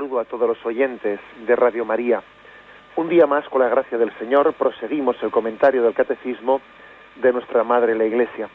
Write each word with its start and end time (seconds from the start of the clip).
Saludo 0.00 0.18
a 0.18 0.24
todos 0.24 0.48
los 0.48 0.64
oyentes 0.64 1.20
de 1.46 1.56
Radio 1.56 1.84
María. 1.84 2.22
Un 2.96 3.10
día 3.10 3.26
más, 3.26 3.46
con 3.50 3.60
la 3.60 3.68
gracia 3.68 3.98
del 3.98 4.10
Señor, 4.18 4.54
proseguimos 4.54 5.22
el 5.22 5.30
comentario 5.30 5.82
del 5.82 5.92
Catecismo 5.92 6.62
de 7.16 7.30
nuestra 7.34 7.64
Madre 7.64 7.94
la 7.94 8.06
Iglesia. 8.06 8.48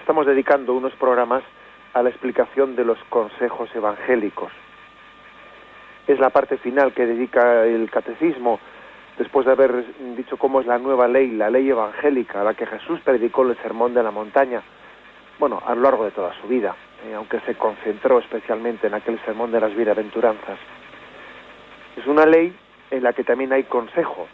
Estamos 0.00 0.24
dedicando 0.24 0.72
unos 0.72 0.94
programas 0.94 1.44
a 1.92 2.02
la 2.02 2.08
explicación 2.08 2.74
de 2.76 2.86
los 2.86 2.96
consejos 3.10 3.68
evangélicos. 3.74 4.50
Es 6.06 6.18
la 6.18 6.30
parte 6.30 6.56
final 6.56 6.94
que 6.94 7.04
dedica 7.04 7.66
el 7.66 7.90
Catecismo 7.90 8.60
después 9.18 9.44
de 9.44 9.52
haber 9.52 9.84
dicho 10.16 10.38
cómo 10.38 10.62
es 10.62 10.66
la 10.66 10.78
nueva 10.78 11.08
ley, 11.08 11.30
la 11.32 11.50
ley 11.50 11.68
evangélica, 11.68 12.40
a 12.40 12.44
la 12.44 12.54
que 12.54 12.64
Jesús 12.64 13.00
predicó 13.04 13.42
en 13.42 13.50
el 13.50 13.58
Sermón 13.58 13.92
de 13.92 14.02
la 14.02 14.10
Montaña, 14.10 14.62
bueno, 15.38 15.62
a 15.62 15.74
lo 15.74 15.82
largo 15.82 16.06
de 16.06 16.12
toda 16.12 16.32
su 16.40 16.48
vida. 16.48 16.74
Eh, 17.02 17.14
aunque 17.14 17.40
se 17.40 17.54
concentró 17.54 18.18
especialmente 18.18 18.86
en 18.86 18.94
aquel 18.94 19.18
sermón 19.24 19.52
de 19.52 19.60
las 19.60 19.74
bienaventuranzas. 19.74 20.58
Es 21.96 22.06
una 22.06 22.24
ley 22.24 22.54
en 22.90 23.02
la 23.02 23.12
que 23.12 23.24
también 23.24 23.52
hay 23.52 23.64
consejo, 23.64 24.26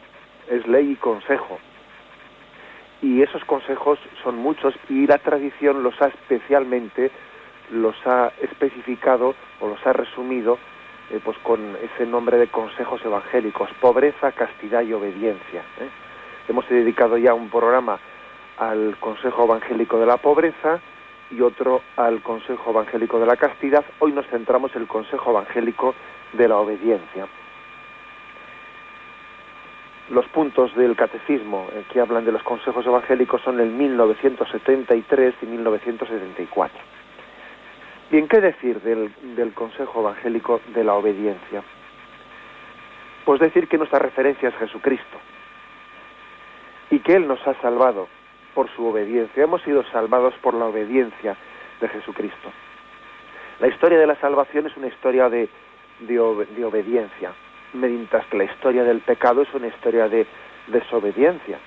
es 0.48 0.66
ley 0.66 0.92
y 0.92 0.96
consejo. 0.96 1.58
Y 3.02 3.22
esos 3.22 3.44
consejos 3.44 3.98
son 4.22 4.36
muchos 4.36 4.74
y 4.88 5.06
la 5.06 5.18
tradición 5.18 5.82
los 5.82 6.00
ha 6.00 6.08
especialmente, 6.08 7.10
los 7.70 7.96
ha 8.06 8.30
especificado 8.40 9.34
o 9.60 9.68
los 9.68 9.84
ha 9.86 9.92
resumido 9.92 10.58
eh, 11.10 11.20
pues 11.24 11.36
con 11.38 11.76
ese 11.82 12.06
nombre 12.06 12.36
de 12.36 12.48
consejos 12.48 13.04
evangélicos, 13.04 13.68
pobreza, 13.80 14.30
castidad 14.32 14.82
y 14.82 14.92
obediencia. 14.92 15.62
¿eh? 15.80 15.88
Hemos 16.48 16.68
dedicado 16.68 17.18
ya 17.18 17.34
un 17.34 17.48
programa 17.48 17.98
al 18.58 18.96
consejo 19.00 19.44
evangélico 19.44 19.98
de 19.98 20.06
la 20.06 20.18
pobreza, 20.18 20.78
y 21.30 21.40
otro 21.40 21.82
al 21.96 22.22
Consejo 22.22 22.70
Evangélico 22.70 23.18
de 23.20 23.26
la 23.26 23.36
Castidad. 23.36 23.84
Hoy 23.98 24.12
nos 24.12 24.26
centramos 24.26 24.74
en 24.74 24.82
el 24.82 24.88
Consejo 24.88 25.30
Evangélico 25.30 25.94
de 26.32 26.48
la 26.48 26.56
Obediencia. 26.56 27.26
Los 30.10 30.26
puntos 30.26 30.74
del 30.74 30.96
catecismo 30.96 31.68
eh, 31.72 31.84
que 31.92 32.00
hablan 32.00 32.24
de 32.24 32.32
los 32.32 32.42
consejos 32.42 32.84
evangélicos 32.84 33.40
son 33.42 33.60
el 33.60 33.70
1973 33.70 35.34
y 35.40 35.46
1974. 35.46 36.78
Bien, 38.10 38.26
¿qué 38.26 38.40
decir 38.40 38.80
del, 38.80 39.12
del 39.36 39.52
Consejo 39.54 40.00
Evangélico 40.00 40.60
de 40.74 40.82
la 40.82 40.94
Obediencia? 40.94 41.62
Pues 43.24 43.38
decir 43.38 43.68
que 43.68 43.78
nuestra 43.78 44.00
referencia 44.00 44.48
es 44.48 44.56
Jesucristo 44.56 45.18
y 46.90 46.98
que 46.98 47.14
Él 47.14 47.28
nos 47.28 47.46
ha 47.46 47.54
salvado 47.60 48.08
por 48.60 48.68
su 48.76 48.84
obediencia, 48.84 49.44
hemos 49.44 49.62
sido 49.62 49.82
salvados 49.84 50.34
por 50.42 50.52
la 50.52 50.66
obediencia 50.66 51.34
de 51.80 51.88
Jesucristo. 51.88 52.52
La 53.58 53.68
historia 53.68 53.98
de 53.98 54.06
la 54.06 54.16
salvación 54.16 54.66
es 54.66 54.76
una 54.76 54.88
historia 54.88 55.30
de, 55.30 55.48
de, 56.00 56.18
obediencia, 56.18 57.32
mientras 57.72 58.26
que 58.26 58.36
la 58.36 58.44
historia 58.44 58.84
del 58.84 59.00
pecado 59.00 59.40
es 59.40 59.54
una 59.54 59.68
historia 59.68 60.10
de 60.10 60.26
desobediencia. 60.66 61.58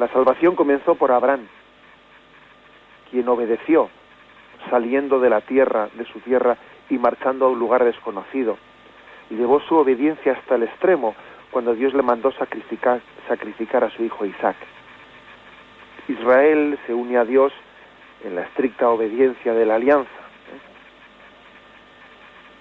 La 0.00 0.08
salvación 0.08 0.56
comenzó 0.56 0.96
por 0.96 1.12
Abraham, 1.12 1.46
quien 3.08 3.28
obedeció, 3.28 3.88
saliendo 4.68 5.20
de 5.20 5.30
la 5.30 5.42
tierra, 5.42 5.90
de 5.94 6.06
su 6.06 6.18
tierra, 6.18 6.56
y 6.90 6.98
marchando 6.98 7.46
a 7.46 7.50
un 7.50 7.60
lugar 7.60 7.84
desconocido. 7.84 8.58
Llevó 9.30 9.60
su 9.60 9.76
obediencia 9.76 10.32
hasta 10.32 10.56
el 10.56 10.64
extremo, 10.64 11.14
cuando 11.56 11.74
Dios 11.74 11.94
le 11.94 12.02
mandó 12.02 12.32
sacrificar, 12.32 13.00
sacrificar 13.26 13.82
a 13.82 13.88
su 13.88 14.04
hijo 14.04 14.26
Isaac. 14.26 14.56
Israel 16.06 16.78
se 16.86 16.92
une 16.92 17.16
a 17.16 17.24
Dios 17.24 17.50
en 18.22 18.34
la 18.34 18.42
estricta 18.42 18.90
obediencia 18.90 19.54
de 19.54 19.64
la 19.64 19.76
alianza. 19.76 20.10
¿eh? 20.10 20.60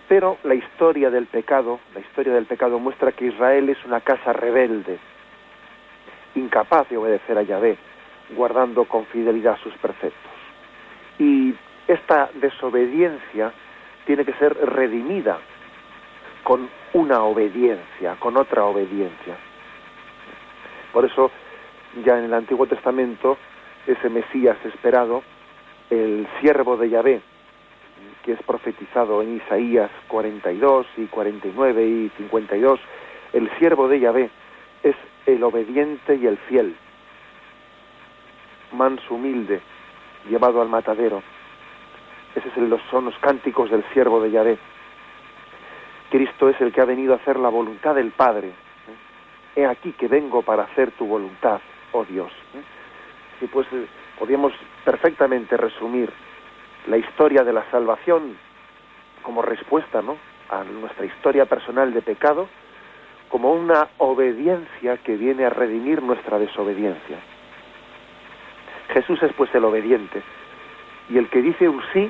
Pero 0.07 0.37
la 0.45 0.55
historia 0.55 1.09
del 1.09 1.25
pecado, 1.25 1.81
la 1.93 1.99
historia 1.99 2.31
del 2.35 2.45
pecado 2.45 2.79
muestra 2.79 3.11
que 3.11 3.25
Israel 3.25 3.67
es 3.67 3.83
una 3.83 3.99
casa 3.99 4.31
rebelde, 4.31 4.97
incapaz 6.35 6.87
de 6.87 6.95
obedecer 6.95 7.37
a 7.37 7.43
Yahvé, 7.43 7.77
guardando 8.29 8.85
con 8.85 9.05
fidelidad 9.07 9.57
sus 9.57 9.73
preceptos. 9.73 10.31
Y 11.19 11.53
esta 11.89 12.29
desobediencia 12.35 13.51
tiene 14.05 14.23
que 14.23 14.31
ser 14.35 14.55
redimida 14.55 15.39
con 16.45 16.69
una 16.95 17.23
obediencia, 17.23 18.15
con 18.19 18.37
otra 18.37 18.63
obediencia. 18.63 19.35
Por 20.93 21.03
eso, 21.03 21.29
ya 22.05 22.17
en 22.17 22.23
el 22.23 22.33
Antiguo 22.33 22.67
Testamento, 22.67 23.37
ese 23.85 24.09
Mesías 24.09 24.55
esperado, 24.63 25.21
el 25.89 26.25
siervo 26.39 26.77
de 26.77 26.89
Yahvé, 26.89 27.21
que 28.23 28.31
es 28.31 28.41
profetizado 28.43 29.21
en 29.21 29.35
Isaías 29.35 29.91
42 30.07 30.87
y 30.95 31.07
49 31.07 31.85
y 31.85 32.09
52, 32.15 32.79
el 33.33 33.51
siervo 33.57 33.89
de 33.89 33.99
Yahvé 33.99 34.29
es 34.81 34.95
el 35.25 35.43
obediente 35.43 36.15
y 36.15 36.25
el 36.25 36.37
fiel, 36.37 36.77
manso 38.71 39.15
humilde, 39.15 39.59
llevado 40.29 40.61
al 40.61 40.69
matadero. 40.69 41.21
Esos 42.35 42.53
son 42.89 43.03
los 43.03 43.17
cánticos 43.17 43.69
del 43.69 43.83
siervo 43.91 44.21
de 44.21 44.31
Yahvé. 44.31 44.57
Cristo 46.15 46.47
es 46.47 46.61
el 46.61 46.71
que 46.71 46.79
ha 46.79 46.85
venido 46.85 47.11
a 47.11 47.17
hacer 47.17 47.37
la 47.37 47.49
voluntad 47.49 47.93
del 47.93 48.11
Padre. 48.11 48.47
¿eh? 48.47 48.53
He 49.57 49.65
aquí 49.65 49.91
que 49.91 50.07
vengo 50.07 50.43
para 50.43 50.63
hacer 50.63 50.91
tu 50.91 51.05
voluntad, 51.05 51.59
oh 51.91 52.05
Dios. 52.05 52.31
Y 53.41 53.43
¿eh? 53.43 53.49
pues 53.51 53.67
eh, 53.73 53.85
podríamos 54.17 54.53
perfectamente 54.85 55.57
resumir 55.57 56.09
la 56.87 56.95
historia 56.95 57.43
de 57.43 57.51
la 57.51 57.69
salvación 57.69 58.37
como 59.23 59.41
respuesta 59.41 60.01
¿no? 60.01 60.15
a 60.49 60.63
nuestra 60.63 61.05
historia 61.05 61.47
personal 61.47 61.93
de 61.93 62.01
pecado, 62.01 62.47
como 63.27 63.51
una 63.51 63.89
obediencia 63.97 64.95
que 65.03 65.17
viene 65.17 65.43
a 65.43 65.49
redimir 65.49 66.01
nuestra 66.01 66.39
desobediencia. 66.39 67.17
Jesús 68.93 69.21
es 69.21 69.33
pues 69.33 69.53
el 69.53 69.65
obediente 69.65 70.23
y 71.09 71.17
el 71.17 71.27
que 71.27 71.41
dice 71.41 71.67
un 71.67 71.81
sí 71.91 72.09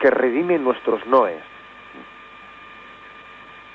que 0.00 0.10
redime 0.10 0.58
nuestros 0.58 1.06
noes. 1.06 1.47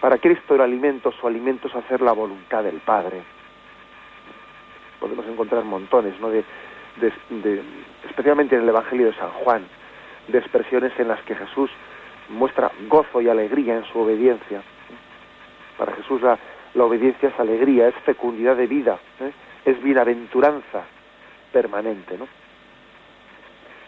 Para 0.03 0.17
Cristo 0.17 0.53
el 0.55 0.59
alimento, 0.59 1.13
su 1.13 1.25
alimento 1.25 1.69
es 1.69 1.75
hacer 1.75 2.01
la 2.01 2.11
voluntad 2.11 2.61
del 2.61 2.81
Padre. 2.81 3.21
Podemos 4.99 5.25
encontrar 5.25 5.63
montones, 5.63 6.19
¿no? 6.19 6.29
Especialmente 8.09 8.57
en 8.57 8.63
el 8.63 8.67
Evangelio 8.67 9.05
de 9.05 9.13
San 9.13 9.29
Juan, 9.29 9.65
de 10.27 10.39
expresiones 10.39 10.91
en 10.99 11.07
las 11.07 11.21
que 11.21 11.35
Jesús 11.35 11.71
muestra 12.27 12.69
gozo 12.89 13.21
y 13.21 13.29
alegría 13.29 13.77
en 13.77 13.85
su 13.85 13.99
obediencia. 13.99 14.61
Para 15.77 15.93
Jesús 15.93 16.21
la, 16.21 16.37
obediencia 16.83 17.29
es 17.29 17.39
alegría, 17.39 17.87
es 17.87 17.95
fecundidad 18.03 18.57
de 18.57 18.67
vida, 18.67 18.99
¿eh? 19.21 19.31
es 19.63 19.81
bienaventuranza 19.81 20.83
permanente, 21.53 22.17
¿no? 22.17 22.27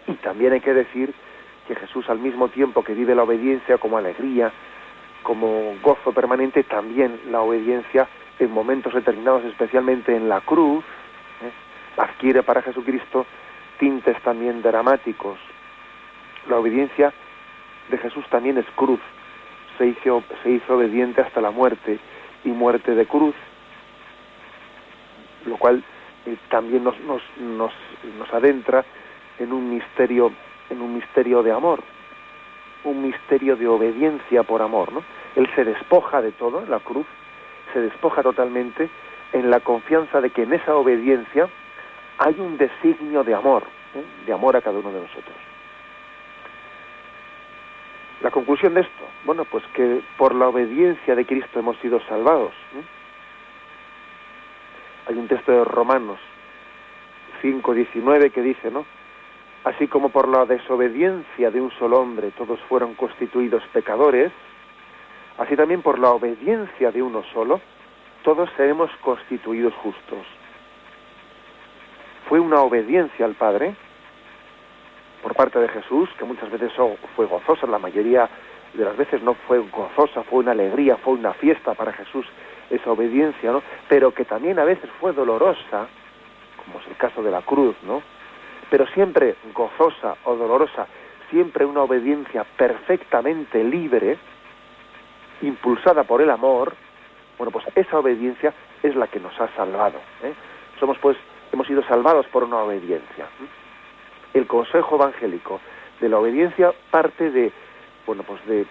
Y 0.07 0.13
también 0.19 0.53
hay 0.53 0.62
que 0.62 0.73
decir 0.73 1.13
que 1.67 1.75
Jesús 1.75 2.09
al 2.09 2.19
mismo 2.19 2.47
tiempo 2.47 2.85
que 2.85 2.94
vive 2.94 3.15
la 3.15 3.23
obediencia 3.23 3.77
como 3.79 3.97
alegría, 3.97 4.53
como 5.25 5.75
gozo 5.81 6.12
permanente 6.13 6.63
también 6.63 7.19
la 7.31 7.42
obediencia 7.42 8.07
en 8.38 8.51
momentos 8.51 8.94
determinados, 8.94 9.44
especialmente 9.45 10.16
en 10.16 10.30
la 10.30 10.39
cruz, 10.42 10.86
¿eh? 11.42 11.51
adquiere 12.00 12.44
para 12.44 12.62
Jesucristo 12.62 13.25
tintes 13.80 14.22
también 14.22 14.62
dramáticos. 14.62 15.39
La 16.48 16.57
obediencia 16.57 17.12
de 17.89 17.98
Jesús 17.98 18.24
también 18.30 18.60
es 18.60 18.68
cruz. 18.75 19.00
Se 19.80 19.88
hizo, 19.88 20.24
se 20.44 20.51
hizo 20.51 20.75
obediente 20.75 21.22
hasta 21.22 21.42
la 21.42 21.50
muerte 21.50 21.98
y 22.44 22.50
muerte 22.50 22.94
de 22.94 23.07
cruz, 23.07 23.36
lo 25.48 25.57
cual 25.57 25.83
eh, 26.27 26.38
también 26.50 26.83
nos, 26.83 27.00
nos, 27.00 27.24
nos, 27.39 27.74
nos 28.19 28.31
adentra 28.31 28.86
en 29.39 29.51
un 29.51 29.74
misterio, 29.74 30.31
en 30.69 30.81
un 30.81 30.94
misterio 30.94 31.42
de 31.42 31.51
amor, 31.51 31.81
un 32.85 33.01
misterio 33.01 33.55
de 33.55 33.67
obediencia 33.67 34.43
por 34.43 34.61
amor, 34.61 34.93
¿no? 34.93 35.03
Él 35.35 35.49
se 35.55 35.63
despoja 35.63 36.21
de 36.21 36.31
todo 36.31 36.63
en 36.63 36.69
la 36.69 36.79
cruz, 36.79 37.05
se 37.73 37.81
despoja 37.81 38.23
totalmente 38.23 38.89
en 39.33 39.49
la 39.49 39.59
confianza 39.59 40.21
de 40.21 40.29
que 40.29 40.43
en 40.43 40.53
esa 40.53 40.75
obediencia 40.75 41.49
hay 42.17 42.35
un 42.39 42.57
designio 42.57 43.23
de 43.23 43.33
amor, 43.33 43.63
¿eh? 43.93 44.03
de 44.25 44.33
amor 44.33 44.55
a 44.55 44.61
cada 44.61 44.79
uno 44.79 44.91
de 44.91 45.01
nosotros. 45.01 45.35
La 48.21 48.31
conclusión 48.31 48.73
de 48.73 48.81
esto, 48.81 49.05
bueno, 49.25 49.43
pues 49.45 49.63
que 49.73 50.01
por 50.17 50.33
la 50.33 50.47
obediencia 50.47 51.15
de 51.15 51.25
Cristo 51.25 51.59
hemos 51.59 51.77
sido 51.77 51.99
salvados. 52.07 52.53
Hay 55.07 55.15
un 55.15 55.27
texto 55.27 55.51
de 55.51 55.63
Romanos 55.65 56.19
5.19 57.43 58.31
que 58.31 58.41
dice, 58.41 58.71
¿no? 58.71 58.85
Así 59.65 59.88
como 59.88 60.09
por 60.09 60.27
la 60.27 60.45
desobediencia 60.45 61.50
de 61.50 61.59
un 61.59 61.71
solo 61.71 62.00
hombre 62.00 62.31
todos 62.38 62.59
fueron 62.69 62.94
constituidos 62.94 63.63
pecadores, 63.73 64.31
así 65.39 65.56
también 65.56 65.81
por 65.81 65.97
la 66.00 66.12
obediencia 66.12 66.91
de 66.91 67.01
uno 67.01 67.23
solo 67.33 67.59
todos 68.23 68.50
seremos 68.57 68.89
constituidos 69.01 69.73
justos. 69.75 70.25
Fue 72.29 72.39
una 72.39 72.62
obediencia 72.62 73.25
al 73.25 73.33
Padre 73.33 73.75
por 75.21 75.35
parte 75.35 75.59
de 75.59 75.67
Jesús, 75.67 76.09
que 76.17 76.25
muchas 76.25 76.51
veces 76.51 76.71
fue 77.15 77.25
gozosa, 77.25 77.65
la 77.65 77.79
mayoría 77.79 78.29
de 78.73 78.85
las 78.85 78.95
veces 78.95 79.23
no 79.23 79.33
fue 79.33 79.59
gozosa, 79.59 80.21
fue 80.23 80.39
una 80.39 80.51
alegría, 80.51 80.97
fue 80.97 81.13
una 81.13 81.33
fiesta 81.33 81.73
para 81.73 81.94
Jesús 81.94 82.25
esa 82.69 82.91
obediencia, 82.91 83.51
¿no? 83.51 83.63
Pero 83.88 84.12
que 84.12 84.25
también 84.25 84.59
a 84.59 84.63
veces 84.63 84.89
fue 85.00 85.13
dolorosa, 85.13 85.88
como 86.63 86.79
es 86.79 86.88
el 86.88 86.97
caso 86.97 87.23
de 87.23 87.31
la 87.31 87.41
cruz, 87.41 87.75
¿no? 87.83 88.01
Pero 88.69 88.88
siempre 88.88 89.35
gozosa 89.53 90.15
o 90.23 90.35
dolorosa, 90.35 90.88
siempre 91.29 91.65
una 91.65 91.81
obediencia 91.81 92.44
perfectamente 92.44 93.63
libre, 93.63 94.17
impulsada 95.41 96.03
por 96.03 96.21
el 96.21 96.29
amor, 96.29 96.73
bueno, 97.38 97.51
pues 97.51 97.65
esa 97.75 98.00
obediencia 98.00 98.53
es 98.81 98.95
la 98.95 99.07
que 99.07 99.19
nos 99.19 99.39
ha 99.39 99.47
salvado. 99.56 100.00
¿eh? 100.23 100.33
Somos 100.79 100.97
pues, 101.00 101.17
hemos 101.51 101.67
sido 101.67 101.83
salvados 101.83 102.25
por 102.27 102.44
una 102.44 102.57
obediencia. 102.57 103.27
El 104.33 104.47
consejo 104.47 104.95
evangélico 104.95 105.59
de 106.00 106.09
la 106.09 106.17
obediencia 106.17 106.73
parte 106.91 107.29
de, 107.31 107.51
bueno, 108.06 108.23
pues 108.23 108.45
de, 108.45 108.65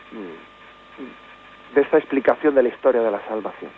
de 1.75 1.81
esta 1.81 1.99
explicación 1.99 2.55
de 2.55 2.63
la 2.63 2.69
historia 2.69 3.03
de 3.03 3.11
la 3.11 3.21
salvación. 3.27 3.71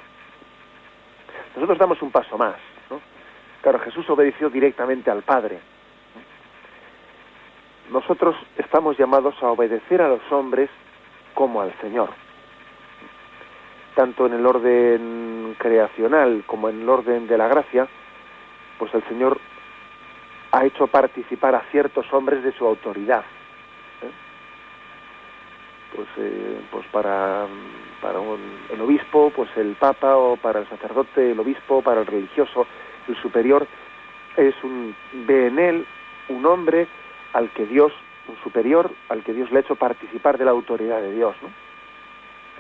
Nosotros 1.55 1.79
damos 1.79 2.03
un 2.03 2.11
paso 2.11 2.37
más. 2.37 2.57
¿no? 2.91 3.01
Claro, 3.63 3.79
Jesús 3.81 4.09
obedeció 4.11 4.51
directamente 4.51 5.11
al 5.11 5.23
Padre. 5.23 5.59
Nosotros 7.91 8.37
estamos 8.57 8.99
llamados 8.99 9.35
a 9.43 9.51
obedecer 9.51 10.03
a 10.03 10.09
los 10.09 10.21
hombres 10.31 10.71
como 11.35 11.61
al 11.61 11.73
Señor. 11.81 12.11
Tanto 13.95 14.27
en 14.27 14.35
el 14.35 14.47
orden 14.47 15.55
creacional 15.59 16.45
como 16.47 16.69
en 16.69 16.83
el 16.83 16.89
orden 16.89 17.27
de 17.27 17.39
la 17.39 17.49
gracia, 17.49 17.87
pues 18.79 18.93
el 18.95 19.03
Señor 19.05 19.39
ha 20.53 20.65
hecho 20.65 20.87
participar 20.87 21.55
a 21.55 21.63
ciertos 21.71 22.13
hombres 22.13 22.43
de 22.43 22.53
su 22.53 22.67
autoridad. 22.67 23.25
¿eh? 24.03 24.11
Pues, 25.95 26.09
eh, 26.19 26.61
pues 26.71 26.87
para 26.89 27.47
para 28.01 28.21
el 28.73 28.81
obispo, 28.81 29.33
pues 29.35 29.49
el 29.57 29.75
papa, 29.75 30.17
o 30.17 30.37
para 30.37 30.61
el 30.61 30.69
sacerdote, 30.69 31.33
el 31.33 31.41
obispo, 31.41 31.83
para 31.83 32.03
el 32.03 32.07
religioso, 32.07 32.67
el 33.09 33.17
superior, 33.17 33.67
es 34.37 34.55
un, 34.63 34.95
ve 35.27 35.47
en 35.47 35.59
él 35.59 35.87
un 36.29 36.45
hombre 36.45 36.87
al 37.33 37.51
que 37.51 37.67
Dios, 37.67 37.93
un 38.29 38.37
superior, 38.43 38.91
al 39.09 39.23
que 39.23 39.33
Dios 39.33 39.51
le 39.51 39.59
ha 39.59 39.61
hecho 39.61 39.77
participar 39.77 40.39
de 40.39 40.45
la 40.45 40.51
autoridad 40.51 41.01
de 41.01 41.13
Dios. 41.13 41.37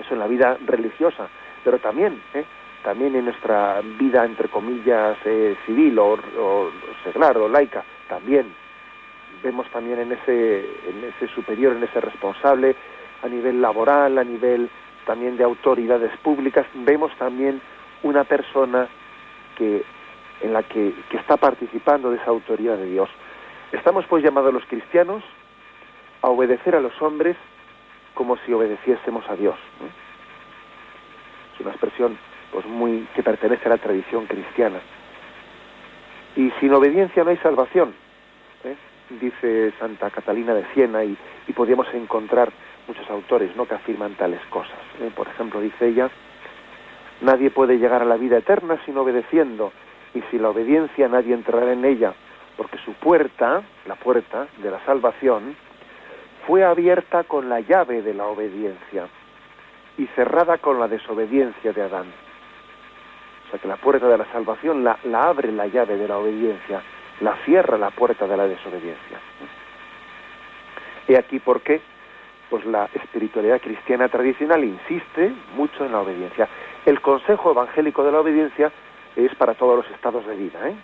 Eso 0.01 0.15
en 0.15 0.21
la 0.21 0.27
vida 0.27 0.59
religiosa, 0.67 1.29
pero 1.65 1.79
también, 1.79 2.21
¿eh? 2.35 2.45
también 2.83 3.17
en 3.17 3.25
nuestra 3.25 3.81
vida, 3.99 4.25
entre 4.25 4.49
comillas, 4.49 5.17
eh, 5.25 5.57
civil 5.65 5.99
o, 5.99 6.19
o, 6.39 6.71
seglar 7.03 7.37
o 7.39 7.49
laica, 7.49 7.83
también 8.09 8.53
vemos 9.43 9.67
también 9.71 10.01
en 10.01 10.13
ese, 10.13 10.59
en 10.89 11.05
ese 11.05 11.33
superior, 11.35 11.77
en 11.77 11.83
ese 11.83 12.01
responsable, 12.01 12.75
a 13.23 13.29
nivel 13.29 13.61
laboral, 13.61 14.19
a 14.19 14.25
nivel 14.25 14.69
también 15.05 15.37
de 15.37 15.45
autoridades 15.45 16.17
públicas, 16.19 16.67
vemos 16.75 17.13
también 17.17 17.61
una 18.03 18.25
persona 18.25 18.89
que 19.57 19.85
en 20.41 20.53
la 20.53 20.63
que, 20.63 20.93
está 21.13 21.37
participando 21.37 22.11
de 22.11 22.17
esa 22.17 22.31
autoridad 22.31 22.77
de 22.77 22.87
Dios. 22.87 23.09
Estamos 23.73 24.07
pues 24.07 24.23
llamados 24.23 24.53
los 24.53 24.65
cristianos 24.67 25.23
a 26.23 26.29
obedecer 26.29 26.77
a 26.77 26.81
los 26.81 27.01
hombres 27.03 27.37
como 28.15 28.37
si 28.39 28.53
obedeciésemos 28.53 29.29
a 29.29 29.37
Dios. 29.37 29.57
Es 31.55 31.61
una 31.61 31.71
expresión 31.71 32.19
pues 32.53 32.65
muy 32.67 33.07
que 33.15 33.23
pertenece 33.23 33.67
a 33.67 33.71
la 33.71 33.79
tradición 33.79 34.27
cristiana. 34.27 34.79
Y 36.37 36.51
sin 36.61 36.73
obediencia 36.73 37.25
no 37.25 37.31
hay 37.31 37.39
salvación, 37.39 37.95
¿eh? 38.65 38.77
dice 39.21 39.73
Santa 39.79 40.11
Catalina 40.11 40.55
de 40.55 40.65
Siena, 40.75 41.03
y, 41.05 41.17
y 41.47 41.53
podríamos 41.53 41.87
encontrar 41.95 42.51
muchos 42.87 43.09
autores 43.11 43.55
¿no? 43.57 43.67
que 43.67 43.75
afirman 43.75 44.15
tales 44.15 44.41
cosas. 44.51 44.79
¿eh? 45.01 45.11
Por 45.15 45.29
ejemplo, 45.29 45.61
dice 45.61 45.89
ella, 45.89 46.11
nadie 47.23 47.51
puede 47.51 47.79
llegar 47.79 48.03
a 48.03 48.07
la 48.07 48.17
vida 48.17 48.39
eterna 48.39 48.79
sin 48.85 48.97
obedeciendo, 48.99 49.73
y 50.15 50.23
sin 50.31 50.43
la 50.43 50.51
obediencia 50.51 51.09
nadie 51.09 51.35
entrará 51.35 51.73
en 51.73 51.85
ella, 51.85 52.15
porque 52.56 52.79
su 52.79 52.93
puerta, 52.94 53.62
la 53.87 53.94
puerta 53.97 54.49
de 54.58 54.70
la 54.70 54.85
salvación, 54.85 55.56
fue 56.47 56.64
abierta 56.64 57.25
con 57.25 57.49
la 57.49 57.61
llave 57.61 58.03
de 58.03 58.14
la 58.14 58.26
obediencia 58.26 59.08
y 59.99 60.06
cerrada 60.08 60.58
con 60.58 60.79
la 60.79 60.88
desobediencia 60.88 61.73
de 61.73 61.82
Adán. 61.82 62.06
O 63.47 63.50
sea 63.50 63.61
que 63.61 63.69
la 63.69 63.76
puerta 63.76 64.08
de 64.08 64.19
la 64.19 64.25
salvación 64.32 64.85
la, 64.85 64.99
abre 65.14 65.53
la 65.53 65.67
llave 65.67 65.97
de 65.97 66.08
la 66.08 66.19
obediencia, 66.19 66.82
la 67.20 67.35
cierra 67.44 67.79
la 67.79 67.91
puerta 67.91 68.26
de 68.26 68.37
la 68.37 68.47
desobediencia. 68.47 69.19
He 71.08 71.17
aquí 71.17 71.38
por 71.38 71.61
qué 71.61 71.81
pues 72.50 72.64
la 72.64 72.88
espiritualidad 72.94 73.61
cristiana 73.61 74.08
tradicional 74.08 74.62
insiste 74.62 75.32
mucho 75.56 75.85
en 75.85 75.93
la 75.93 76.00
obediencia. 76.00 76.49
El 76.84 77.01
consejo 77.01 77.51
evangélico 77.51 78.05
de 78.05 78.13
la 78.13 78.20
obediencia 78.20 78.70
es 79.17 79.34
para 79.34 79.55
todos 79.55 79.84
los 79.84 79.94
estados 79.94 80.25
de 80.27 80.36
vida. 80.36 80.69
¿eh? 80.69 80.77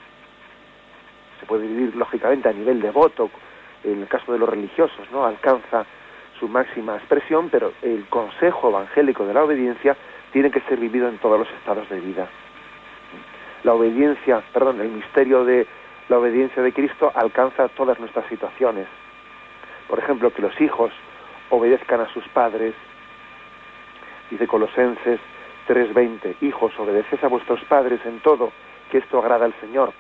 Se 1.43 1.47
puede 1.47 1.67
vivir 1.67 1.97
lógicamente 1.97 2.49
a 2.49 2.53
nivel 2.53 2.81
de 2.81 2.93
voto, 2.93 3.29
en 3.83 4.03
el 4.03 4.07
caso 4.07 4.33
de 4.33 4.39
los 4.39 4.49
religiosos, 4.49 5.11
¿no? 5.11 5.27
Alcanza 5.27 5.85
su 6.39 6.47
máxima 6.47 6.95
expresión, 6.95 7.49
pero 7.51 7.73
el 7.83 8.07
consejo 8.09 8.69
evangélico 8.69 9.27
de 9.27 9.35
la 9.35 9.43
obediencia 9.43 9.97
tiene 10.33 10.53
que 10.53 10.61
ser 10.61 10.79
vivido 10.79 11.09
en 11.09 11.19
todos 11.19 11.41
los 11.41 11.51
estados 11.51 11.89
de 11.89 11.99
vida. 11.99 12.29
La 13.65 13.75
obediencia, 13.75 14.41
perdón, 14.53 14.81
el 14.83 14.91
misterio 14.91 15.45
de 15.45 15.67
la 16.09 16.19
obediencia 16.19 16.63
de 16.63 16.73
Cristo 16.73 17.11
alcanza 17.13 17.67
todas 17.71 17.99
nuestras 17.99 18.27
situaciones. 18.29 18.87
Por 19.89 19.99
ejemplo, 19.99 20.33
que 20.33 20.43
los 20.43 20.61
hijos 20.61 20.93
obedezcan 21.51 22.03
a 22.03 22.09
sus 22.13 22.27
padres. 22.29 22.73
Dice 24.31 24.47
Colosenses 24.47 25.19
3:20, 25.67 26.37
hijos, 26.41 26.73
obedeced 26.79 27.19
a 27.25 27.27
vuestros 27.27 27.65
padres 27.65 27.99
en 28.07 28.21
todo, 28.21 28.53
que 28.93 28.99
esto 28.99 29.19
agrada 29.19 29.47
al 29.47 29.55
Señor. 29.61 29.93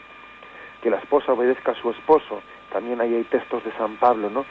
Que 0.82 0.90
la 0.90 0.98
esposa 0.98 1.32
obedezca 1.32 1.72
a 1.72 1.80
su 1.80 1.90
esposo. 1.90 2.42
También 2.72 3.00
ahí 3.00 3.14
hay 3.14 3.24
textos 3.24 3.64
de 3.64 3.72
San 3.72 3.96
Pablo, 3.96 4.30
¿no? 4.30 4.44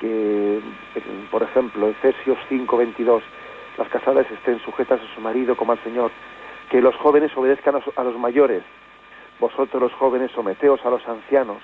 Que, 0.00 0.60
por 1.30 1.42
ejemplo, 1.42 1.88
Efesios 1.88 2.38
5:22, 2.48 3.22
las 3.78 3.88
casadas 3.88 4.30
estén 4.30 4.60
sujetas 4.60 5.00
a 5.00 5.14
su 5.14 5.20
marido 5.20 5.56
como 5.56 5.72
al 5.72 5.82
Señor. 5.82 6.10
Que 6.70 6.80
los 6.80 6.94
jóvenes 6.96 7.36
obedezcan 7.36 7.74
a, 7.96 8.04
los 8.04 8.18
mayores. 8.18 8.62
Vosotros 9.40 9.82
los 9.82 9.92
jóvenes 9.94 10.30
someteos 10.32 10.84
a 10.84 10.90
los 10.90 11.06
ancianos, 11.08 11.62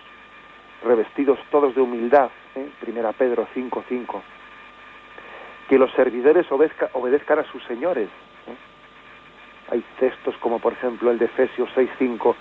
revestidos 0.82 1.38
todos 1.50 1.74
de 1.74 1.82
humildad. 1.82 2.30
¿eh? 2.54 2.68
Primera 2.80 3.12
Pedro 3.12 3.46
5:5 3.54 4.22
que 5.68 5.78
los 5.78 5.92
servidores 5.92 6.46
obedezcan 6.50 7.38
a 7.40 7.44
sus 7.50 7.62
señores. 7.64 8.08
Hay 9.70 9.82
textos 9.98 10.36
como 10.38 10.60
por 10.60 10.74
ejemplo 10.74 11.10
el 11.10 11.18
de 11.18 11.24
Efesios 11.24 11.68
6:5, 11.74 12.34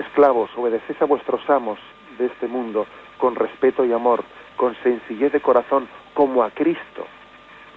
esclavos, 0.00 0.50
obedeced 0.56 0.96
a 1.00 1.04
vuestros 1.04 1.48
amos 1.48 1.78
de 2.18 2.26
este 2.26 2.46
mundo 2.48 2.86
con 3.18 3.34
respeto 3.34 3.84
y 3.84 3.92
amor, 3.92 4.24
con 4.56 4.74
sencillez 4.82 5.32
de 5.32 5.40
corazón, 5.40 5.88
como 6.14 6.42
a 6.42 6.50
Cristo. 6.50 7.06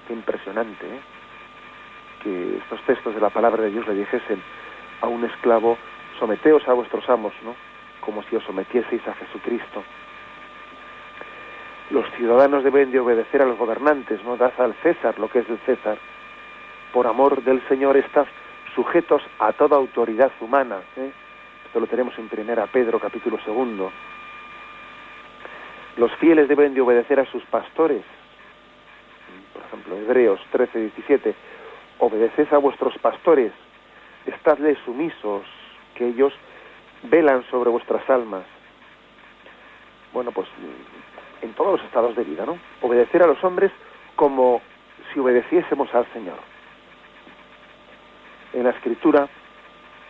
Qué 0.08 0.14
impresionante, 0.14 0.86
¿eh? 0.86 1.00
Que 2.24 2.58
estos 2.58 2.82
textos 2.82 3.14
de 3.14 3.22
la 3.22 3.30
palabra 3.30 3.64
de 3.64 3.72
Dios 3.72 3.88
le 3.88 3.96
dijesen 3.96 4.42
a 5.02 5.08
un 5.08 5.24
esclavo, 5.26 5.78
someteos 6.20 6.68
a 6.68 6.74
vuestros 6.74 7.10
amos, 7.10 7.34
¿no? 7.44 7.56
Como 8.02 8.24
si 8.24 8.36
os 8.36 8.44
sometieseis 8.44 9.06
a 9.08 9.14
Jesucristo 9.14 9.84
los 11.94 12.10
ciudadanos 12.14 12.64
deben 12.64 12.92
de 12.92 13.00
obedecer 13.00 13.42
a 13.42 13.46
los 13.46 13.58
gobernantes, 13.58 14.24
no 14.24 14.36
das 14.36 14.60
al 14.60 14.74
César 14.82 15.20
lo 15.20 15.30
que 15.30 15.40
es 15.40 15.48
del 15.48 15.60
César. 15.60 15.98
Por 16.92 17.08
amor 17.08 17.44
del 17.44 17.62
Señor 17.68 17.98
estás 17.98 18.28
sujetos 18.74 19.22
a 19.40 19.54
toda 19.54 19.78
autoridad 19.78 20.32
humana. 20.40 20.80
¿eh? 20.98 21.12
Esto 21.74 21.80
lo 21.80 21.88
tenemos 21.88 22.16
en 22.20 22.30
Primera 22.30 22.68
Pedro 22.68 23.00
capítulo 23.00 23.40
segundo. 23.44 23.92
Los 25.98 26.12
fieles 26.18 26.48
deben 26.48 26.76
de 26.76 26.82
obedecer 26.82 27.20
a 27.20 27.26
sus 27.26 27.44
pastores. 27.46 28.04
Por 29.54 29.64
ejemplo, 29.64 29.98
Hebreos 29.98 30.40
13, 30.52 30.80
17. 30.80 31.34
Obedeced 31.98 32.54
a 32.54 32.60
vuestros 32.60 32.96
pastores, 33.00 33.52
estadles 34.28 34.78
sumisos, 34.86 35.48
que 35.96 36.10
ellos 36.10 36.32
velan 37.10 37.44
sobre 37.50 37.72
vuestras 37.72 38.08
almas. 38.08 38.44
Bueno, 40.14 40.32
pues 40.32 40.48
en 41.42 41.54
todos 41.54 41.80
los 41.80 41.88
estados 41.88 42.16
de 42.16 42.24
vida, 42.24 42.46
¿no? 42.46 42.60
Obedecer 42.82 43.24
a 43.24 43.26
los 43.26 43.44
hombres 43.44 43.72
como 44.16 44.62
si 45.12 45.20
obedeciésemos 45.20 45.92
al 45.96 46.06
Señor. 46.14 46.38
En 48.54 48.64
la 48.64 48.70
Escritura 48.70 49.28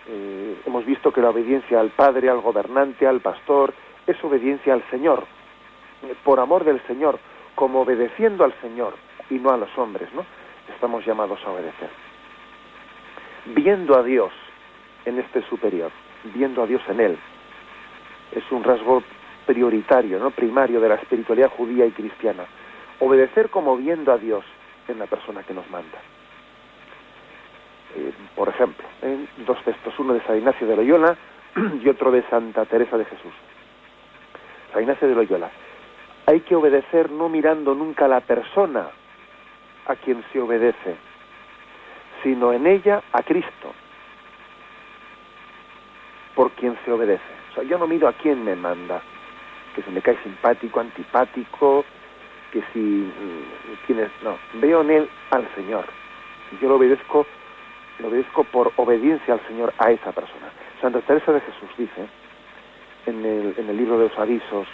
eh, 0.07 0.57
hemos 0.65 0.85
visto 0.85 1.11
que 1.11 1.21
la 1.21 1.29
obediencia 1.29 1.79
al 1.79 1.89
Padre, 1.91 2.29
al 2.29 2.41
gobernante, 2.41 3.07
al 3.07 3.21
pastor, 3.21 3.73
es 4.05 4.21
obediencia 4.23 4.73
al 4.73 4.83
Señor, 4.89 5.25
por 6.23 6.39
amor 6.39 6.65
del 6.65 6.81
Señor, 6.87 7.19
como 7.55 7.81
obedeciendo 7.81 8.43
al 8.43 8.53
Señor 8.61 8.95
y 9.29 9.35
no 9.35 9.51
a 9.51 9.57
los 9.57 9.75
hombres, 9.77 10.11
¿no? 10.13 10.25
Estamos 10.73 11.05
llamados 11.05 11.39
a 11.45 11.51
obedecer. 11.51 11.89
Viendo 13.45 13.97
a 13.97 14.03
Dios 14.03 14.31
en 15.05 15.19
este 15.19 15.41
superior, 15.43 15.91
viendo 16.33 16.63
a 16.63 16.67
Dios 16.67 16.81
en 16.89 16.99
él, 16.99 17.17
es 18.31 18.43
un 18.51 18.63
rasgo 18.63 19.03
prioritario, 19.45 20.19
no 20.19 20.31
primario 20.31 20.79
de 20.79 20.89
la 20.89 20.95
espiritualidad 20.95 21.51
judía 21.51 21.85
y 21.85 21.91
cristiana. 21.91 22.45
Obedecer 22.99 23.49
como 23.49 23.77
viendo 23.77 24.11
a 24.11 24.17
Dios 24.17 24.43
en 24.87 24.99
la 24.99 25.07
persona 25.07 25.43
que 25.43 25.53
nos 25.53 25.69
manda. 25.69 25.99
Eh, 27.95 28.11
por 28.35 28.49
ejemplo, 28.49 28.85
en 29.01 29.27
dos 29.45 29.61
textos, 29.63 29.93
uno 29.99 30.13
de 30.13 30.21
San 30.21 30.37
Ignacio 30.37 30.67
de 30.67 30.75
Loyola 30.75 31.15
y 31.83 31.87
otro 31.89 32.11
de 32.11 32.23
Santa 32.23 32.65
Teresa 32.65 32.97
de 32.97 33.05
Jesús. 33.05 33.33
San 34.71 34.81
Ignacio 34.81 35.07
de 35.07 35.15
Loyola. 35.15 35.51
Hay 36.25 36.39
que 36.41 36.55
obedecer 36.55 37.11
no 37.11 37.29
mirando 37.29 37.75
nunca 37.75 38.05
a 38.05 38.07
la 38.07 38.21
persona 38.21 38.87
a 39.85 39.95
quien 39.95 40.23
se 40.31 40.39
obedece, 40.39 40.95
sino 42.23 42.53
en 42.53 42.65
ella 42.65 43.03
a 43.11 43.21
Cristo, 43.21 43.73
por 46.35 46.51
quien 46.51 46.77
se 46.85 46.91
obedece. 46.91 47.23
O 47.51 47.55
sea, 47.55 47.63
yo 47.63 47.77
no 47.77 47.87
miro 47.87 48.07
a 48.07 48.13
quién 48.13 48.43
me 48.43 48.55
manda, 48.55 49.01
que 49.75 49.83
se 49.83 49.91
me 49.91 50.01
cae 50.01 50.17
simpático, 50.23 50.79
antipático, 50.79 51.85
que 52.51 52.63
si 52.71 52.79
mm, 52.79 53.85
tienes, 53.85 54.09
no, 54.23 54.37
veo 54.53 54.81
en 54.81 54.91
él 54.91 55.09
al 55.31 55.47
Señor. 55.55 55.85
Yo 56.61 56.69
lo 56.69 56.75
obedezco, 56.75 57.25
lo 57.99 58.07
obedezco 58.07 58.43
por 58.45 58.71
obediencia 58.77 59.35
al 59.35 59.47
Señor 59.47 59.73
a 59.77 59.91
esa 59.91 60.11
persona. 60.11 60.51
Santa 60.81 61.01
Teresa 61.01 61.31
de 61.31 61.41
Jesús 61.41 61.69
dice 61.77 62.07
en 63.05 63.25
el, 63.25 63.55
en 63.57 63.69
el 63.69 63.77
libro 63.77 63.97
de 63.97 64.09
los 64.09 64.17
avisos, 64.17 64.67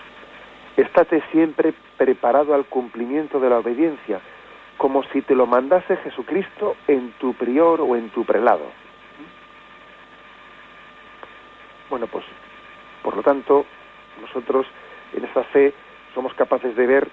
estate 0.77 1.21
siempre 1.31 1.73
preparado 1.97 2.53
al 2.53 2.65
cumplimiento 2.65 3.39
de 3.39 3.49
la 3.49 3.59
obediencia, 3.59 4.19
como 4.77 5.03
si 5.03 5.21
te 5.21 5.35
lo 5.35 5.45
mandase 5.45 5.97
Jesucristo 5.97 6.75
en 6.87 7.11
tu 7.19 7.33
prior 7.33 7.81
o 7.81 7.95
en 7.95 8.09
tu 8.09 8.23
prelado. 8.23 8.65
Bueno, 11.89 12.07
pues, 12.07 12.23
por 13.03 13.15
lo 13.15 13.23
tanto, 13.23 13.65
nosotros 14.21 14.67
en 15.13 15.25
esta 15.25 15.43
fe 15.43 15.73
somos 16.13 16.33
capaces 16.35 16.75
de 16.75 16.87
ver 16.87 17.09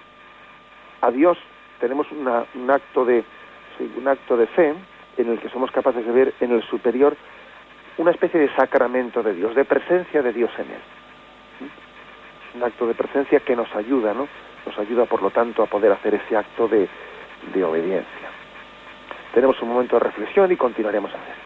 a 1.00 1.10
Dios, 1.10 1.38
tenemos 1.80 2.06
un 2.12 2.70
acto 2.70 3.04
de 3.04 3.24
un 3.96 4.08
acto 4.08 4.36
de 4.36 4.46
fe 4.46 4.74
en 5.16 5.30
el 5.30 5.38
que 5.38 5.48
somos 5.48 5.70
capaces 5.70 6.04
de 6.04 6.12
ver 6.12 6.34
en 6.40 6.52
el 6.52 6.62
superior 6.62 7.16
una 7.98 8.10
especie 8.10 8.38
de 8.38 8.54
sacramento 8.54 9.22
de 9.22 9.34
Dios, 9.34 9.54
de 9.54 9.64
presencia 9.64 10.22
de 10.22 10.32
Dios 10.32 10.50
en 10.58 10.66
él. 10.66 11.70
un 12.54 12.62
acto 12.62 12.86
de 12.86 12.94
presencia 12.94 13.40
que 13.40 13.56
nos 13.56 13.74
ayuda, 13.74 14.14
¿no? 14.14 14.28
Nos 14.64 14.78
ayuda, 14.78 15.04
por 15.04 15.22
lo 15.22 15.30
tanto, 15.30 15.62
a 15.62 15.66
poder 15.66 15.92
hacer 15.92 16.14
ese 16.14 16.36
acto 16.36 16.68
de, 16.68 16.88
de 17.54 17.64
obediencia. 17.64 18.28
Tenemos 19.32 19.60
un 19.62 19.68
momento 19.68 19.96
de 19.96 20.00
reflexión 20.00 20.50
y 20.50 20.56
continuaremos 20.56 21.12
a 21.12 21.16
hacer. 21.16 21.45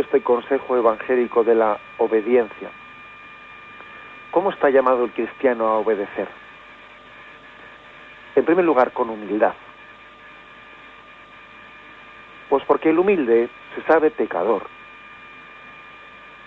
Este 0.00 0.22
consejo 0.22 0.76
evangélico 0.76 1.44
de 1.44 1.54
la 1.54 1.78
obediencia. 1.98 2.70
¿Cómo 4.30 4.50
está 4.50 4.70
llamado 4.70 5.04
el 5.04 5.12
cristiano 5.12 5.66
a 5.68 5.78
obedecer? 5.78 6.28
En 8.36 8.44
primer 8.44 8.64
lugar, 8.64 8.92
con 8.92 9.10
humildad. 9.10 9.54
Pues 12.48 12.64
porque 12.64 12.90
el 12.90 12.98
humilde 12.98 13.48
se 13.74 13.82
sabe 13.82 14.10
pecador. 14.10 14.66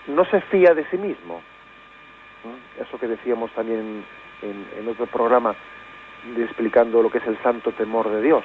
No 0.06 0.24
se 0.24 0.40
fía 0.42 0.74
de 0.74 0.88
sí 0.90 0.96
mismo. 0.96 1.42
Eso 2.80 2.98
que 2.98 3.06
decíamos 3.06 3.50
también 3.52 4.04
en, 4.42 4.88
otro 4.88 5.06
programa 5.06 5.54
explicando 6.36 7.02
lo 7.02 7.10
que 7.10 7.18
es 7.18 7.26
el 7.26 7.40
santo 7.42 7.72
temor 7.72 8.08
de 8.10 8.22
Dios. 8.22 8.44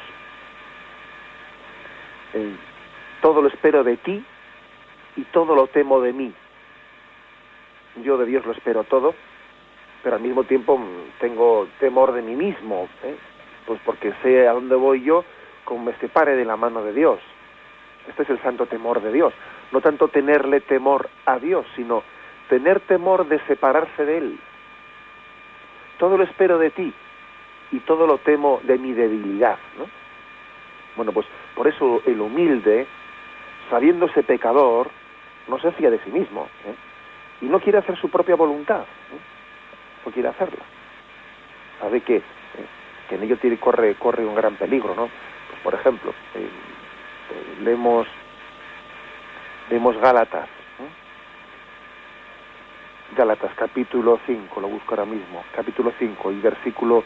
todo 3.21 3.41
lo 3.41 3.47
espero 3.47 3.83
de 3.83 3.97
ti 3.97 4.23
y 5.17 5.23
todo 5.23 5.55
lo 5.55 5.67
temo 5.67 5.99
de 5.99 6.13
mí. 6.13 6.33
Yo 8.03 8.17
de 8.17 8.25
Dios 8.25 8.45
lo 8.45 8.53
espero 8.53 8.83
todo, 8.83 9.13
pero 10.03 10.15
al 10.15 10.21
mismo 10.21 10.43
tiempo 10.43 10.79
tengo 11.19 11.67
temor 11.79 12.13
de 12.13 12.21
mí 12.21 12.35
mismo, 12.35 12.87
¿eh? 13.03 13.15
pues 13.65 13.81
porque 13.83 14.13
sé 14.21 14.47
a 14.47 14.53
dónde 14.53 14.75
voy 14.75 15.03
yo 15.03 15.25
como 15.65 15.85
me 15.85 15.93
separe 15.97 16.35
de 16.35 16.45
la 16.45 16.55
mano 16.55 16.83
de 16.83 16.93
Dios. 16.93 17.19
Este 18.07 18.23
es 18.23 18.29
el 18.29 18.41
santo 18.41 18.67
temor 18.67 19.01
de 19.01 19.11
Dios. 19.11 19.33
No 19.71 19.81
tanto 19.81 20.07
tenerle 20.07 20.61
temor 20.61 21.09
a 21.25 21.39
Dios, 21.39 21.65
sino 21.75 22.03
tener 22.47 22.79
temor 22.81 23.27
de 23.27 23.39
separarse 23.47 24.05
de 24.05 24.17
Él. 24.17 24.39
Todo 25.97 26.17
lo 26.17 26.23
espero 26.23 26.57
de 26.57 26.69
ti 26.69 26.93
y 27.71 27.79
todo 27.79 28.07
lo 28.07 28.19
temo 28.19 28.61
de 28.63 28.77
mi 28.77 28.93
debilidad. 28.93 29.57
¿no? 29.77 29.87
Bueno, 30.95 31.11
pues 31.11 31.27
por 31.53 31.67
eso 31.67 32.01
el 32.05 32.21
humilde, 32.21 32.87
sabiéndose 33.69 34.23
pecador, 34.23 34.89
no 35.47 35.59
se 35.59 35.71
fía 35.71 35.89
de 35.89 35.99
sí 35.99 36.11
mismo 36.11 36.47
¿eh? 36.65 36.75
y 37.41 37.45
no 37.45 37.59
quiere 37.59 37.79
hacer 37.79 37.97
su 37.97 38.09
propia 38.09 38.35
voluntad, 38.35 38.85
no 40.05 40.11
quiere 40.11 40.29
hacerla. 40.29 40.63
Sabe 41.79 42.01
que, 42.01 42.17
¿eh? 42.17 42.21
que 43.09 43.15
en 43.15 43.23
ello 43.23 43.37
corre, 43.59 44.25
un 44.25 44.35
gran 44.35 44.55
peligro, 44.55 44.95
¿no? 44.95 45.07
Pues, 45.49 45.61
por 45.63 45.73
ejemplo, 45.73 46.13
eh, 46.35 46.49
leemos, 47.63 48.07
leemos 49.69 49.97
Gálatas, 49.97 50.49
Gálatas 53.15 53.51
capítulo 53.55 54.19
5, 54.25 54.61
lo 54.61 54.67
busco 54.67 54.91
ahora 54.91 55.05
mismo, 55.05 55.43
capítulo 55.55 55.93
5 55.97 56.31
y 56.33 56.39
versículo 56.41 57.03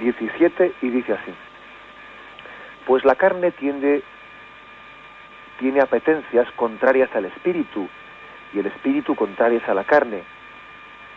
17 0.00 0.74
y 0.82 0.90
dice 0.90 1.14
así, 1.14 1.32
pues 2.86 3.04
la 3.04 3.14
carne 3.14 3.50
tiende, 3.52 4.02
tiene 5.60 5.80
apetencias 5.80 6.50
contrarias 6.52 7.14
al 7.14 7.26
espíritu 7.26 7.86
y 8.52 8.58
el 8.58 8.66
espíritu 8.66 9.14
contrarias 9.14 9.68
a 9.68 9.74
la 9.74 9.84
carne, 9.84 10.22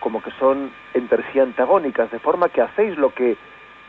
como 0.02 0.22
que 0.22 0.32
son 0.32 0.70
entre 0.94 1.24
sí 1.32 1.40
antagónicas, 1.40 2.12
de 2.12 2.20
forma 2.20 2.50
que 2.50 2.62
hacéis 2.62 2.98
lo 2.98 3.14
que, 3.14 3.38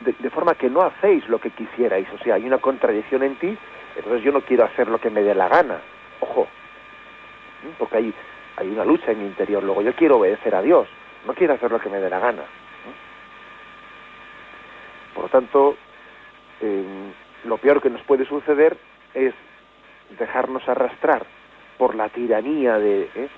de, 0.01 0.31
forma 0.31 0.55
que 0.55 0.71
no 0.71 0.83
hacéis 0.83 1.29
lo 1.29 1.41
que 1.41 1.51
quisierais, 1.51 2.09
o 2.15 2.19
sea, 2.19 2.37
hay 2.37 2.47
una 2.47 2.59
contradicción 2.59 3.25
en 3.25 3.35
ti, 3.35 3.59
entonces 3.97 4.23
yo 4.23 4.31
no 4.31 4.41
quiero 4.43 4.65
hacer 4.65 4.89
lo 4.89 4.99
que 4.99 5.11
me 5.11 5.23
dé 5.23 5.35
la 5.35 5.49
gana, 5.49 5.81
ojo, 6.21 6.47
porque 7.77 7.97
hay, 7.97 8.15
hay 8.57 8.69
una 8.69 8.85
lucha 8.85 9.11
en 9.11 9.19
mi 9.19 9.27
interior, 9.27 9.63
luego 9.63 9.83
yo 9.83 9.93
quiero 9.95 10.19
obedecer 10.19 10.55
a 10.55 10.63
Dios, 10.63 10.87
no 11.27 11.35
quiero 11.35 11.55
hacer 11.55 11.71
lo 11.73 11.81
que 11.81 11.91
me 11.91 11.99
dé 11.99 12.09
la 12.09 12.21
gana. 12.21 12.43
Por 15.15 15.25
lo 15.25 15.29
tanto, 15.31 15.77
lo 17.45 17.59
peor 17.59 17.81
que 17.81 17.91
nos 17.91 18.03
puede 18.03 18.25
suceder 18.25 18.77
es 19.15 19.35
dejarnos 20.19 20.69
arrastrar 20.69 21.27
por 21.79 21.95
la 21.95 22.09
tiranía 22.09 22.79
de, 22.79 23.11
¿eh? 23.15 23.29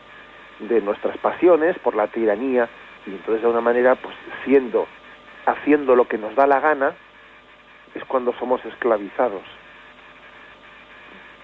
de 0.60 0.80
nuestras 0.80 1.16
pasiones, 1.18 1.78
por 1.78 1.94
la 1.94 2.08
tiranía, 2.08 2.68
y 3.06 3.10
entonces 3.10 3.42
de 3.42 3.48
una 3.48 3.60
manera, 3.60 3.94
pues 3.94 4.14
siendo, 4.44 4.86
haciendo 5.46 5.94
lo 5.94 6.06
que 6.06 6.18
nos 6.18 6.34
da 6.34 6.46
la 6.46 6.60
gana, 6.60 6.94
es 7.94 8.04
cuando 8.04 8.32
somos 8.34 8.64
esclavizados. 8.64 9.42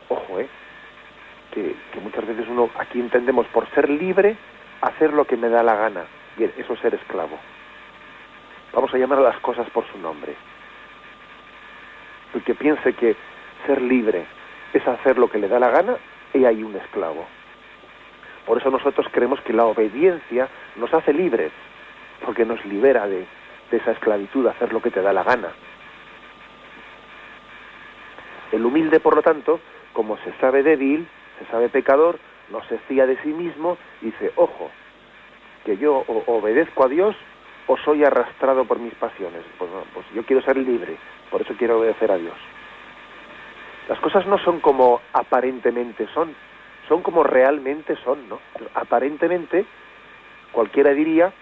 Ojo, 0.09 0.41
¿eh? 0.41 0.49
Que, 1.53 1.75
que 1.93 2.01
muchas 2.01 2.27
veces 2.27 2.47
uno, 2.49 2.71
aquí 2.79 3.01
entendemos 3.01 3.47
por 3.49 3.69
ser 3.71 3.89
libre, 3.89 4.37
hacer 4.81 5.13
lo 5.13 5.25
que 5.25 5.37
me 5.37 5.49
da 5.49 5.63
la 5.63 5.77
gana. 5.77 6.05
Bien, 6.37 6.53
eso 6.57 6.73
es 6.75 6.81
ser 6.81 6.95
esclavo. 6.95 7.39
Vamos 8.73 8.93
a 8.95 8.99
llamar 8.99 9.19
a 9.19 9.23
las 9.23 9.39
cosas 9.41 9.69
por 9.71 9.87
su 9.93 9.99
nombre. 9.99 10.35
El 12.35 12.43
que 12.43 12.55
piense 12.55 12.95
que 12.95 13.15
ser 13.67 13.83
libre 13.83 14.25
es 14.73 14.87
hacer 14.87 15.19
lo 15.19 15.29
que 15.29 15.39
le 15.39 15.49
da 15.49 15.59
la 15.59 15.71
gana, 15.71 15.97
y 16.35 16.45
hay 16.45 16.63
un 16.63 16.75
esclavo. 16.77 17.27
Por 18.47 18.59
eso 18.59 18.71
nosotros 18.71 19.07
creemos 19.11 19.41
que 19.43 19.53
la 19.53 19.65
obediencia 19.65 20.49
nos 20.77 20.93
hace 20.93 21.13
libres, 21.13 21.53
porque 22.25 22.45
nos 22.45 22.65
libera 22.65 23.07
de, 23.07 23.27
esa 23.71 23.93
esclavitud, 23.93 24.47
hacer 24.47 24.73
lo 24.73 24.83
que 24.83 24.91
te 24.91 25.01
da 25.01 25.13
la 25.13 25.23
gana. 25.23 25.49
El 28.51 28.67
humilde, 28.67 29.01
por 29.01 29.17
lo 29.17 29.23
tanto, 29.23 29.61
como 29.95 30.19
se 30.19 30.33
sabe 30.35 30.63
débil, 30.63 31.09
se 31.39 31.47
sabe 31.47 31.71
pecador, 31.71 32.19
no 32.51 32.63
se 32.65 32.77
fía 32.81 33.07
de 33.07 33.17
sí 33.23 33.29
mismo, 33.29 33.79
dice, 34.03 34.31
ojo, 34.37 34.71
que 35.65 35.79
yo 35.79 36.05
obedezco 36.27 36.85
a 36.85 36.89
Dios 36.89 37.17
o 37.67 37.79
soy 37.79 38.05
arrastrado 38.05 38.67
por 38.67 38.79
mis 38.79 38.95
pasiones. 38.95 39.43
Pues, 39.57 39.71
pues 39.95 40.07
yo 40.15 40.23
quiero 40.25 40.43
ser 40.43 40.59
libre, 40.59 40.97
por 41.31 41.41
eso 41.41 41.55
quiero 41.57 41.79
obedecer 41.79 42.11
a 42.11 42.17
Dios. 42.17 42.37
Las 43.89 43.99
cosas 44.01 44.27
no 44.27 44.39
son 44.39 44.61
como 44.61 45.01
aparentemente 45.13 46.07
son, 46.15 46.35
son 46.89 47.03
como 47.03 47.25
realmente 47.25 47.97
son, 48.05 48.29
¿no? 48.29 48.39
Aparentemente, 48.75 49.65
cualquiera 50.53 50.93
diría, 50.93 51.33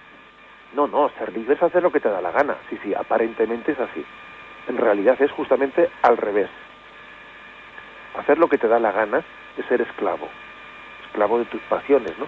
no, 0.74 0.86
no, 0.86 1.10
ser 1.18 1.32
libre 1.32 1.54
es 1.54 1.62
hacer 1.62 1.82
lo 1.82 1.92
que 1.92 2.00
te 2.00 2.08
da 2.08 2.20
la 2.20 2.30
gana. 2.30 2.56
Sí, 2.68 2.78
sí, 2.82 2.94
aparentemente 2.94 3.72
es 3.72 3.80
así. 3.80 4.04
En 4.68 4.78
realidad 4.78 5.20
es 5.20 5.30
justamente 5.32 5.90
al 6.02 6.16
revés. 6.16 6.48
Hacer 8.16 8.38
lo 8.38 8.48
que 8.48 8.58
te 8.58 8.68
da 8.68 8.78
la 8.78 8.92
gana 8.92 9.22
es 9.56 9.66
ser 9.66 9.80
esclavo, 9.80 10.28
esclavo 11.06 11.38
de 11.38 11.44
tus 11.46 11.60
pasiones, 11.62 12.18
¿no? 12.18 12.26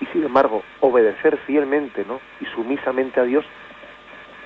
Y 0.00 0.06
sin 0.06 0.24
embargo, 0.24 0.62
obedecer 0.80 1.36
fielmente, 1.38 2.04
¿no? 2.06 2.20
Y 2.40 2.46
sumisamente 2.46 3.20
a 3.20 3.24
Dios 3.24 3.44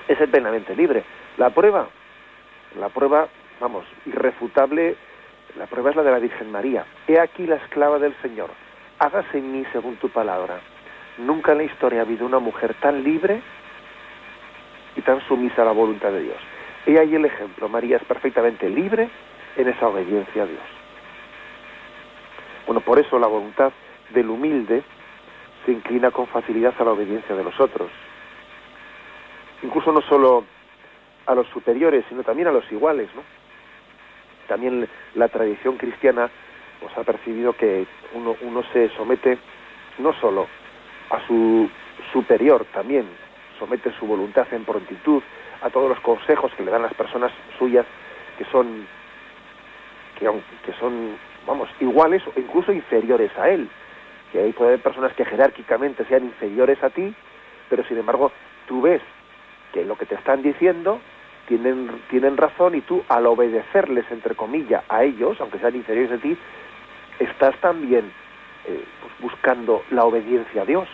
es 0.07 0.17
ser 0.17 0.29
plenamente 0.29 0.75
libre. 0.75 1.03
La 1.37 1.49
prueba, 1.49 1.87
la 2.79 2.89
prueba 2.89 3.27
vamos, 3.59 3.85
irrefutable, 4.05 4.95
la 5.57 5.65
prueba 5.65 5.89
es 5.89 5.95
la 5.95 6.03
de 6.03 6.11
la 6.11 6.19
Virgen 6.19 6.51
María. 6.51 6.85
He 7.07 7.19
aquí 7.19 7.45
la 7.45 7.55
esclava 7.55 7.99
del 7.99 8.15
Señor, 8.21 8.49
hágase 8.99 9.39
en 9.39 9.51
mí 9.51 9.65
según 9.71 9.95
tu 9.97 10.09
palabra. 10.09 10.59
Nunca 11.17 11.53
en 11.53 11.59
la 11.59 11.63
historia 11.63 11.99
ha 11.99 12.03
habido 12.03 12.25
una 12.25 12.39
mujer 12.39 12.75
tan 12.75 13.03
libre 13.03 13.41
y 14.95 15.01
tan 15.01 15.21
sumisa 15.27 15.63
a 15.63 15.65
la 15.65 15.71
voluntad 15.71 16.11
de 16.11 16.21
Dios. 16.21 16.37
He 16.85 16.99
ahí 16.99 17.15
el 17.15 17.25
ejemplo, 17.25 17.67
María 17.67 17.97
es 17.97 18.03
perfectamente 18.03 18.69
libre 18.69 19.09
en 19.55 19.67
esa 19.67 19.87
obediencia 19.87 20.43
a 20.43 20.45
Dios. 20.45 20.61
Bueno, 22.65 22.81
por 22.81 22.99
eso 22.99 23.17
la 23.17 23.27
voluntad 23.27 23.71
del 24.11 24.29
humilde 24.29 24.83
se 25.65 25.71
inclina 25.71 26.11
con 26.11 26.27
facilidad 26.27 26.73
a 26.79 26.83
la 26.83 26.91
obediencia 26.91 27.35
de 27.35 27.43
los 27.43 27.59
otros. 27.59 27.89
Incluso 29.63 29.91
no 29.91 30.01
solo 30.01 30.45
a 31.25 31.35
los 31.35 31.47
superiores, 31.47 32.05
sino 32.07 32.23
también 32.23 32.47
a 32.47 32.51
los 32.51 32.71
iguales, 32.71 33.09
¿no? 33.15 33.21
También 34.47 34.87
la 35.15 35.27
tradición 35.27 35.77
cristiana 35.77 36.29
pues, 36.79 36.97
ha 36.97 37.03
percibido 37.03 37.53
que 37.53 37.85
uno, 38.13 38.35
uno 38.41 38.63
se 38.73 38.89
somete 38.89 39.37
no 39.99 40.13
solo 40.13 40.47
a 41.09 41.25
su 41.27 41.69
superior, 42.11 42.65
también 42.73 43.05
somete 43.59 43.91
su 43.99 44.05
voluntad 44.05 44.47
en 44.51 44.65
prontitud 44.65 45.21
a 45.61 45.69
todos 45.69 45.89
los 45.89 45.99
consejos 46.01 46.51
que 46.55 46.63
le 46.63 46.71
dan 46.71 46.83
las 46.83 46.93
personas 46.93 47.31
suyas 47.57 47.85
que 48.37 48.45
son 48.45 48.85
que, 50.19 50.29
que 50.65 50.73
son 50.79 51.17
vamos 51.45 51.69
iguales 51.79 52.21
o 52.27 52.39
incluso 52.39 52.71
inferiores 52.71 53.35
a 53.37 53.49
él. 53.49 53.69
Que 54.31 54.39
ahí 54.39 54.51
puede 54.51 54.71
haber 54.71 54.83
personas 54.83 55.13
que 55.13 55.25
jerárquicamente 55.25 56.05
sean 56.05 56.25
inferiores 56.25 56.83
a 56.83 56.89
ti 56.89 57.15
pero 57.69 57.83
sin 57.85 57.97
embargo 57.97 58.31
tú 58.67 58.81
ves 58.81 59.01
que 59.73 59.85
lo 59.85 59.97
que 59.97 60.05
te 60.05 60.15
están 60.15 60.41
diciendo 60.41 60.99
tienen, 61.47 62.01
tienen 62.09 62.37
razón 62.37 62.75
y 62.75 62.81
tú 62.81 63.03
al 63.07 63.25
obedecerles, 63.25 64.05
entre 64.11 64.35
comillas, 64.35 64.83
a 64.89 65.03
ellos, 65.03 65.39
aunque 65.39 65.59
sean 65.59 65.75
inferiores 65.75 66.11
a 66.11 66.21
ti, 66.21 66.37
estás 67.19 67.55
también 67.57 68.11
eh, 68.65 68.83
pues, 69.01 69.13
buscando 69.19 69.83
la 69.91 70.03
obediencia 70.03 70.61
a 70.61 70.65
Dios. 70.65 70.87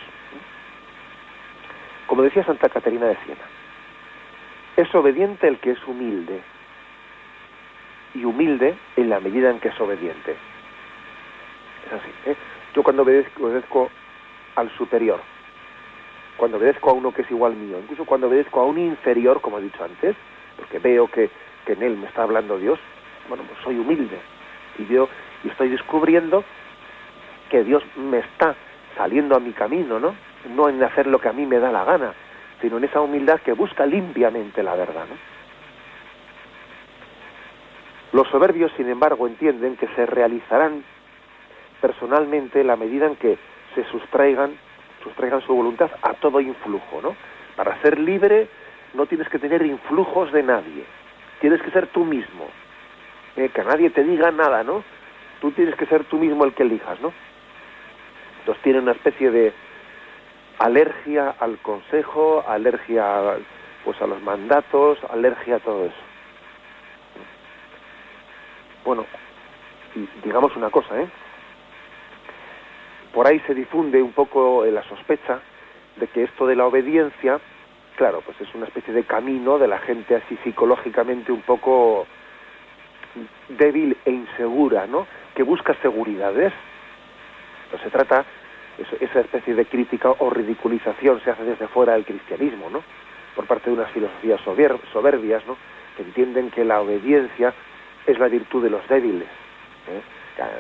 Como 2.08 2.22
decía 2.22 2.46
Santa 2.46 2.70
Caterina 2.70 3.08
de 3.08 3.18
Siena, 3.26 3.42
es 4.78 4.94
obediente 4.94 5.48
el 5.48 5.58
que 5.60 5.72
es 5.72 5.88
humilde 5.88 6.42
y 8.14 8.24
humilde 8.26 8.76
en 8.96 9.10
la 9.10 9.20
medida 9.20 9.50
en 9.50 9.60
que 9.60 9.70
es 9.70 9.80
obediente. 9.82 10.36
Es 11.88 11.94
así. 11.94 12.10
¿eh? 12.26 12.36
Yo 12.76 12.84
cuando 12.84 13.04
obedezco, 13.04 13.46
obedezco 13.46 13.90
al 14.56 14.70
superior, 14.78 15.20
cuando 16.38 16.58
obedezco 16.58 16.92
a 16.92 16.94
uno 16.94 17.12
que 17.12 17.24
es 17.24 17.32
igual 17.32 17.56
mío, 17.56 17.80
incluso 17.80 18.06
cuando 18.06 18.28
obedezco 18.28 18.60
a 18.60 18.66
un 18.66 18.78
inferior, 18.78 19.42
como 19.42 19.58
he 19.58 19.64
dicho 19.64 19.84
antes, 19.84 20.16
porque 20.58 20.80
veo 20.80 21.08
que, 21.08 21.30
en 21.68 21.82
él 21.82 21.98
me 21.98 22.08
está 22.08 22.24
hablando 22.24 22.58
Dios, 22.58 22.80
bueno, 23.30 23.44
pues 23.48 23.60
soy 23.64 23.78
humilde 23.80 24.20
y 24.78 24.86
yo 24.86 25.08
y 25.44 25.50
estoy 25.50 25.70
descubriendo 25.70 26.44
que 27.50 27.64
Dios 27.64 27.84
me 27.96 28.20
está 28.20 28.56
saliendo 28.98 29.36
a 29.36 29.40
mi 29.40 29.54
camino, 29.54 30.00
¿no? 30.00 30.16
No 30.56 30.70
en 30.70 30.84
hacer 30.84 31.08
lo 31.08 31.20
que 31.20 31.30
a 31.30 31.34
mí 31.34 31.46
me 31.46 31.60
da 31.60 31.72
la 31.72 31.86
gana, 31.86 32.14
sino 32.62 32.78
en 32.78 32.84
esa 32.84 33.02
humildad 33.02 33.40
que 33.42 33.54
busca 33.54 33.86
limpiamente 33.86 34.62
la 34.64 34.76
verdad, 34.76 35.06
¿no? 35.10 35.16
Los 38.14 38.28
soberbios, 38.28 38.72
sin 38.78 38.90
embargo, 38.90 39.26
entienden 39.28 39.76
que 39.76 39.88
se 39.96 40.06
realizarán 40.06 40.84
personalmente 41.82 42.64
la 42.64 42.76
medida 42.76 43.08
en 43.08 43.16
que 43.16 43.38
se 43.74 43.84
sustraigan, 43.86 44.56
sustraigan 45.04 45.42
su 45.42 45.56
voluntad 45.56 45.90
a 46.02 46.14
todo 46.14 46.40
influjo, 46.40 47.02
¿no? 47.02 47.16
Para 47.56 47.82
ser 47.82 48.00
libre 48.00 48.48
no 48.94 49.06
tienes 49.06 49.28
que 49.30 49.40
tener 49.40 49.66
influjos 49.66 50.32
de 50.32 50.44
nadie, 50.44 50.86
tienes 51.42 51.62
que 51.62 51.72
ser 51.72 51.88
tú 51.88 52.06
mismo, 52.06 52.48
eh, 53.36 53.50
que 53.50 53.64
nadie 53.64 53.90
te 53.90 54.04
diga 54.04 54.32
nada, 54.32 54.64
¿no? 54.64 54.84
Tú 55.42 55.52
tienes 55.52 55.76
que 55.76 55.86
ser 55.88 56.04
tú 56.06 56.18
mismo 56.18 56.46
el 56.46 56.54
que 56.54 56.64
elijas, 56.64 57.00
¿no? 57.02 57.12
Entonces 58.40 58.64
tiene 58.64 58.80
una 58.80 58.92
especie 58.92 59.32
de 59.32 59.54
alergia 60.60 61.36
al 61.40 61.58
consejo, 61.60 62.44
alergia 62.48 63.38
pues 63.84 64.02
a 64.02 64.08
los 64.08 64.22
mandatos, 64.22 64.98
alergia 65.10 65.58
a 65.58 65.60
todo 65.60 65.86
eso. 65.86 65.96
Bueno, 68.86 69.06
digamos 70.24 70.56
una 70.56 70.70
cosa, 70.70 71.02
¿eh? 71.02 71.08
Por 73.14 73.28
ahí 73.28 73.40
se 73.42 73.54
difunde 73.54 74.02
un 74.02 74.12
poco 74.12 74.66
la 74.66 74.84
sospecha 74.84 75.40
de 75.98 76.08
que 76.08 76.24
esto 76.24 76.48
de 76.48 76.56
la 76.56 76.66
obediencia 76.66 77.40
claro, 77.96 78.22
pues 78.22 78.40
es 78.42 78.54
una 78.56 78.66
especie 78.66 78.94
de 78.94 79.04
camino 79.04 79.58
de 79.58 79.68
la 79.68 79.80
gente 79.80 80.16
así 80.16 80.38
psicológicamente 80.44 81.32
un 81.32 81.42
poco 81.42 82.06
débil 83.50 83.98
e 84.06 84.12
insegura, 84.12 84.88
¿no? 84.88 85.08
Que 85.36 85.44
busca 85.44 85.74
seguridades. 85.76 86.54
No 87.72 87.80
se 87.80 87.90
trata, 87.90 88.26
esa 89.00 89.20
especie 89.20 89.56
de 89.56 89.66
crítica 89.66 90.12
o 90.12 90.30
ridiculización 90.30 91.22
se 91.22 91.32
hace 91.32 91.44
desde 91.44 91.68
fuera 91.68 91.94
del 91.94 92.06
cristianismo, 92.06 92.70
¿no? 92.70 92.84
Por 93.36 93.46
parte 93.46 93.70
de 93.70 93.76
unas 93.76 93.92
filosofías 93.92 94.42
soberbias, 94.42 95.46
¿no? 95.46 95.58
Que 95.96 96.04
entienden 96.04 96.50
que 96.52 96.66
la 96.66 96.82
obediencia 96.82 97.54
es 98.06 98.20
la 98.20 98.28
virtud 98.28 98.64
de 98.64 98.70
los 98.70 98.88
débiles. 98.88 99.28
¿eh? 99.28 100.02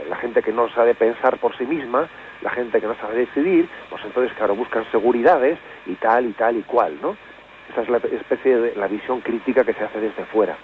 La 0.10 0.16
gente 0.18 0.42
que 0.42 0.52
no 0.52 0.70
sabe 0.70 0.94
pensar 0.94 1.38
por 1.38 1.58
sí 1.58 1.66
misma, 1.66 2.08
la 2.44 2.52
gente 2.52 2.82
que 2.82 2.88
no 2.88 2.96
sabe 2.96 3.16
decidir, 3.16 3.70
pues 3.90 4.04
entonces, 4.04 4.36
claro, 4.36 4.56
buscan 4.56 4.86
seguridades 4.92 5.58
y 5.86 5.96
tal 5.96 6.26
y 6.26 6.34
tal 6.34 6.58
y 6.58 6.62
cual, 6.64 6.98
¿no? 7.02 7.16
Esa 7.72 7.82
es 7.82 7.90
la 7.90 7.98
especie 7.98 8.58
de 8.58 8.76
la 8.76 8.88
visión 8.88 9.22
crítica 9.22 9.64
que 9.64 9.74
se 9.74 9.84
hace 9.84 10.02
desde 10.02 10.26
fuera. 10.26 10.58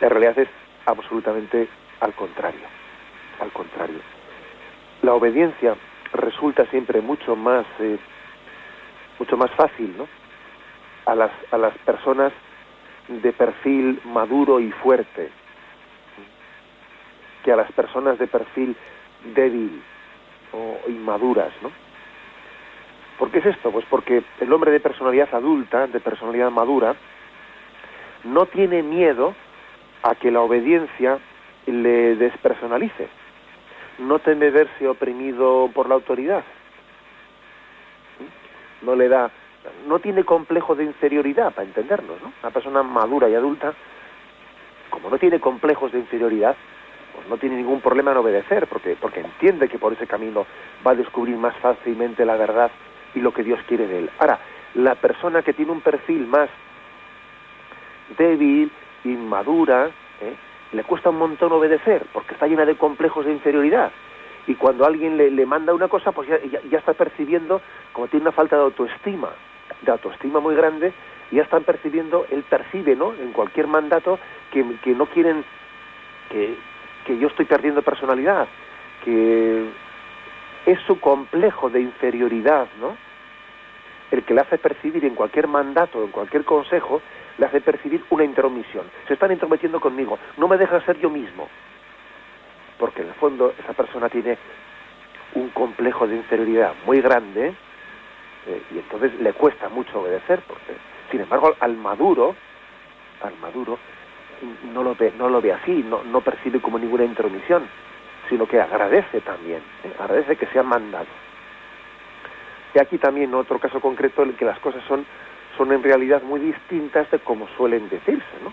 La 0.00 0.08
realidad 0.10 0.38
es 0.38 0.48
absolutamente 0.84 1.68
al 2.00 2.12
contrario, 2.12 2.66
al 3.40 3.50
contrario. 3.52 4.00
La 5.00 5.14
obediencia 5.14 5.74
resulta 6.12 6.66
siempre 6.66 7.00
mucho 7.00 7.34
más, 7.34 7.64
eh, 7.80 7.98
mucho 9.18 9.38
más 9.38 9.50
fácil, 9.52 9.96
¿no? 9.96 10.06
A 11.06 11.14
las, 11.14 11.30
a 11.50 11.56
las 11.56 11.76
personas 11.78 12.32
de 13.08 13.32
perfil 13.32 14.00
maduro 14.04 14.60
y 14.60 14.70
fuerte 14.72 15.30
que 17.42 17.52
a 17.52 17.56
las 17.56 17.70
personas 17.72 18.18
de 18.18 18.26
perfil 18.26 18.76
débil 19.34 19.82
o 20.52 20.78
inmaduras, 20.88 21.52
¿no? 21.62 21.70
¿Por 23.18 23.30
qué 23.30 23.38
es 23.38 23.46
esto? 23.46 23.70
Pues 23.70 23.84
porque 23.88 24.22
el 24.40 24.52
hombre 24.52 24.70
de 24.70 24.80
personalidad 24.80 25.34
adulta, 25.34 25.86
de 25.86 26.00
personalidad 26.00 26.50
madura, 26.50 26.94
no 28.24 28.46
tiene 28.46 28.82
miedo 28.82 29.34
a 30.02 30.14
que 30.14 30.30
la 30.30 30.40
obediencia 30.40 31.18
le 31.66 32.16
despersonalice. 32.16 33.08
No 33.98 34.18
teme 34.18 34.50
verse 34.50 34.86
oprimido 34.86 35.70
por 35.72 35.88
la 35.88 35.94
autoridad. 35.94 36.44
No 38.82 38.94
le 38.94 39.08
da, 39.08 39.30
no 39.88 39.98
tiene 39.98 40.24
complejo 40.24 40.74
de 40.74 40.84
inferioridad, 40.84 41.54
para 41.54 41.66
entendernos, 41.66 42.20
¿no? 42.20 42.32
Una 42.42 42.52
persona 42.52 42.82
madura 42.82 43.28
y 43.28 43.34
adulta, 43.34 43.72
como 44.90 45.08
no 45.08 45.18
tiene 45.18 45.40
complejos 45.40 45.92
de 45.92 46.00
inferioridad, 46.00 46.56
no 47.28 47.36
tiene 47.36 47.56
ningún 47.56 47.80
problema 47.80 48.12
en 48.12 48.18
obedecer, 48.18 48.66
porque, 48.66 48.96
porque 49.00 49.20
entiende 49.20 49.68
que 49.68 49.78
por 49.78 49.92
ese 49.92 50.06
camino 50.06 50.46
va 50.86 50.92
a 50.92 50.96
descubrir 50.96 51.36
más 51.36 51.56
fácilmente 51.56 52.24
la 52.24 52.36
verdad 52.36 52.70
y 53.14 53.20
lo 53.20 53.32
que 53.32 53.42
Dios 53.42 53.60
quiere 53.66 53.86
de 53.86 54.00
él. 54.00 54.10
Ahora, 54.18 54.38
la 54.74 54.94
persona 54.94 55.42
que 55.42 55.52
tiene 55.52 55.72
un 55.72 55.80
perfil 55.80 56.26
más 56.26 56.48
débil, 58.16 58.70
inmadura, 59.04 59.90
¿eh? 60.20 60.34
le 60.72 60.84
cuesta 60.84 61.10
un 61.10 61.18
montón 61.18 61.52
obedecer, 61.52 62.06
porque 62.12 62.34
está 62.34 62.46
llena 62.46 62.64
de 62.64 62.76
complejos 62.76 63.24
de 63.24 63.32
inferioridad. 63.32 63.90
Y 64.46 64.54
cuando 64.54 64.84
alguien 64.84 65.16
le, 65.16 65.30
le 65.30 65.46
manda 65.46 65.74
una 65.74 65.88
cosa, 65.88 66.12
pues 66.12 66.28
ya, 66.28 66.38
ya, 66.70 66.78
está 66.78 66.92
percibiendo 66.92 67.60
como 67.92 68.08
tiene 68.08 68.24
una 68.24 68.32
falta 68.32 68.56
de 68.56 68.62
autoestima, 68.62 69.30
de 69.82 69.90
autoestima 69.90 70.40
muy 70.40 70.54
grande, 70.54 70.92
ya 71.30 71.42
están 71.42 71.64
percibiendo, 71.64 72.26
él 72.30 72.44
percibe, 72.44 72.94
¿no?, 72.94 73.12
en 73.14 73.32
cualquier 73.32 73.66
mandato 73.66 74.18
que, 74.52 74.64
que 74.82 74.94
no 74.94 75.06
quieren, 75.06 75.44
que, 76.30 76.56
que 77.06 77.16
yo 77.16 77.28
estoy 77.28 77.46
perdiendo 77.46 77.82
personalidad, 77.82 78.48
que 79.04 79.70
es 80.66 80.80
su 80.80 80.98
complejo 80.98 81.70
de 81.70 81.80
inferioridad, 81.80 82.66
¿no? 82.80 82.96
El 84.10 84.24
que 84.24 84.34
le 84.34 84.40
hace 84.40 84.58
percibir 84.58 85.04
en 85.04 85.14
cualquier 85.14 85.46
mandato, 85.46 86.02
en 86.02 86.10
cualquier 86.10 86.44
consejo, 86.44 87.00
le 87.38 87.46
hace 87.46 87.60
percibir 87.60 88.04
una 88.10 88.24
intromisión. 88.24 88.90
Se 89.06 89.14
están 89.14 89.30
intrometiendo 89.30 89.80
conmigo, 89.80 90.18
no 90.36 90.48
me 90.48 90.56
dejan 90.56 90.84
ser 90.84 90.98
yo 90.98 91.08
mismo. 91.08 91.48
Porque 92.78 93.02
en 93.02 93.08
el 93.08 93.14
fondo 93.14 93.54
esa 93.58 93.72
persona 93.72 94.08
tiene 94.08 94.36
un 95.34 95.50
complejo 95.50 96.06
de 96.06 96.16
inferioridad 96.16 96.74
muy 96.84 97.00
grande 97.00 97.54
eh, 98.46 98.62
y 98.74 98.78
entonces 98.78 99.14
le 99.20 99.32
cuesta 99.32 99.68
mucho 99.68 100.00
obedecer. 100.00 100.40
Porque, 100.46 100.76
sin 101.10 101.20
embargo, 101.20 101.54
al 101.60 101.76
maduro, 101.76 102.34
al 103.22 103.36
maduro, 103.36 103.78
no 104.72 104.82
lo 104.82 104.94
ve, 104.94 105.12
no 105.16 105.28
lo 105.28 105.40
ve 105.40 105.52
así, 105.52 105.84
no, 105.88 106.02
no 106.04 106.20
percibe 106.20 106.60
como 106.60 106.78
ninguna 106.78 107.04
intromisión, 107.04 107.66
sino 108.28 108.46
que 108.46 108.60
agradece 108.60 109.20
también, 109.20 109.60
¿eh? 109.84 109.92
agradece 109.98 110.36
que 110.36 110.46
sea 110.46 110.62
mandado. 110.62 111.06
Y 112.74 112.78
aquí 112.78 112.98
también 112.98 113.34
otro 113.34 113.58
caso 113.58 113.80
concreto 113.80 114.22
en 114.22 114.30
el 114.30 114.36
que 114.36 114.44
las 114.44 114.58
cosas 114.58 114.82
son, 114.86 115.06
son 115.56 115.72
en 115.72 115.82
realidad 115.82 116.22
muy 116.22 116.40
distintas 116.40 117.10
de 117.10 117.18
como 117.20 117.48
suelen 117.56 117.88
decirse, 117.88 118.36
¿no? 118.42 118.52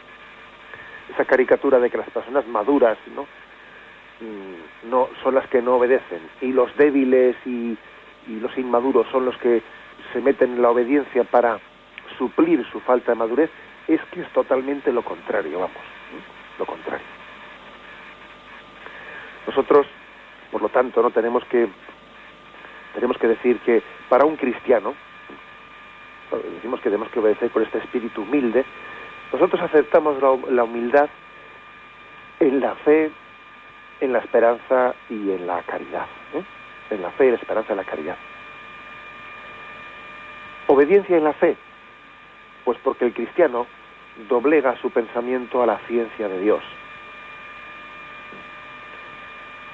Esa 1.14 1.26
caricatura 1.26 1.80
de 1.80 1.90
que 1.90 1.98
las 1.98 2.10
personas 2.10 2.48
maduras, 2.48 2.98
¿no? 3.14 3.24
Mm, 4.22 4.90
no 4.90 5.10
son 5.22 5.36
las 5.36 5.48
que 5.48 5.62
no 5.62 5.76
obedecen 5.76 6.22
y 6.40 6.54
los 6.54 6.76
débiles 6.78 7.36
y, 7.46 7.78
y 8.28 8.40
los 8.40 8.58
inmaduros 8.58 9.08
son 9.12 9.26
los 9.26 9.38
que 9.38 9.62
se 10.14 10.22
meten 10.22 10.54
en 10.54 10.62
la 10.62 10.70
obediencia 10.70 11.24
para 11.24 11.60
suplir 12.18 12.66
su 12.72 12.80
falta 12.80 13.12
de 13.12 13.18
madurez, 13.18 13.50
es 13.88 14.02
que 14.12 14.22
es 14.22 14.30
totalmente 14.34 14.92
lo 14.92 15.02
contrario, 15.04 15.60
vamos, 15.60 15.84
lo 16.58 16.66
contrario. 16.66 17.06
Nosotros, 19.48 19.88
por 20.52 20.62
lo 20.62 20.70
tanto, 20.70 21.02
no 21.02 21.12
tenemos 21.12 21.44
que 21.46 21.68
tenemos 22.94 23.18
que 23.18 23.28
decir 23.28 23.60
que 23.60 23.82
para 24.08 24.26
un 24.26 24.36
cristiano 24.36 24.94
decimos 26.56 26.80
que 26.80 26.90
tenemos 26.90 27.10
que 27.10 27.20
obedecer 27.20 27.52
con 27.52 27.64
este 27.64 27.80
espíritu 27.80 28.22
humilde. 28.22 28.66
Nosotros 29.32 29.62
aceptamos 29.62 30.22
la, 30.22 30.64
humildad 30.64 31.10
en 32.40 32.60
la 32.60 32.76
fe, 32.76 33.12
en 34.00 34.14
la 34.14 34.20
esperanza 34.20 34.96
y 35.10 35.32
en 35.32 35.48
la 35.48 35.62
caridad. 35.64 36.06
En 36.90 37.02
la 37.02 37.12
fe, 37.12 37.32
la 37.32 37.38
esperanza 37.38 37.74
y 37.74 37.76
la 37.76 37.84
caridad. 37.84 38.18
Obediencia 40.68 41.18
en 41.18 41.24
la 41.24 41.34
fe, 41.34 41.58
pues 42.64 42.78
porque 42.84 43.06
el 43.06 43.14
cristiano 43.14 43.68
doblega 44.30 44.80
su 44.82 44.92
pensamiento 44.92 45.64
a 45.64 45.66
la 45.66 45.78
ciencia 45.88 46.28
de 46.28 46.40
Dios. 46.40 46.64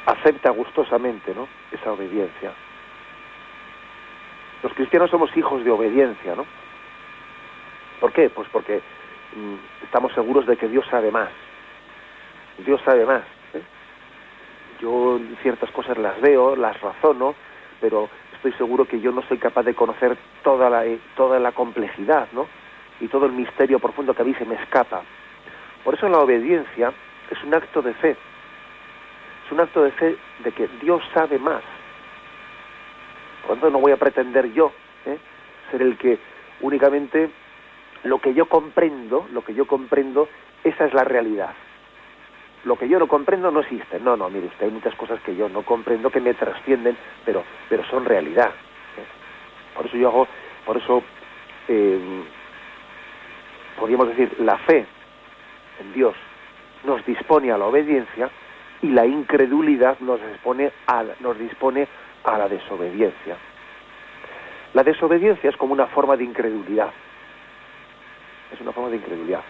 Acepta 0.05 0.49
gustosamente 0.51 1.33
¿no? 1.35 1.47
esa 1.71 1.91
obediencia. 1.91 2.51
Los 4.63 4.73
cristianos 4.73 5.09
somos 5.09 5.35
hijos 5.37 5.63
de 5.63 5.71
obediencia, 5.71 6.35
¿no? 6.35 6.45
¿Por 7.99 8.11
qué? 8.11 8.29
Pues 8.29 8.47
porque 8.49 8.81
mm, 9.35 9.83
estamos 9.83 10.13
seguros 10.13 10.45
de 10.45 10.57
que 10.57 10.67
Dios 10.67 10.85
sabe 10.89 11.11
más. 11.11 11.29
Dios 12.65 12.81
sabe 12.83 13.05
más. 13.05 13.21
¿eh? 13.53 13.61
Yo 14.81 15.19
ciertas 15.41 15.69
cosas 15.71 15.97
las 15.97 16.19
veo, 16.21 16.55
las 16.55 16.79
razono, 16.81 17.35
pero 17.79 18.09
estoy 18.35 18.53
seguro 18.53 18.85
que 18.85 18.99
yo 18.99 19.11
no 19.11 19.21
soy 19.23 19.37
capaz 19.37 19.63
de 19.63 19.75
conocer 19.75 20.17
toda 20.43 20.69
la, 20.69 20.85
eh, 20.85 20.99
toda 21.15 21.39
la 21.39 21.51
complejidad, 21.51 22.27
¿no? 22.31 22.47
Y 22.99 23.07
todo 23.07 23.25
el 23.25 23.31
misterio 23.31 23.79
profundo 23.79 24.13
que 24.13 24.21
a 24.21 24.25
mí 24.25 24.33
se 24.35 24.45
me 24.45 24.55
escapa. 24.55 25.01
Por 25.83 25.95
eso 25.95 26.09
la 26.09 26.19
obediencia 26.19 26.91
es 27.29 27.43
un 27.43 27.53
acto 27.53 27.81
de 27.81 27.93
fe. 27.93 28.11
Es 29.45 29.51
un 29.51 29.59
acto 29.59 29.83
de 29.83 29.91
fe 29.91 30.17
de 30.43 30.51
que 30.51 30.67
Dios 30.81 31.01
sabe 31.13 31.39
más. 31.39 31.63
Por 33.41 33.51
lo 33.51 33.55
tanto, 33.55 33.69
no 33.71 33.79
voy 33.79 33.91
a 33.91 33.97
pretender 33.97 34.51
yo 34.53 34.71
¿eh? 35.05 35.17
ser 35.71 35.81
el 35.81 35.97
que 35.97 36.19
únicamente 36.61 37.29
lo 38.03 38.19
que 38.19 38.33
yo 38.33 38.47
comprendo, 38.47 39.27
lo 39.31 39.43
que 39.43 39.53
yo 39.53 39.65
comprendo, 39.65 40.29
esa 40.63 40.85
es 40.85 40.93
la 40.93 41.03
realidad. 41.03 41.53
Lo 42.65 42.77
que 42.77 42.89
yo 42.89 42.99
no 42.99 43.07
comprendo 43.07 43.51
no 43.51 43.61
existe. 43.61 43.99
No, 43.99 44.17
no, 44.17 44.29
mire 44.29 44.47
usted, 44.47 44.65
hay 44.65 44.71
muchas 44.71 44.95
cosas 44.95 45.19
que 45.21 45.35
yo 45.35 45.47
no 45.49 45.63
comprendo 45.63 46.09
que 46.09 46.19
me 46.19 46.33
trascienden, 46.33 46.97
pero, 47.25 47.43
pero 47.69 47.83
son 47.85 48.05
realidad. 48.05 48.49
¿eh? 48.97 49.75
Por 49.75 49.85
eso 49.85 49.97
yo 49.97 50.09
hago, 50.09 50.27
por 50.65 50.77
eso 50.77 51.01
eh, 51.69 51.99
podríamos 53.79 54.09
decir, 54.09 54.35
la 54.39 54.57
fe 54.57 54.85
en 55.79 55.93
Dios 55.93 56.15
nos 56.83 57.05
dispone 57.05 57.51
a 57.51 57.57
la 57.57 57.65
obediencia 57.65 58.29
y 58.81 58.87
la 58.89 59.05
incredulidad 59.05 59.99
nos 59.99 60.19
dispone 60.31 60.71
a, 60.85 61.03
la 61.03 62.47
desobediencia. 62.47 63.37
La 64.73 64.83
desobediencia 64.83 65.49
es 65.49 65.57
como 65.57 65.73
una 65.73 65.87
forma 65.87 66.15
de 66.15 66.23
incredulidad. 66.23 66.91
Es 68.53 68.61
una 68.61 68.71
forma 68.71 68.89
de 68.89 68.97
incredulidad. 68.97 69.43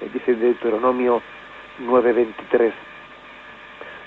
Eh, 0.00 0.10
dice 0.12 0.34
Deuteronomio 0.34 1.22
9:23, 1.80 2.72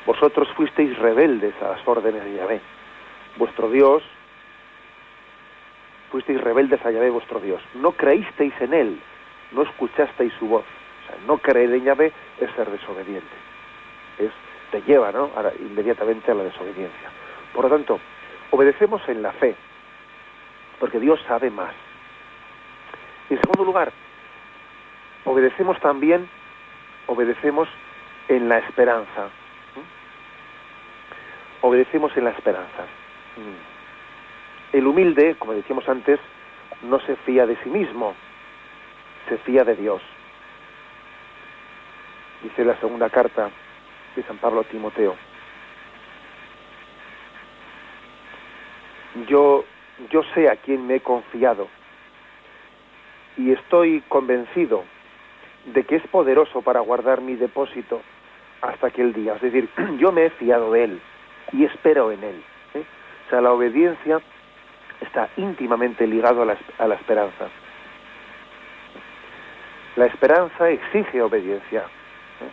vosotros 0.06 0.48
fuisteis 0.56 0.98
rebeldes 0.98 1.54
a 1.62 1.70
las 1.70 1.88
órdenes 1.88 2.24
de 2.24 2.36
Yahvé. 2.36 2.62
Vuestro 3.38 3.70
Dios, 3.70 4.04
fuisteis 6.12 6.40
rebeldes 6.42 6.84
a 6.86 6.92
Yahvé 6.92 7.10
vuestro 7.10 7.40
Dios. 7.40 7.62
No 7.76 7.92
creísteis 7.92 8.54
en 8.62 8.74
Él, 8.74 9.00
no 9.52 9.64
escuchasteis 9.64 10.34
su 10.40 10.48
voz. 10.48 10.64
O 10.64 11.08
sea, 11.08 11.18
no 11.26 11.38
creer 11.38 11.74
en 11.74 11.84
Yahvé 11.84 12.14
es 12.40 12.52
ser 12.52 12.70
desobediente. 12.70 13.36
Es, 14.18 14.32
te 14.72 14.82
lleva 14.82 15.12
¿no? 15.12 15.32
inmediatamente 15.60 16.32
a 16.32 16.36
la 16.36 16.44
desobediencia. 16.44 17.10
Por 17.54 17.66
lo 17.66 17.70
tanto, 17.70 18.00
obedecemos 18.52 19.02
en 19.08 19.22
la 19.22 19.32
fe, 19.34 19.56
porque 20.80 21.00
Dios 21.00 21.20
sabe 21.28 21.50
más. 21.50 21.74
Y 23.30 23.34
en 23.34 23.42
segundo 23.42 23.64
lugar, 23.64 23.92
obedecemos 25.26 25.80
también, 25.80 26.30
obedecemos 27.08 27.68
en 28.28 28.50
la 28.50 28.60
esperanza. 28.60 29.30
Obedecemos 31.62 32.16
en 32.16 32.24
la 32.24 32.32
esperanza. 32.32 32.86
El 34.72 34.88
humilde, 34.88 35.36
como 35.38 35.54
decíamos 35.54 35.88
antes, 35.90 36.20
no 36.84 37.00
se 37.02 37.16
fía 37.18 37.46
de 37.46 37.58
sí 37.64 37.70
mismo, 37.70 38.16
se 39.30 39.38
fía 39.38 39.64
de 39.64 39.76
Dios. 39.76 40.02
Dice 42.44 42.66
la 42.66 42.76
segunda 42.80 43.10
carta 43.10 43.50
de 44.16 44.24
San 44.24 44.38
Pablo 44.38 44.62
a 44.62 44.64
Timoteo. 44.64 45.16
Yo, 49.28 49.66
yo 50.10 50.24
sé 50.34 50.50
a 50.50 50.56
quién 50.56 50.88
me 50.88 50.96
he 50.96 51.00
confiado 51.02 51.68
y 53.38 53.52
estoy 53.52 54.02
convencido 54.08 54.84
de 55.66 55.84
que 55.84 55.98
es 55.98 56.08
poderoso 56.08 56.62
para 56.62 56.80
guardar 56.80 57.22
mi 57.22 57.36
depósito 57.36 58.02
hasta 58.62 58.88
aquel 58.88 59.14
día. 59.14 59.36
Es 59.36 59.42
decir, 59.42 59.70
yo 59.98 60.12
me 60.12 60.26
he 60.26 60.30
fiado 60.32 60.72
de 60.72 60.86
Él 60.86 61.02
y 61.52 61.66
espero 61.66 62.12
en 62.12 62.24
Él. 62.24 62.44
¿eh? 62.74 62.84
O 63.28 63.30
sea, 63.30 63.42
la 63.42 63.52
obediencia 63.52 64.22
está 65.02 65.30
íntimamente 65.38 66.08
ligado 66.08 66.42
a 66.42 66.46
la, 66.46 66.58
a 66.78 66.88
la 66.88 66.96
esperanza. 66.96 67.50
La 69.96 70.06
esperanza 70.06 70.70
exige 70.70 71.22
obediencia. 71.22 71.82
¿eh? 71.82 72.52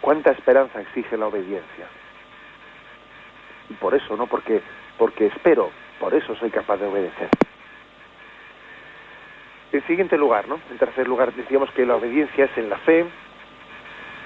¿Cuánta 0.00 0.30
esperanza 0.30 0.80
exige 0.80 1.16
la 1.16 1.26
obediencia? 1.26 1.86
Y 3.70 3.74
por 3.74 3.94
eso, 3.94 4.16
¿no? 4.16 4.26
Porque, 4.26 4.62
porque 4.98 5.26
espero, 5.26 5.70
por 5.98 6.14
eso 6.14 6.34
soy 6.36 6.50
capaz 6.50 6.76
de 6.76 6.86
obedecer. 6.86 7.28
En 9.72 9.84
siguiente 9.86 10.16
lugar, 10.16 10.46
¿no? 10.46 10.60
En 10.70 10.78
tercer 10.78 11.08
lugar, 11.08 11.32
decíamos 11.32 11.70
que 11.72 11.84
la 11.84 11.96
obediencia 11.96 12.44
es 12.44 12.56
en 12.56 12.70
la 12.70 12.78
fe, 12.78 13.04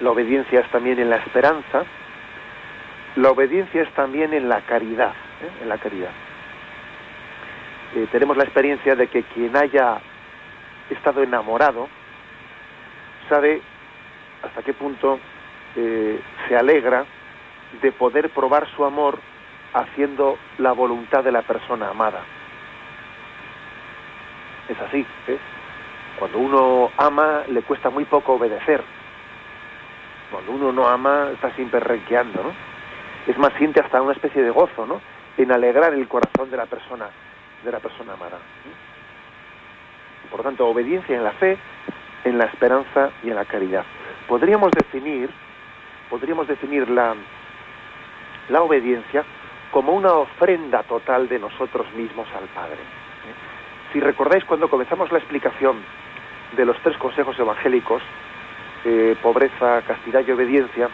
la 0.00 0.10
obediencia 0.10 0.60
es 0.60 0.70
también 0.70 0.98
en 0.98 1.08
la 1.10 1.16
esperanza, 1.16 1.84
la 3.16 3.30
obediencia 3.30 3.82
es 3.82 3.90
también 3.94 4.34
en 4.34 4.48
la 4.48 4.60
caridad, 4.60 5.12
¿eh? 5.42 5.62
en 5.62 5.68
la 5.68 5.78
caridad. 5.78 6.10
Eh, 7.96 8.06
tenemos 8.12 8.36
la 8.36 8.44
experiencia 8.44 8.94
de 8.94 9.06
que 9.08 9.22
quien 9.22 9.56
haya 9.56 9.98
estado 10.90 11.22
enamorado 11.22 11.88
sabe 13.28 13.60
hasta 14.42 14.62
qué 14.62 14.72
punto 14.72 15.18
eh, 15.76 16.20
se 16.48 16.56
alegra 16.56 17.04
de 17.82 17.92
poder 17.92 18.30
probar 18.30 18.66
su 18.74 18.84
amor 18.84 19.18
haciendo 19.74 20.38
la 20.58 20.72
voluntad 20.72 21.22
de 21.22 21.32
la 21.32 21.42
persona 21.42 21.90
amada. 21.90 22.22
Es 24.68 24.78
así. 24.80 25.06
¿eh? 25.26 25.38
Cuando 26.18 26.38
uno 26.38 26.90
ama 26.96 27.42
le 27.48 27.62
cuesta 27.62 27.90
muy 27.90 28.04
poco 28.04 28.34
obedecer. 28.34 28.82
Cuando 30.30 30.52
uno 30.52 30.72
no 30.72 30.88
ama 30.88 31.30
está 31.32 31.50
siempre 31.52 31.80
renqueando, 31.80 32.42
¿no? 32.42 32.52
Es 33.26 33.36
más, 33.38 33.52
siente 33.54 33.80
hasta 33.80 34.00
una 34.00 34.12
especie 34.12 34.42
de 34.42 34.50
gozo, 34.50 34.86
¿no? 34.86 35.00
En 35.36 35.52
alegrar 35.52 35.92
el 35.92 36.08
corazón 36.08 36.50
de 36.50 36.56
la 36.56 36.66
persona, 36.66 37.08
de 37.62 37.72
la 37.72 37.78
persona 37.78 38.14
amada. 38.14 38.38
Por 40.30 40.42
tanto, 40.42 40.66
obediencia 40.66 41.16
en 41.16 41.24
la 41.24 41.32
fe, 41.32 41.58
en 42.24 42.38
la 42.38 42.44
esperanza 42.44 43.10
y 43.22 43.30
en 43.30 43.36
la 43.36 43.44
caridad. 43.44 43.84
Podríamos 44.26 44.70
definir, 44.72 45.30
podríamos 46.10 46.46
definir 46.46 46.88
la, 46.90 47.14
la 48.48 48.62
obediencia 48.62 49.24
como 49.70 49.92
una 49.92 50.12
ofrenda 50.12 50.82
total 50.82 51.28
de 51.28 51.38
nosotros 51.38 51.86
mismos 51.94 52.26
al 52.34 52.46
Padre. 52.48 52.78
Si 53.92 54.00
recordáis 54.00 54.44
cuando 54.44 54.68
comenzamos 54.68 55.10
la 55.12 55.18
explicación 55.18 55.78
de 56.56 56.64
los 56.64 56.78
tres 56.80 56.96
consejos 56.98 57.38
evangélicos, 57.38 58.02
eh, 58.84 59.16
pobreza, 59.22 59.82
castidad 59.82 60.24
y 60.26 60.30
obediencia, 60.30 60.88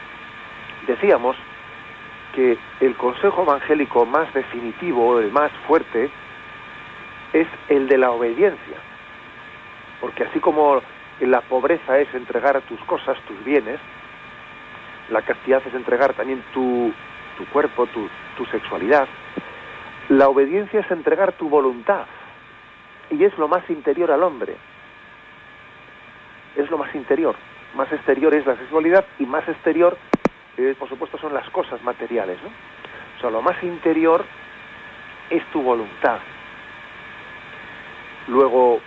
decíamos 0.87 1.37
que 2.35 2.59
el 2.81 2.95
consejo 2.97 3.43
evangélico 3.43 4.07
más 4.07 4.33
definitivo, 4.35 5.21
el 5.21 5.31
más 5.31 5.53
fuerte, 5.67 6.11
es 7.33 7.47
el 7.69 7.89
de 7.89 7.99
la 7.99 8.11
obediencia. 8.11 8.77
Porque 10.05 10.25
así 10.25 10.39
como 10.39 10.83
la 11.21 11.41
pobreza 11.41 11.99
es 11.99 12.15
entregar 12.15 12.61
tus 12.69 12.79
cosas, 12.81 13.19
tus 13.27 13.43
bienes, 13.43 13.81
la 15.09 15.23
castidad 15.23 15.63
es 15.67 15.73
entregar 15.73 16.13
también 16.13 16.45
tu, 16.53 16.93
cuerpo, 17.51 17.87
tu, 17.87 18.07
tu 18.37 18.45
sexualidad, 18.51 19.09
la 20.11 20.29
obediencia 20.29 20.81
es 20.81 20.91
entregar 20.91 21.33
tu 21.33 21.49
voluntad 21.49 22.05
y 23.09 23.25
es 23.25 23.35
lo 23.39 23.49
más 23.49 23.63
interior 23.71 24.11
al 24.11 24.23
hombre. 24.25 24.57
Es 26.55 26.71
lo 26.71 26.77
más 26.77 26.95
interior. 26.95 27.35
Más 27.75 27.91
exterior 27.91 28.35
es 28.35 28.45
la 28.45 28.57
sexualidad 28.57 29.07
y 29.19 29.25
más 29.25 29.49
exterior, 29.49 29.97
eh, 30.59 30.77
por 30.79 30.91
supuesto, 30.91 31.17
son 31.17 31.33
las 31.33 31.49
cosas 31.49 31.83
materiales. 31.83 32.37
¿no? 32.43 32.51
O 32.51 33.21
sea, 33.23 33.31
lo 33.31 33.41
más 33.41 33.57
interior 33.63 34.23
es 35.31 35.43
tu 35.47 35.63
voluntad. 35.63 36.19
Luego, 38.29 38.83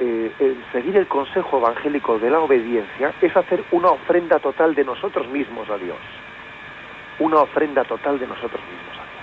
eh, 0.00 0.32
el 0.40 0.64
seguir 0.72 0.96
el 0.96 1.06
consejo 1.06 1.58
evangélico 1.58 2.18
de 2.18 2.30
la 2.30 2.40
obediencia 2.40 3.12
es 3.20 3.36
hacer 3.36 3.62
una 3.70 3.90
ofrenda 3.90 4.38
total 4.38 4.74
de 4.74 4.84
nosotros 4.84 5.28
mismos 5.28 5.68
a 5.70 5.78
Dios. 5.78 5.98
Una 7.18 7.38
ofrenda 7.38 7.84
total 7.84 8.18
de 8.18 8.26
nosotros 8.26 8.60
mismos 8.60 8.98
a 8.98 9.04
Dios. 9.04 9.14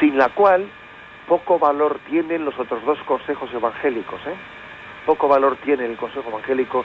Sin 0.00 0.16
la 0.16 0.28
cual 0.28 0.68
poco 1.26 1.58
valor 1.58 1.98
tienen 2.08 2.44
los 2.44 2.58
otros 2.58 2.84
dos 2.84 2.98
consejos 3.00 3.52
evangélicos. 3.52 4.20
¿eh? 4.26 4.34
Poco 5.06 5.26
valor 5.26 5.56
tiene 5.56 5.86
el 5.86 5.96
consejo 5.96 6.28
evangélico 6.28 6.84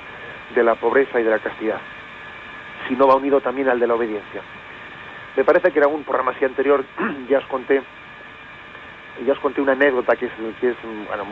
de 0.56 0.64
la 0.64 0.76
pobreza 0.76 1.20
y 1.20 1.24
de 1.24 1.30
la 1.30 1.40
castidad, 1.40 1.80
si 2.88 2.96
no 2.96 3.08
va 3.08 3.16
unido 3.16 3.40
también 3.42 3.70
al 3.70 3.80
de 3.80 3.86
la 3.86 3.94
obediencia. 3.94 4.42
Me 5.36 5.44
parece 5.44 5.72
que 5.72 5.78
en 5.78 5.84
algún 5.84 6.04
programa 6.04 6.32
así 6.32 6.44
anterior 6.46 6.84
ya 7.30 7.38
os 7.38 7.46
conté 7.46 7.82
ya 9.26 9.34
os 9.34 9.40
conté 9.40 9.62
una 9.62 9.74
anécdota 9.74 10.16
que 10.16 10.26
es, 10.26 10.32
que 10.60 10.70
es 10.70 10.78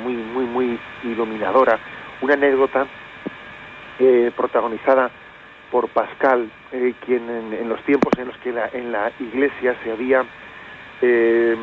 muy 0.03 0.13
muy 0.13 0.45
muy 0.45 0.79
iluminadora, 1.03 1.79
una 2.21 2.33
anécdota 2.33 2.85
eh, 3.99 4.31
protagonizada 4.35 5.09
por 5.71 5.89
Pascal, 5.89 6.49
eh, 6.71 6.93
quien 7.05 7.29
en, 7.29 7.67
los 7.67 7.81
tiempos 7.83 8.13
en 8.17 8.27
los 8.27 8.37
que 8.37 8.53
en 8.73 8.91
la 8.91 9.11
Iglesia 9.19 9.75
se 9.83 9.91
había 9.91 10.23
eh, 11.01 11.55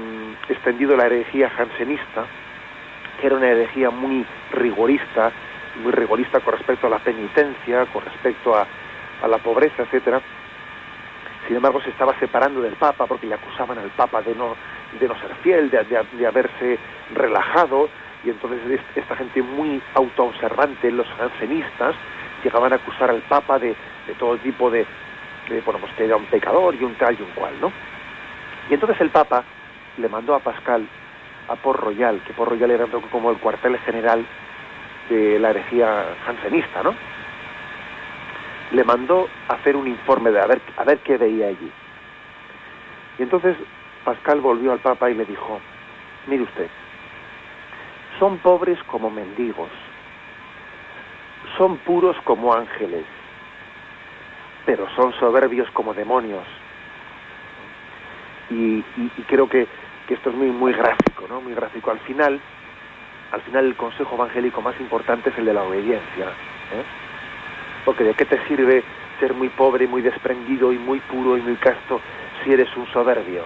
extendido 0.49 0.97
la 0.97 1.07
herejía 1.07 1.49
jansenista, 1.51 2.27
que 3.21 3.27
era 3.27 3.37
una 3.37 3.49
herejía 3.49 3.91
muy 3.91 4.27
rigorista, 4.53 5.33
muy 5.83 5.93
rigorista 5.93 6.41
con 6.41 6.55
respecto 6.55 6.87
a 6.87 6.91
la 6.91 6.99
penitencia, 6.99 7.87
con 7.87 8.05
respecto 8.05 8.55
a, 8.55 8.67
a 9.23 9.29
la 9.29 9.39
pobreza, 9.39 9.83
etcétera. 9.85 10.21
Sin 11.47 11.57
embargo, 11.57 11.81
se 11.83 11.91
estaba 11.91 12.19
separando 12.19 12.63
del 12.63 12.75
Papa 12.75 13.07
porque 13.07 13.27
le 13.27 13.35
acusaban 13.35 13.79
al 13.79 13.91
Papa 13.91 14.23
de 14.23 14.35
no, 14.35 14.57
de 14.99 15.09
no 15.09 15.19
ser 15.21 15.35
fiel, 15.43 15.71
de, 15.71 15.85
de, 15.85 16.27
haberse 16.27 16.79
relajado, 17.15 17.89
y 18.25 18.31
entonces 18.31 18.81
esta 18.95 19.17
gente 19.17 19.43
muy 19.43 19.83
autoobservante, 19.95 20.91
los 20.91 21.07
jansenistas, 21.19 21.95
llegaban 22.43 22.73
a 22.73 22.77
acusar 22.77 23.11
al 23.11 23.21
Papa 23.23 23.59
de, 23.59 23.77
de 24.07 24.15
todo 24.19 24.37
tipo 24.39 24.71
de, 24.71 24.87
de, 25.49 25.61
bueno, 25.61 25.81
pues 25.81 25.93
que 25.95 26.05
era 26.05 26.17
un 26.17 26.27
pecador 26.27 26.75
y 26.75 26.85
un 26.85 26.95
tal 26.95 27.17
y 27.19 27.23
un 27.23 27.31
cual, 27.31 27.53
¿no? 27.61 27.73
Y 28.71 28.75
entonces 28.75 28.99
el 29.01 29.11
Papa 29.11 29.45
le 29.99 30.09
mandó 30.09 30.35
a 30.35 30.41
Pascal 30.41 30.87
a 31.49 31.57
Port 31.57 31.81
Royal, 31.81 32.21
que 32.27 32.33
Port 32.33 32.51
Royal 32.51 32.71
era 32.71 32.87
como 33.11 33.31
el 33.31 33.37
cuartel 33.37 33.79
general 33.81 34.25
de 35.11 35.39
la 35.39 35.51
herejía 35.51 36.07
jansenista, 36.25 36.83
¿no? 36.83 36.95
Le 38.73 38.85
mandó 38.85 39.29
hacer 39.49 39.77
un 39.77 39.87
informe 39.87 40.31
de 40.31 40.41
a 40.41 40.47
ver, 40.47 40.61
a 40.77 40.85
ver 40.85 40.99
qué 40.99 41.17
veía 41.17 41.49
allí. 41.49 41.71
Y 43.19 43.23
entonces 43.23 43.57
Pascal 44.05 44.41
volvió 44.41 44.73
al 44.73 44.81
Papa 44.81 45.11
y 45.11 45.15
le 45.15 45.25
dijo, 45.25 45.61
mire 46.27 46.43
usted, 46.43 46.69
son 48.19 48.39
pobres 48.39 48.83
como 48.85 49.11
mendigos, 49.11 49.71
son 51.57 51.77
puros 51.79 52.17
como 52.25 52.53
ángeles, 52.53 53.05
pero 54.67 54.89
son 54.97 55.13
soberbios 55.15 55.71
como 55.71 55.95
demonios 55.95 56.45
y 58.51 58.83
creo 59.27 59.49
que, 59.49 59.67
que, 60.07 60.15
esto 60.15 60.31
es 60.31 60.37
muy 60.37 60.49
muy 60.49 60.73
gráfico, 60.73 61.27
¿no? 61.29 61.41
Muy 61.41 61.55
gráfico. 61.55 61.91
Al 61.91 61.99
final, 62.01 62.41
al 63.33 63.41
final 63.43 63.67
el 63.67 63.75
consejo 63.75 64.15
evangélico 64.15 64.61
más 64.63 64.79
importante 64.81 65.31
es 65.31 65.39
el 65.39 65.47
de 65.47 65.55
la 65.55 65.63
obediencia, 65.63 66.27
¿eh? 66.73 67.04
Porque 67.85 68.05
de 68.05 68.15
qué 68.15 68.25
te 68.25 68.39
sirve 68.47 68.83
ser 69.21 69.35
muy 69.35 69.49
pobre, 69.51 69.87
muy 69.87 70.03
desprendido 70.03 70.73
y 70.73 70.79
muy 70.79 71.01
puro 71.01 71.37
y 71.37 71.43
muy 71.43 71.57
casto 71.57 72.01
si 72.43 72.53
eres 72.53 72.75
un 72.77 72.87
soberbio? 72.87 73.45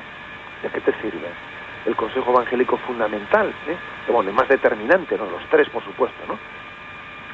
¿De 0.63 0.69
qué 0.71 0.81
te 0.81 0.93
sirve? 1.01 1.29
El 1.87 1.95
consejo 1.97 2.31
evangélico 2.31 2.77
fundamental, 2.79 3.49
¿eh? 3.69 3.77
bueno, 4.13 4.31
el 4.31 4.37
más 4.37 4.49
determinante, 4.49 5.17
¿no? 5.17 5.27
Los 5.27 5.43
tres, 5.49 5.69
por 5.69 5.83
supuesto, 5.85 6.27
¿no? 6.27 6.39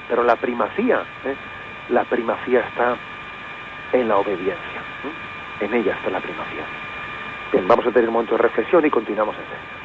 Pero 0.09 0.23
la 0.23 0.37
primacía, 0.37 1.03
¿eh? 1.25 1.35
la 1.91 2.05
primacía 2.05 2.61
está 2.61 2.97
en 3.93 4.09
la 4.09 4.19
obediencia, 4.19 4.81
¿eh? 5.05 5.65
en 5.65 5.75
ella 5.75 5.95
está 5.95 6.11
la 6.11 6.21
primacía. 6.21 6.65
Bien, 7.53 7.67
vamos 7.67 7.87
a 7.87 7.91
tener 7.91 8.09
un 8.09 8.15
momento 8.15 8.37
de 8.37 8.43
reflexión 8.43 8.85
y 8.85 8.91
continuamos 8.91 9.35
enseguida. 9.37 9.85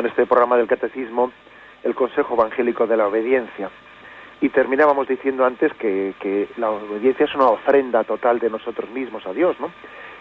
En 0.00 0.06
este 0.06 0.26
programa 0.26 0.56
del 0.56 0.66
Catecismo 0.66 1.32
el 1.82 1.94
Consejo 1.94 2.34
Evangélico 2.34 2.86
de 2.86 2.96
la 2.96 3.08
Obediencia. 3.08 3.70
Y 4.40 4.48
terminábamos 4.48 5.06
diciendo 5.06 5.44
antes 5.44 5.72
que, 5.74 6.14
que, 6.20 6.48
la 6.56 6.70
obediencia 6.70 7.26
es 7.26 7.34
una 7.34 7.46
ofrenda 7.46 8.04
total 8.04 8.38
de 8.38 8.50
nosotros 8.50 8.90
mismos 8.90 9.24
a 9.26 9.32
Dios, 9.32 9.58
¿no? 9.60 9.70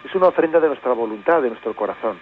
Es 0.03 0.13
una 0.13 0.27
ofrenda 0.27 0.59
de 0.59 0.67
nuestra 0.67 0.93
voluntad, 0.93 1.41
de 1.41 1.49
nuestro 1.49 1.73
corazón. 1.75 2.17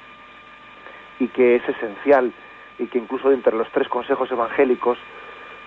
Y 1.19 1.27
que 1.27 1.55
es 1.55 1.67
esencial 1.67 2.31
y 2.77 2.87
que 2.87 2.97
incluso 2.97 3.31
entre 3.31 3.55
los 3.55 3.69
tres 3.71 3.89
consejos 3.89 4.31
evangélicos, 4.31 4.97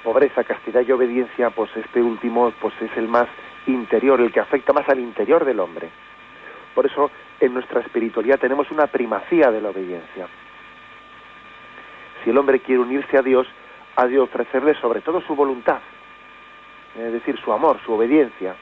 pobreza, 0.03 0.45
castidad 0.45 0.83
y 0.87 0.93
obediencia, 0.93 1.51
pues 1.51 1.71
este 1.77 2.03
último 2.03 2.53
pues 2.61 2.75
es 2.81 2.97
el 2.97 3.09
más 3.09 3.29
interior, 3.67 4.21
el 4.21 4.33
que 4.33 4.41
afecta 4.41 4.73
más 4.73 4.89
al 4.89 5.01
interior 5.01 5.45
del 5.45 5.61
hombre. 5.61 5.91
Por 6.75 6.87
eso 6.87 7.11
en 7.41 7.53
nuestra 7.53 7.81
espiritualidad 7.81 8.39
tenemos 8.39 8.71
una 8.71 8.87
primacía 8.87 9.51
de 9.51 9.61
la 9.61 9.69
obediencia 9.69 10.29
si 12.23 12.31
el 12.31 12.39
hombre 12.39 12.61
quiere 12.61 12.81
unirse 12.81 13.17
a 13.17 13.23
Dios, 13.23 13.47
ha 13.97 14.07
de 14.07 14.19
ofrecerle 14.19 14.75
sobre 14.75 15.01
todo 15.01 15.21
su 15.21 15.35
voluntad, 15.35 15.79
es 16.99 17.13
decir, 17.13 17.39
su 17.39 17.53
amor, 17.53 17.79
su 17.85 17.93
obediencia. 17.93 18.55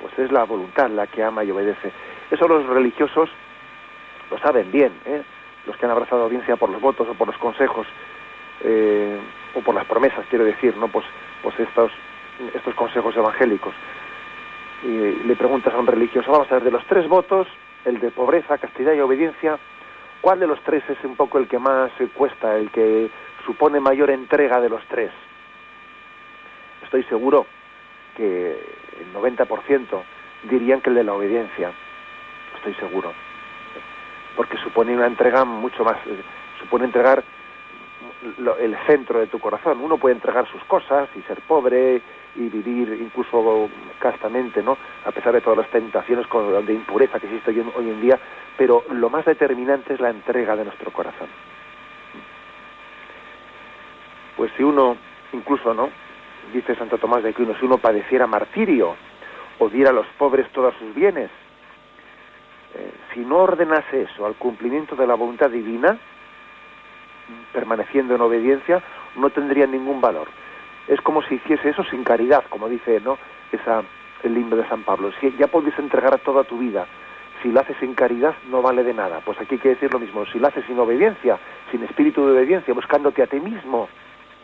Pues 0.00 0.16
es 0.18 0.30
la 0.30 0.44
voluntad 0.44 0.90
la 0.90 1.06
que 1.06 1.22
ama 1.22 1.42
y 1.42 1.50
obedece. 1.50 1.92
Eso 2.30 2.46
los 2.46 2.66
religiosos 2.66 3.30
lo 4.30 4.38
saben 4.38 4.70
bien, 4.70 4.92
¿eh? 5.06 5.22
los 5.66 5.76
que 5.76 5.86
han 5.86 5.92
abrazado 5.92 6.24
audiencia 6.24 6.56
por 6.56 6.70
los 6.70 6.80
votos 6.80 7.08
o 7.08 7.14
por 7.14 7.26
los 7.26 7.38
consejos 7.38 7.86
eh, 8.62 9.18
o 9.54 9.60
por 9.60 9.74
las 9.74 9.86
promesas, 9.86 10.24
quiero 10.28 10.44
decir, 10.44 10.76
no, 10.76 10.88
pues, 10.88 11.06
pues 11.42 11.58
estos 11.58 11.90
estos 12.54 12.74
consejos 12.74 13.16
evangélicos. 13.16 13.74
Y 14.84 15.26
le 15.26 15.36
preguntas 15.36 15.74
a 15.74 15.78
un 15.78 15.86
religioso, 15.86 16.30
vamos 16.30 16.50
a 16.50 16.54
ver, 16.54 16.64
de 16.64 16.70
los 16.70 16.84
tres 16.86 17.08
votos, 17.08 17.48
el 17.84 17.98
de 18.00 18.10
pobreza, 18.10 18.58
castidad 18.58 18.92
y 18.92 19.00
obediencia, 19.00 19.58
¿Cuál 20.20 20.40
de 20.40 20.46
los 20.46 20.60
tres 20.62 20.82
es 20.88 21.02
un 21.04 21.16
poco 21.16 21.38
el 21.38 21.48
que 21.48 21.58
más 21.58 21.90
cuesta, 22.14 22.56
el 22.56 22.70
que 22.70 23.10
supone 23.46 23.80
mayor 23.80 24.10
entrega 24.10 24.60
de 24.60 24.68
los 24.68 24.84
tres? 24.86 25.10
Estoy 26.82 27.04
seguro 27.04 27.46
que 28.16 28.50
el 29.00 29.14
90% 29.14 30.02
dirían 30.44 30.80
que 30.80 30.90
el 30.90 30.96
de 30.96 31.04
la 31.04 31.14
obediencia. 31.14 31.72
Estoy 32.56 32.74
seguro. 32.74 33.12
Porque 34.36 34.56
supone 34.58 34.94
una 34.94 35.06
entrega 35.06 35.44
mucho 35.44 35.84
más, 35.84 35.96
eh, 36.06 36.22
supone 36.58 36.86
entregar 36.86 37.22
el 38.22 38.76
centro 38.86 39.20
de 39.20 39.26
tu 39.26 39.38
corazón. 39.38 39.80
Uno 39.80 39.96
puede 39.96 40.14
entregar 40.14 40.46
sus 40.48 40.62
cosas 40.64 41.08
y 41.14 41.22
ser 41.22 41.40
pobre 41.42 42.00
y 42.34 42.48
vivir 42.48 42.98
incluso 43.00 43.68
castamente, 43.98 44.62
¿no? 44.62 44.76
A 45.04 45.10
pesar 45.10 45.32
de 45.32 45.40
todas 45.40 45.58
las 45.58 45.70
tentaciones 45.70 46.26
de 46.66 46.74
impureza 46.74 47.18
que 47.18 47.26
existe 47.26 47.50
hoy 47.50 47.90
en 47.90 48.00
día, 48.00 48.18
pero 48.56 48.84
lo 48.90 49.10
más 49.10 49.24
determinante 49.24 49.94
es 49.94 50.00
la 50.00 50.10
entrega 50.10 50.56
de 50.56 50.64
nuestro 50.64 50.90
corazón. 50.92 51.28
Pues 54.36 54.52
si 54.56 54.62
uno, 54.62 54.96
incluso, 55.32 55.74
¿no? 55.74 55.90
Dice 56.52 56.74
Santo 56.76 56.98
Tomás 56.98 57.22
de 57.22 57.30
Aquino, 57.30 57.54
si 57.58 57.66
uno 57.66 57.78
padeciera 57.78 58.26
martirio 58.26 58.94
o 59.58 59.68
diera 59.68 59.90
a 59.90 59.92
los 59.92 60.06
pobres 60.16 60.48
todos 60.52 60.74
sus 60.78 60.94
bienes, 60.94 61.30
eh, 62.74 62.92
si 63.12 63.20
no 63.20 63.38
ordenase 63.38 64.02
eso 64.02 64.26
al 64.26 64.34
cumplimiento 64.34 64.94
de 64.94 65.06
la 65.06 65.14
voluntad 65.14 65.50
divina, 65.50 65.98
permaneciendo 67.52 68.14
en 68.14 68.20
obediencia, 68.20 68.82
no 69.16 69.30
tendría 69.30 69.66
ningún 69.66 70.00
valor. 70.00 70.28
Es 70.86 71.00
como 71.00 71.22
si 71.22 71.36
hiciese 71.36 71.70
eso 71.70 71.84
sin 71.84 72.04
caridad, 72.04 72.44
como 72.48 72.68
dice 72.68 73.00
¿no? 73.00 73.18
Esa, 73.52 73.82
el 74.22 74.36
himno 74.36 74.56
de 74.56 74.68
San 74.68 74.82
Pablo. 74.82 75.12
Si 75.20 75.30
ya 75.38 75.46
podéis 75.46 75.78
entregar 75.78 76.18
toda 76.20 76.44
tu 76.44 76.58
vida 76.58 76.86
si 77.42 77.50
lo 77.50 77.60
haces 77.60 77.76
sin 77.78 77.94
caridad 77.94 78.34
no 78.50 78.62
vale 78.62 78.82
de 78.82 78.94
nada. 78.94 79.20
Pues 79.24 79.40
aquí 79.40 79.54
hay 79.54 79.60
que 79.60 79.68
decir 79.70 79.92
lo 79.92 79.98
mismo, 79.98 80.24
si 80.26 80.38
lo 80.38 80.48
haces 80.48 80.64
sin 80.66 80.78
obediencia, 80.78 81.38
sin 81.70 81.82
espíritu 81.84 82.24
de 82.26 82.32
obediencia, 82.32 82.74
buscándote 82.74 83.22
a 83.22 83.26
ti 83.26 83.40
mismo, 83.40 83.88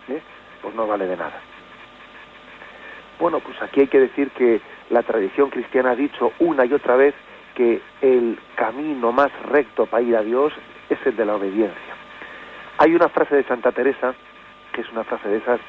¿eh? 0.09 0.21
pues 0.63 0.75
no 0.75 0.87
vale 0.87 1.07
de 1.07 1.17
nada. 1.17 1.41
Bueno, 3.19 3.41
pues 3.41 3.61
aquí 3.63 3.81
hay 3.81 3.89
que 3.89 4.01
decir 4.01 4.31
que 4.31 4.61
la 4.91 5.03
tradición 5.03 5.51
cristiana 5.51 5.91
ha 5.91 5.97
dicho 5.97 6.33
una 6.41 6.65
y 6.65 6.73
otra 6.73 6.97
vez 6.97 7.15
que 7.55 7.81
el 8.01 8.39
camino 8.57 9.13
más 9.13 9.31
recto 9.45 9.87
para 9.87 10.03
ir 10.03 10.17
a 10.17 10.23
Dios 10.23 10.53
es 10.91 10.99
el 11.07 11.17
de 11.17 11.25
la 11.25 11.37
obediencia. 11.37 11.95
Hay 12.79 12.95
una 12.95 13.09
frase 13.09 13.37
de 13.37 13.45
Santa 13.45 13.73
Teresa, 13.73 14.15
que 14.73 14.81
es 14.81 14.91
una 14.91 15.05
frase 15.05 15.29
de 15.29 15.39
esas 15.39 15.61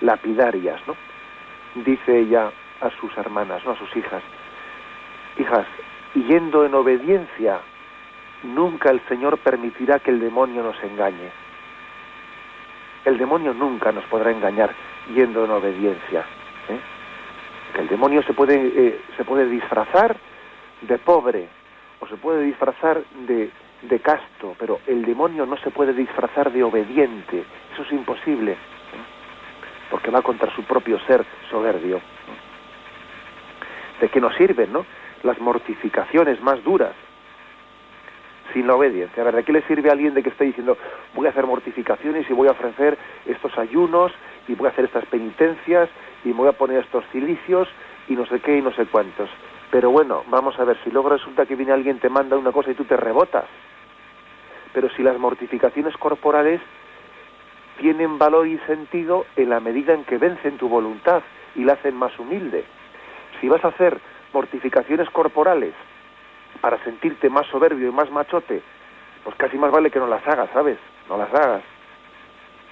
lapidarias, 0.00 0.80
¿no? 0.86 0.96
Dice 1.82 2.20
ella 2.20 2.50
a 2.80 2.90
sus 3.00 3.16
hermanas, 3.16 3.64
¿no? 3.64 3.72
A 3.72 3.78
sus 3.78 3.96
hijas, 3.96 4.22
hijas, 5.38 5.66
yendo 6.14 6.64
en 6.64 6.74
obediencia, 6.74 7.60
nunca 8.42 8.90
el 8.90 9.00
Señor 9.08 9.38
permitirá 9.38 9.98
que 9.98 10.10
el 10.10 10.20
demonio 10.20 10.62
nos 10.62 10.82
engañe. 10.82 11.30
El 13.04 13.18
demonio 13.18 13.52
nunca 13.54 13.90
nos 13.92 14.04
podrá 14.04 14.30
engañar 14.30 14.70
yendo 15.14 15.44
en 15.44 15.50
obediencia. 15.50 16.20
¿eh? 16.68 16.78
El 17.78 17.88
demonio 17.88 18.22
se 18.22 18.32
puede, 18.32 18.56
eh, 18.56 19.00
se 19.16 19.24
puede 19.24 19.46
disfrazar 19.46 20.16
de 20.82 20.98
pobre 20.98 21.48
o 22.00 22.06
se 22.06 22.16
puede 22.16 22.42
disfrazar 22.42 23.02
de, 23.26 23.50
de 23.82 24.00
casto, 24.00 24.54
pero 24.58 24.80
el 24.86 25.04
demonio 25.04 25.46
no 25.46 25.56
se 25.56 25.70
puede 25.70 25.92
disfrazar 25.92 26.52
de 26.52 26.62
obediente. 26.62 27.44
Eso 27.72 27.82
es 27.82 27.92
imposible, 27.92 28.56
porque 29.90 30.10
va 30.10 30.22
contra 30.22 30.54
su 30.54 30.62
propio 30.64 30.98
ser 31.00 31.24
soberbio. 31.50 32.00
¿De 34.00 34.08
qué 34.08 34.20
nos 34.20 34.34
sirven, 34.34 34.72
no? 34.72 34.84
las 35.22 35.38
mortificaciones 35.40 36.40
más 36.40 36.62
duras 36.64 36.92
sin 38.52 38.66
la 38.66 38.74
obediencia. 38.74 39.22
A 39.22 39.24
ver, 39.24 39.36
¿de 39.36 39.44
qué 39.44 39.52
le 39.52 39.62
sirve 39.62 39.88
a 39.88 39.92
alguien 39.92 40.14
de 40.14 40.22
que 40.22 40.28
esté 40.28 40.44
diciendo 40.44 40.76
voy 41.14 41.26
a 41.26 41.30
hacer 41.30 41.46
mortificaciones 41.46 42.28
y 42.28 42.32
voy 42.32 42.48
a 42.48 42.52
ofrecer 42.52 42.98
estos 43.24 43.56
ayunos 43.56 44.12
y 44.48 44.54
voy 44.54 44.66
a 44.66 44.70
hacer 44.70 44.84
estas 44.84 45.06
penitencias 45.06 45.88
y 46.24 46.28
me 46.28 46.34
voy 46.34 46.48
a 46.48 46.52
poner 46.52 46.82
estos 46.82 47.04
cilicios 47.12 47.68
y 48.08 48.14
no 48.14 48.26
sé 48.26 48.40
qué 48.40 48.58
y 48.58 48.62
no 48.62 48.72
sé 48.72 48.86
cuántos? 48.86 49.30
Pero 49.70 49.90
bueno, 49.90 50.24
vamos 50.28 50.58
a 50.58 50.64
ver, 50.64 50.76
si 50.84 50.90
luego 50.90 51.08
resulta 51.08 51.46
que 51.46 51.56
viene 51.56 51.72
alguien, 51.72 51.98
te 51.98 52.10
manda 52.10 52.36
una 52.36 52.52
cosa 52.52 52.70
y 52.70 52.74
tú 52.74 52.84
te 52.84 52.96
rebotas. 52.96 53.46
Pero 54.72 54.88
si 54.90 55.02
las 55.02 55.18
mortificaciones 55.18 55.96
corporales 55.96 56.60
tienen 57.78 58.18
valor 58.18 58.46
y 58.46 58.58
sentido 58.60 59.26
en 59.36 59.50
la 59.50 59.60
medida 59.60 59.94
en 59.94 60.04
que 60.04 60.18
vencen 60.18 60.58
tu 60.58 60.68
voluntad 60.68 61.22
y 61.54 61.64
la 61.64 61.74
hacen 61.74 61.96
más 61.96 62.16
humilde. 62.18 62.64
Si 63.40 63.48
vas 63.48 63.64
a 63.64 63.68
hacer 63.68 63.98
mortificaciones 64.32 65.08
corporales 65.10 65.74
para 66.60 66.82
sentirte 66.84 67.28
más 67.28 67.46
soberbio 67.48 67.88
y 67.88 67.92
más 67.92 68.10
machote, 68.10 68.62
pues 69.24 69.36
casi 69.36 69.56
más 69.58 69.70
vale 69.70 69.90
que 69.90 69.98
no 69.98 70.06
las 70.06 70.26
hagas, 70.26 70.50
¿sabes? 70.52 70.78
No 71.08 71.16
las 71.16 71.32
hagas. 71.32 71.62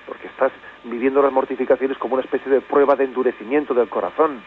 Porque 0.06 0.26
estás 0.28 0.52
viviendo 0.84 1.22
las 1.22 1.32
mortificaciones 1.32 1.98
como 1.98 2.14
una 2.14 2.22
especie 2.22 2.50
de 2.50 2.60
prueba 2.60 2.96
de 2.96 3.04
endurecimiento 3.04 3.74
del 3.74 3.88
corazón. 3.88 4.42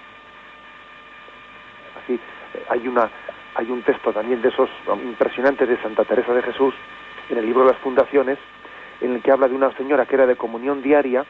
Así, 2.02 2.14
eh, 2.14 2.66
hay 2.70 2.88
una 2.88 3.10
hay 3.56 3.70
un 3.70 3.84
texto 3.84 4.12
también 4.12 4.42
de 4.42 4.50
esos 4.50 4.70
impresionantes 5.04 5.70
de 5.70 5.78
Santa 5.78 6.04
Teresa 6.06 6.34
de 6.34 6.42
Jesús 6.42 6.74
en 7.30 7.38
el 7.38 7.46
libro 7.46 7.66
de 7.66 7.72
las 7.72 7.82
fundaciones 7.82 8.38
en 9.02 9.16
el 9.16 9.22
que 9.22 9.32
habla 9.32 9.48
de 9.48 9.56
una 9.56 9.72
señora 9.76 10.06
que 10.06 10.16
era 10.16 10.26
de 10.26 10.36
comunión 10.36 10.82
diaria 10.82 11.26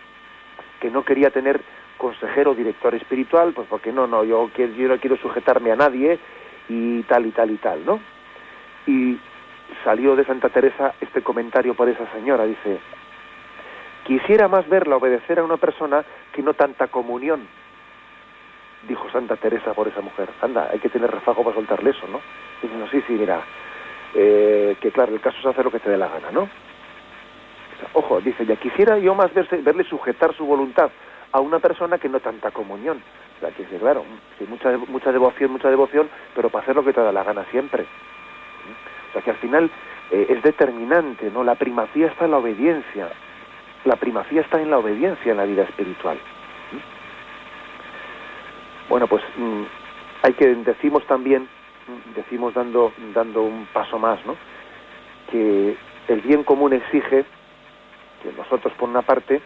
que 0.80 0.90
no 0.92 1.04
quería 1.04 1.30
tener 1.30 1.62
consejero, 1.98 2.54
director 2.54 2.94
espiritual, 2.94 3.54
pues 3.54 3.68
porque 3.70 3.92
no, 3.92 4.08
no, 4.08 4.24
yo, 4.24 4.50
quiero, 4.54 4.74
yo 4.74 4.90
no 4.90 4.98
quiero 4.98 5.16
sujetarme 5.18 5.72
a 5.72 5.76
nadie 5.76 6.20
y 6.68 7.04
tal 7.04 7.26
y 7.26 7.32
tal 7.32 7.52
y 7.52 7.58
tal, 7.58 7.86
¿no? 7.86 8.00
Y 8.86 9.18
salió 9.84 10.16
de 10.16 10.26
Santa 10.26 10.50
Teresa 10.50 10.94
este 11.00 11.22
comentario 11.22 11.74
por 11.74 11.88
esa 11.88 12.06
señora, 12.12 12.44
dice, 12.44 12.80
quisiera 14.04 14.48
más 14.48 14.68
verla 14.68 14.98
obedecer 14.98 15.40
a 15.40 15.44
una 15.44 15.58
persona 15.58 16.04
que 16.34 16.42
no 16.42 16.54
tanta 16.54 16.88
comunión, 16.88 17.48
dijo 18.88 19.10
Santa 19.12 19.38
Teresa 19.38 19.74
por 19.74 19.88
esa 19.88 20.02
mujer. 20.02 20.30
Anda, 20.42 20.70
hay 20.72 20.80
que 20.80 20.90
tener 20.90 21.10
refajo 21.10 21.44
para 21.44 21.56
soltarle 21.56 21.92
eso, 21.92 22.08
¿no? 22.08 22.20
Dice, 22.62 22.76
no, 22.76 22.88
sí, 22.90 23.02
sí, 23.08 23.14
mira, 23.14 23.42
eh, 24.14 24.76
que 24.80 24.92
claro, 24.92 25.14
el 25.14 25.22
caso 25.22 25.38
es 25.40 25.46
hacer 25.46 25.66
lo 25.66 25.72
que 25.72 25.80
te 25.80 25.90
dé 25.90 25.98
la 25.98 26.08
gana, 26.08 26.32
¿no? 26.32 26.50
Ojo, 27.94 28.22
dice, 28.22 28.46
ya 28.46 28.56
quisiera 28.56 28.98
yo 28.98 29.14
más 29.14 29.32
verle 29.34 29.84
sujetar 29.84 30.34
su 30.36 30.46
voluntad 30.46 30.90
a 31.32 31.40
una 31.40 31.60
persona 31.60 31.98
que 31.98 32.08
no 32.08 32.20
tanta 32.20 32.52
comunión. 32.52 33.02
O 33.38 33.40
sea, 33.40 33.52
que 33.52 33.64
claro, 33.78 34.06
sí, 34.38 34.46
mucha, 34.48 34.78
mucha 34.88 35.12
devoción, 35.12 35.52
mucha 35.52 35.70
devoción, 35.70 36.10
pero 36.36 36.50
para 36.50 36.64
hacer 36.64 36.76
lo 36.76 36.86
que 36.86 36.94
te 36.94 37.02
da 37.02 37.12
la 37.12 37.24
gana 37.24 37.44
siempre. 37.52 37.86
O 39.10 39.14
sea, 39.14 39.22
que 39.22 39.32
al 39.32 39.38
final 39.38 39.70
eh, 40.12 40.28
es 40.30 40.42
determinante, 40.44 41.30
¿no? 41.32 41.44
La 41.44 41.56
primacía 41.56 42.08
está 42.08 42.26
en 42.26 42.32
la 42.32 42.38
obediencia. 42.38 43.10
La 43.84 43.96
primacía 43.96 44.42
está 44.42 44.62
en 44.62 44.70
la 44.70 44.78
obediencia 44.78 45.32
en 45.32 45.38
la 45.38 45.46
vida 45.46 45.64
espiritual. 45.64 46.18
Bueno, 48.90 49.08
pues 49.08 49.24
mm, 49.38 49.64
hay 50.22 50.34
que, 50.34 50.54
decimos 50.56 51.06
también, 51.08 51.44
mm, 51.44 51.63
decimos 52.16 52.54
dando, 52.54 52.94
dando 53.14 53.44
un 53.44 53.68
paso 53.74 54.00
más, 54.00 54.26
¿no? 54.26 54.36
Que 55.30 55.76
el 56.08 56.22
bien 56.22 56.44
común 56.44 56.74
exige 56.74 57.26
que 58.22 58.32
nosotros, 58.38 58.74
por 58.74 58.90
una 58.90 59.02
parte, 59.02 59.42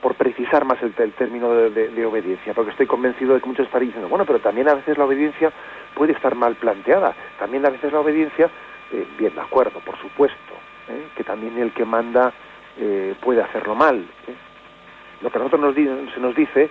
por 0.00 0.14
precisar 0.14 0.64
más 0.64 0.78
el, 0.82 0.92
término 1.12 1.52
de, 1.52 2.06
obediencia, 2.06 2.54
porque 2.54 2.70
estoy 2.70 2.86
convencido 2.86 3.34
de 3.34 3.40
que 3.40 3.48
muchos 3.48 3.66
están 3.66 3.82
diciendo, 3.82 4.08
bueno, 4.08 4.24
pero 4.24 4.38
también 4.38 4.68
a 4.68 4.74
veces 4.74 4.96
la 4.96 5.04
obediencia 5.04 5.52
puede 5.94 6.12
estar 6.12 6.34
mal 6.34 6.54
planteada, 6.54 7.14
también 7.38 7.66
a 7.66 7.70
veces 7.70 7.92
la 7.92 8.00
obediencia, 8.00 8.48
eh, 8.92 9.06
bien, 9.18 9.34
de 9.34 9.40
acuerdo, 9.40 9.80
por 9.80 9.98
supuesto, 9.98 10.54
¿eh? 10.88 11.08
que 11.16 11.24
también 11.24 11.58
el 11.58 11.72
que 11.72 11.84
manda 11.84 12.32
eh, 12.78 13.14
puede 13.20 13.42
hacerlo 13.42 13.74
mal. 13.74 14.06
Lo 15.20 15.30
que 15.30 15.36
a 15.36 15.40
nosotros 15.40 15.60
nos, 15.60 15.74
se 16.14 16.20
nos 16.20 16.34
dice 16.36 16.70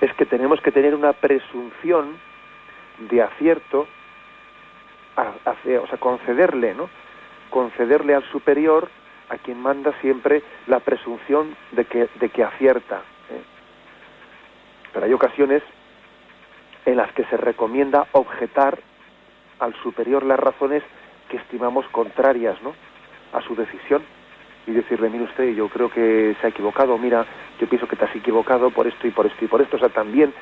es 0.00 0.14
que 0.14 0.24
tenemos 0.24 0.60
que 0.60 0.70
tener 0.70 0.94
una 0.94 1.12
presunción 1.12 2.16
de 3.00 3.22
acierto, 3.22 3.86
o 5.16 5.86
sea, 5.86 5.98
concederle, 5.98 6.74
¿no? 6.74 6.88
Concederle 7.50 8.14
al 8.14 8.24
superior 8.30 8.88
a 9.28 9.38
quien 9.38 9.60
manda 9.60 9.92
siempre 10.00 10.42
la 10.66 10.80
presunción 10.80 11.56
de 11.72 11.84
que, 11.84 12.08
de 12.18 12.28
que 12.28 12.44
acierta. 12.44 13.02
¿eh? 13.30 13.42
Pero 14.92 15.06
hay 15.06 15.12
ocasiones 15.12 15.62
en 16.84 16.96
las 16.96 17.12
que 17.12 17.24
se 17.24 17.36
recomienda 17.36 18.06
objetar 18.12 18.78
al 19.60 19.74
superior 19.82 20.24
las 20.24 20.38
razones 20.38 20.82
que 21.28 21.36
estimamos 21.36 21.86
contrarias 21.88 22.60
¿no? 22.62 22.74
a 23.32 23.40
su 23.42 23.54
decisión 23.54 24.02
y 24.66 24.72
decirle, 24.72 25.08
mire 25.08 25.24
usted, 25.24 25.54
yo 25.54 25.68
creo 25.68 25.90
que 25.90 26.36
se 26.40 26.46
ha 26.46 26.50
equivocado, 26.50 26.98
mira, 26.98 27.24
yo 27.60 27.68
pienso 27.68 27.86
que 27.86 27.96
te 27.96 28.04
has 28.04 28.16
equivocado 28.16 28.70
por 28.70 28.86
esto 28.86 29.06
y 29.06 29.10
por 29.10 29.26
esto 29.26 29.44
y 29.44 29.48
por 29.48 29.60
esto. 29.60 29.76
O 29.76 29.80
sea, 29.80 29.88
también 29.88 30.32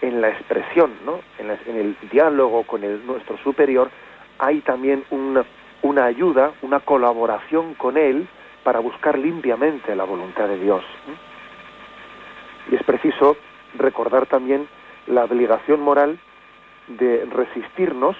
en 0.00 0.20
la 0.20 0.28
expresión, 0.28 0.92
¿no? 1.04 1.20
en, 1.38 1.50
en 1.50 1.76
el 1.76 1.96
diálogo 2.10 2.64
con 2.64 2.82
nuestro 3.06 3.38
superior, 3.38 3.90
hay 4.38 4.60
también 4.60 5.04
una, 5.10 5.44
una 5.82 6.04
ayuda, 6.04 6.52
una 6.62 6.80
colaboración 6.80 7.74
con 7.74 7.96
él 7.96 8.28
para 8.62 8.80
buscar 8.80 9.18
limpiamente 9.18 9.94
la 9.94 10.04
voluntad 10.04 10.48
de 10.48 10.58
Dios. 10.58 10.84
Y 12.70 12.74
es 12.74 12.82
preciso 12.82 13.36
recordar 13.78 14.26
también 14.26 14.68
la 15.06 15.24
obligación 15.24 15.80
moral 15.80 16.18
de 16.88 17.24
resistirnos 17.26 18.16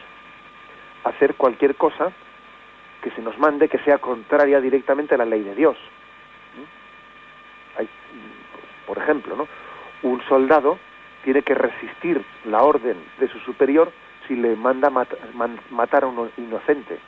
a 1.04 1.10
hacer 1.10 1.34
cualquier 1.34 1.74
cosa 1.74 2.12
que 3.02 3.10
se 3.10 3.22
nos 3.22 3.38
mande 3.38 3.68
que 3.68 3.78
sea 3.78 3.98
contraria 3.98 4.60
directamente 4.60 5.14
a 5.14 5.18
la 5.18 5.24
ley 5.24 5.42
de 5.42 5.54
Dios. 5.54 5.76
Hay, 7.78 7.88
por 8.86 8.98
ejemplo, 8.98 9.36
¿no? 9.36 9.48
un 10.02 10.22
soldado 10.28 10.78
tiene 11.26 11.42
que 11.42 11.54
resistir 11.54 12.24
la 12.44 12.62
orden 12.62 12.96
de 13.18 13.26
su 13.26 13.40
superior 13.40 13.90
si 14.28 14.36
le 14.36 14.54
manda 14.54 14.90
matar 14.90 16.04
a 16.04 16.06
un 16.06 16.30
inocente. 16.36 17.00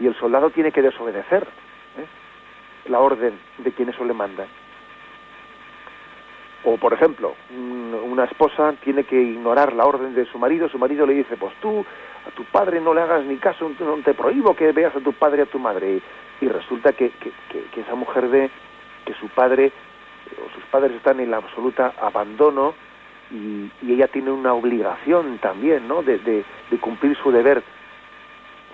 Y 0.00 0.06
el 0.06 0.14
soldado 0.14 0.48
tiene 0.48 0.72
que 0.72 0.80
desobedecer 0.80 1.46
la 2.86 3.00
orden 3.00 3.38
de 3.58 3.72
quien 3.72 3.90
eso 3.90 4.06
le 4.06 4.14
manda. 4.14 4.46
O, 6.64 6.78
por 6.78 6.94
ejemplo, 6.94 7.34
una 8.04 8.24
esposa 8.24 8.72
tiene 8.82 9.04
que 9.04 9.20
ignorar 9.20 9.74
la 9.74 9.84
orden 9.84 10.14
de 10.14 10.24
su 10.24 10.38
marido, 10.38 10.70
su 10.70 10.78
marido 10.78 11.04
le 11.04 11.12
dice, 11.12 11.36
pues 11.36 11.52
tú 11.60 11.84
a 12.26 12.30
tu 12.30 12.44
padre 12.44 12.80
no 12.80 12.94
le 12.94 13.02
hagas 13.02 13.22
ni 13.22 13.36
caso, 13.36 13.70
no 13.80 13.98
te 13.98 14.14
prohíbo 14.14 14.56
que 14.56 14.72
veas 14.72 14.96
a 14.96 15.00
tu 15.00 15.12
padre 15.12 15.40
y 15.40 15.42
a 15.42 15.50
tu 15.50 15.58
madre. 15.58 16.00
Y, 16.40 16.48
resulta 16.48 16.94
que, 16.94 17.10
que, 17.10 17.80
esa 17.82 17.94
mujer 17.94 18.28
ve 18.28 18.50
que 19.04 19.12
su 19.12 19.28
padre 19.28 19.72
o 20.44 20.54
sus 20.54 20.64
padres 20.70 20.92
están 20.92 21.20
en 21.20 21.30
la 21.30 21.38
absoluta 21.38 21.94
abandono 22.00 22.74
y, 23.30 23.70
ella 23.86 24.08
tiene 24.08 24.30
una 24.30 24.54
obligación 24.54 25.38
también, 25.38 25.88
¿no?, 25.88 26.02
de, 26.02 26.44
cumplir 26.80 27.16
su 27.16 27.30
deber, 27.30 27.62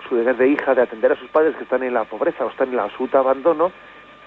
su 0.07 0.15
deber 0.15 0.37
de 0.37 0.49
hija, 0.49 0.75
de 0.75 0.83
atender 0.83 1.11
a 1.11 1.15
sus 1.15 1.29
padres 1.29 1.55
que 1.55 1.63
están 1.63 1.83
en 1.83 1.93
la 1.93 2.03
pobreza 2.03 2.45
o 2.45 2.49
están 2.49 2.69
en 2.69 2.75
el 2.75 2.79
absoluto 2.81 3.17
abandono 3.17 3.71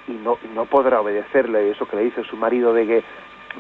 y 0.09 0.13
no, 0.13 0.39
no 0.55 0.65
podrá 0.65 1.01
obedecerle 1.01 1.71
eso 1.71 1.87
que 1.87 1.97
le 1.97 2.05
dice 2.05 2.25
su 2.25 2.37
marido 2.37 2.73
de 2.73 2.87
que, 2.87 3.05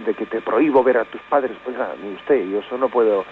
de 0.04 0.14
que 0.14 0.26
te 0.26 0.40
prohíbo 0.40 0.82
ver 0.82 0.98
a 0.98 1.04
tus 1.04 1.20
padres. 1.22 1.56
Pues 1.62 1.76
ni 2.02 2.14
usted, 2.14 2.48
yo 2.48 2.60
eso 2.60 2.78
no 2.78 2.88
puedo. 2.88 3.24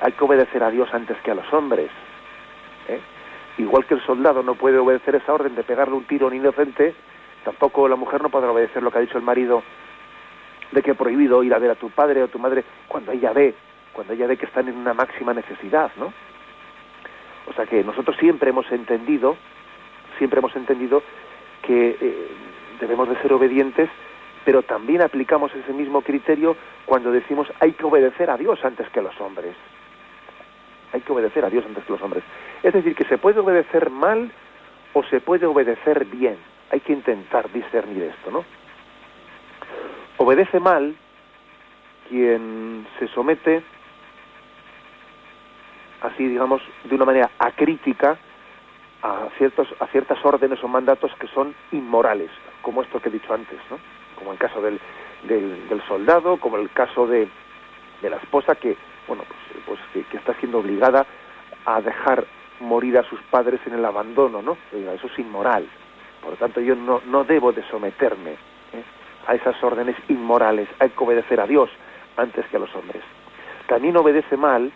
Hay 0.00 0.12
que 0.12 0.24
obedecer 0.24 0.62
a 0.62 0.70
Dios 0.70 0.92
antes 0.92 1.16
que 1.18 1.30
a 1.30 1.34
los 1.34 1.50
hombres. 1.52 1.90
¿eh? 2.88 3.00
Igual 3.58 3.86
que 3.86 3.94
el 3.94 4.04
soldado 4.04 4.42
no 4.42 4.56
puede 4.56 4.78
obedecer 4.78 5.14
esa 5.14 5.32
orden 5.32 5.54
de 5.54 5.62
pegarle 5.62 5.94
un 5.94 6.04
tiro 6.04 6.26
a 6.26 6.30
un 6.30 6.36
inocente, 6.36 6.94
tampoco 7.44 7.88
la 7.88 7.96
mujer 7.96 8.20
no 8.20 8.28
podrá 8.28 8.50
obedecer 8.50 8.82
lo 8.82 8.90
que 8.90 8.98
ha 8.98 9.02
dicho 9.02 9.18
el 9.18 9.24
marido 9.24 9.62
de 10.72 10.82
que 10.82 10.94
prohibido 10.94 11.42
ir 11.42 11.54
a 11.54 11.58
ver 11.58 11.70
a 11.70 11.74
tu 11.74 11.90
padre 11.90 12.22
o 12.22 12.26
a 12.26 12.28
tu 12.28 12.38
madre 12.38 12.64
cuando 12.88 13.12
ella 13.12 13.32
ve, 13.32 13.54
cuando 13.92 14.12
ella 14.12 14.26
ve 14.26 14.36
que 14.36 14.46
están 14.46 14.68
en 14.68 14.76
una 14.76 14.94
máxima 14.94 15.32
necesidad, 15.32 15.90
¿no? 15.96 16.12
O 17.46 17.52
sea 17.52 17.66
que 17.66 17.84
nosotros 17.84 18.16
siempre 18.18 18.50
hemos 18.50 18.70
entendido, 18.72 19.36
siempre 20.18 20.38
hemos 20.38 20.54
entendido 20.56 21.02
que 21.62 21.96
eh, 22.00 22.28
debemos 22.80 23.08
de 23.08 23.16
ser 23.16 23.32
obedientes, 23.32 23.88
pero 24.44 24.62
también 24.62 25.02
aplicamos 25.02 25.54
ese 25.54 25.72
mismo 25.72 26.02
criterio 26.02 26.56
cuando 26.86 27.10
decimos 27.10 27.48
hay 27.60 27.72
que 27.72 27.84
obedecer 27.84 28.30
a 28.30 28.36
Dios 28.36 28.64
antes 28.64 28.88
que 28.90 29.00
a 29.00 29.02
los 29.02 29.18
hombres. 29.20 29.54
Hay 30.92 31.00
que 31.00 31.12
obedecer 31.12 31.44
a 31.44 31.50
Dios 31.50 31.64
antes 31.66 31.84
que 31.84 31.92
los 31.92 32.02
hombres. 32.02 32.22
Es 32.62 32.72
decir, 32.72 32.94
que 32.94 33.04
se 33.04 33.18
puede 33.18 33.40
obedecer 33.40 33.90
mal 33.90 34.30
o 34.92 35.02
se 35.04 35.20
puede 35.20 35.46
obedecer 35.46 36.04
bien. 36.04 36.36
Hay 36.70 36.80
que 36.80 36.92
intentar 36.92 37.50
discernir 37.52 38.04
esto, 38.04 38.30
¿no? 38.30 38.44
Obedece 40.24 40.58
mal 40.58 40.96
quien 42.08 42.86
se 42.98 43.08
somete 43.08 43.62
así 46.00 46.26
digamos 46.26 46.62
de 46.84 46.94
una 46.94 47.04
manera 47.04 47.30
acrítica 47.38 48.16
a, 49.02 49.28
ciertos, 49.36 49.68
a 49.80 49.86
ciertas 49.88 50.24
órdenes 50.24 50.64
o 50.64 50.68
mandatos 50.68 51.12
que 51.20 51.26
son 51.26 51.54
inmorales, 51.72 52.30
como 52.62 52.80
esto 52.80 53.02
que 53.02 53.10
he 53.10 53.12
dicho 53.12 53.34
antes, 53.34 53.58
¿no? 53.70 53.78
como 54.14 54.32
el 54.32 54.38
caso 54.38 54.62
del, 54.62 54.80
del, 55.28 55.82
soldado, 55.86 56.38
como 56.38 56.56
el 56.56 56.70
caso 56.70 57.06
de, 57.06 57.28
de 58.00 58.08
la 58.08 58.16
esposa 58.16 58.54
que, 58.54 58.78
bueno, 59.06 59.24
pues, 59.28 59.78
pues 59.92 60.06
que, 60.06 60.16
está 60.16 60.32
siendo 60.40 60.60
obligada 60.60 61.04
a 61.66 61.82
dejar 61.82 62.24
morir 62.60 62.96
a 62.96 63.02
sus 63.02 63.20
padres 63.24 63.60
en 63.66 63.74
el 63.74 63.84
abandono, 63.84 64.40
¿no? 64.40 64.56
Eso 64.72 65.06
es 65.06 65.18
inmoral. 65.18 65.68
Por 66.22 66.30
lo 66.30 66.36
tanto, 66.38 66.62
yo 66.62 66.74
no, 66.74 67.02
no 67.04 67.24
debo 67.24 67.52
de 67.52 67.62
someterme. 67.68 68.36
A 69.26 69.34
esas 69.34 69.62
órdenes 69.62 69.96
inmorales. 70.08 70.68
Hay 70.78 70.90
que 70.90 71.04
obedecer 71.04 71.40
a 71.40 71.46
Dios 71.46 71.70
antes 72.16 72.46
que 72.46 72.56
a 72.56 72.60
los 72.60 72.74
hombres. 72.74 73.02
También 73.66 73.96
obedece 73.96 74.36
mal 74.36 74.72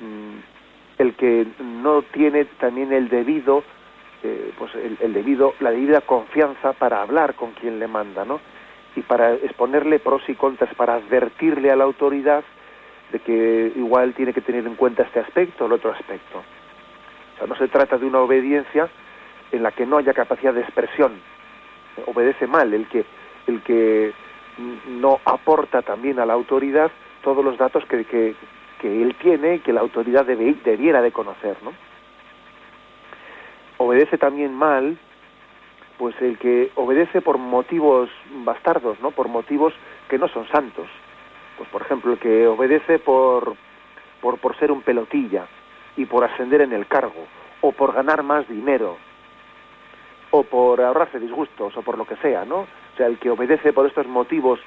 mm, 0.00 0.38
el 1.00 1.14
que 1.14 1.46
no 1.58 2.02
tiene 2.02 2.44
también 2.44 2.92
el 2.92 3.08
debido 3.08 3.64
eh, 4.22 4.52
pues 4.58 4.70
el, 4.74 5.14
debido 5.14 5.54
la 5.60 5.70
debida 5.70 6.02
confianza 6.02 6.74
para 6.74 7.00
hablar 7.00 7.34
con 7.34 7.52
quien 7.52 7.78
le 7.78 7.88
manda 7.88 8.22
no 8.26 8.38
y 8.94 9.00
para 9.00 9.32
exponerle 9.32 9.98
pros 9.98 10.22
y 10.28 10.34
contras 10.34 10.74
para 10.74 10.96
advertirle 10.96 11.70
a 11.70 11.76
la 11.76 11.84
autoridad 11.84 12.44
de 13.12 13.18
que 13.20 13.72
igual 13.76 14.12
tiene 14.12 14.34
que 14.34 14.42
tener 14.42 14.66
en 14.66 14.74
cuenta 14.74 15.04
este 15.04 15.20
aspecto 15.20 15.64
o 15.64 15.66
el 15.68 15.72
otro 15.72 15.92
aspecto 15.92 16.38
o 16.38 17.38
sea 17.38 17.46
no 17.46 17.56
se 17.56 17.68
trata 17.68 17.96
de 17.96 18.04
una 18.04 18.20
obediencia 18.20 18.90
en 19.52 19.62
la 19.62 19.72
que 19.72 19.86
no 19.86 19.96
haya 19.96 20.12
capacidad 20.12 20.52
de 20.52 20.60
expresión 20.60 21.12
obedece 22.06 22.46
mal 22.46 22.72
el 22.72 22.86
que 22.88 23.04
el 23.46 23.62
que 23.62 24.12
no 24.86 25.20
aporta 25.24 25.82
también 25.82 26.18
a 26.20 26.26
la 26.26 26.34
autoridad 26.34 26.90
todos 27.22 27.44
los 27.44 27.56
datos 27.58 27.84
que, 27.86 28.04
que, 28.04 28.34
que 28.80 29.02
él 29.02 29.14
tiene 29.20 29.56
y 29.56 29.58
que 29.60 29.72
la 29.72 29.80
autoridad 29.80 30.24
debiera 30.24 31.02
de 31.02 31.12
conocer, 31.12 31.56
¿no? 31.62 31.72
Obedece 33.78 34.18
también 34.18 34.54
mal, 34.54 34.98
pues 35.98 36.14
el 36.20 36.38
que 36.38 36.70
obedece 36.74 37.20
por 37.20 37.38
motivos 37.38 38.10
bastardos, 38.44 39.00
¿no? 39.00 39.10
Por 39.10 39.28
motivos 39.28 39.72
que 40.08 40.18
no 40.18 40.28
son 40.28 40.46
santos. 40.48 40.86
Pues 41.56 41.68
por 41.70 41.82
ejemplo, 41.82 42.12
el 42.12 42.18
que 42.18 42.46
obedece 42.46 42.98
por, 42.98 43.54
por, 44.20 44.38
por 44.38 44.56
ser 44.58 44.72
un 44.72 44.82
pelotilla 44.82 45.46
y 45.96 46.06
por 46.06 46.24
ascender 46.24 46.62
en 46.62 46.72
el 46.72 46.86
cargo, 46.86 47.26
o 47.60 47.72
por 47.72 47.92
ganar 47.92 48.22
más 48.22 48.48
dinero, 48.48 48.96
o 50.30 50.42
por 50.44 50.80
ahorrarse 50.80 51.18
disgustos, 51.18 51.76
o 51.76 51.82
por 51.82 51.98
lo 51.98 52.04
que 52.04 52.16
sea, 52.16 52.44
¿no? 52.44 52.60
O 52.60 52.96
sea, 52.96 53.06
el 53.06 53.18
que 53.18 53.30
obedece 53.30 53.72
por 53.72 53.86
estos 53.86 54.06
motivos 54.06 54.60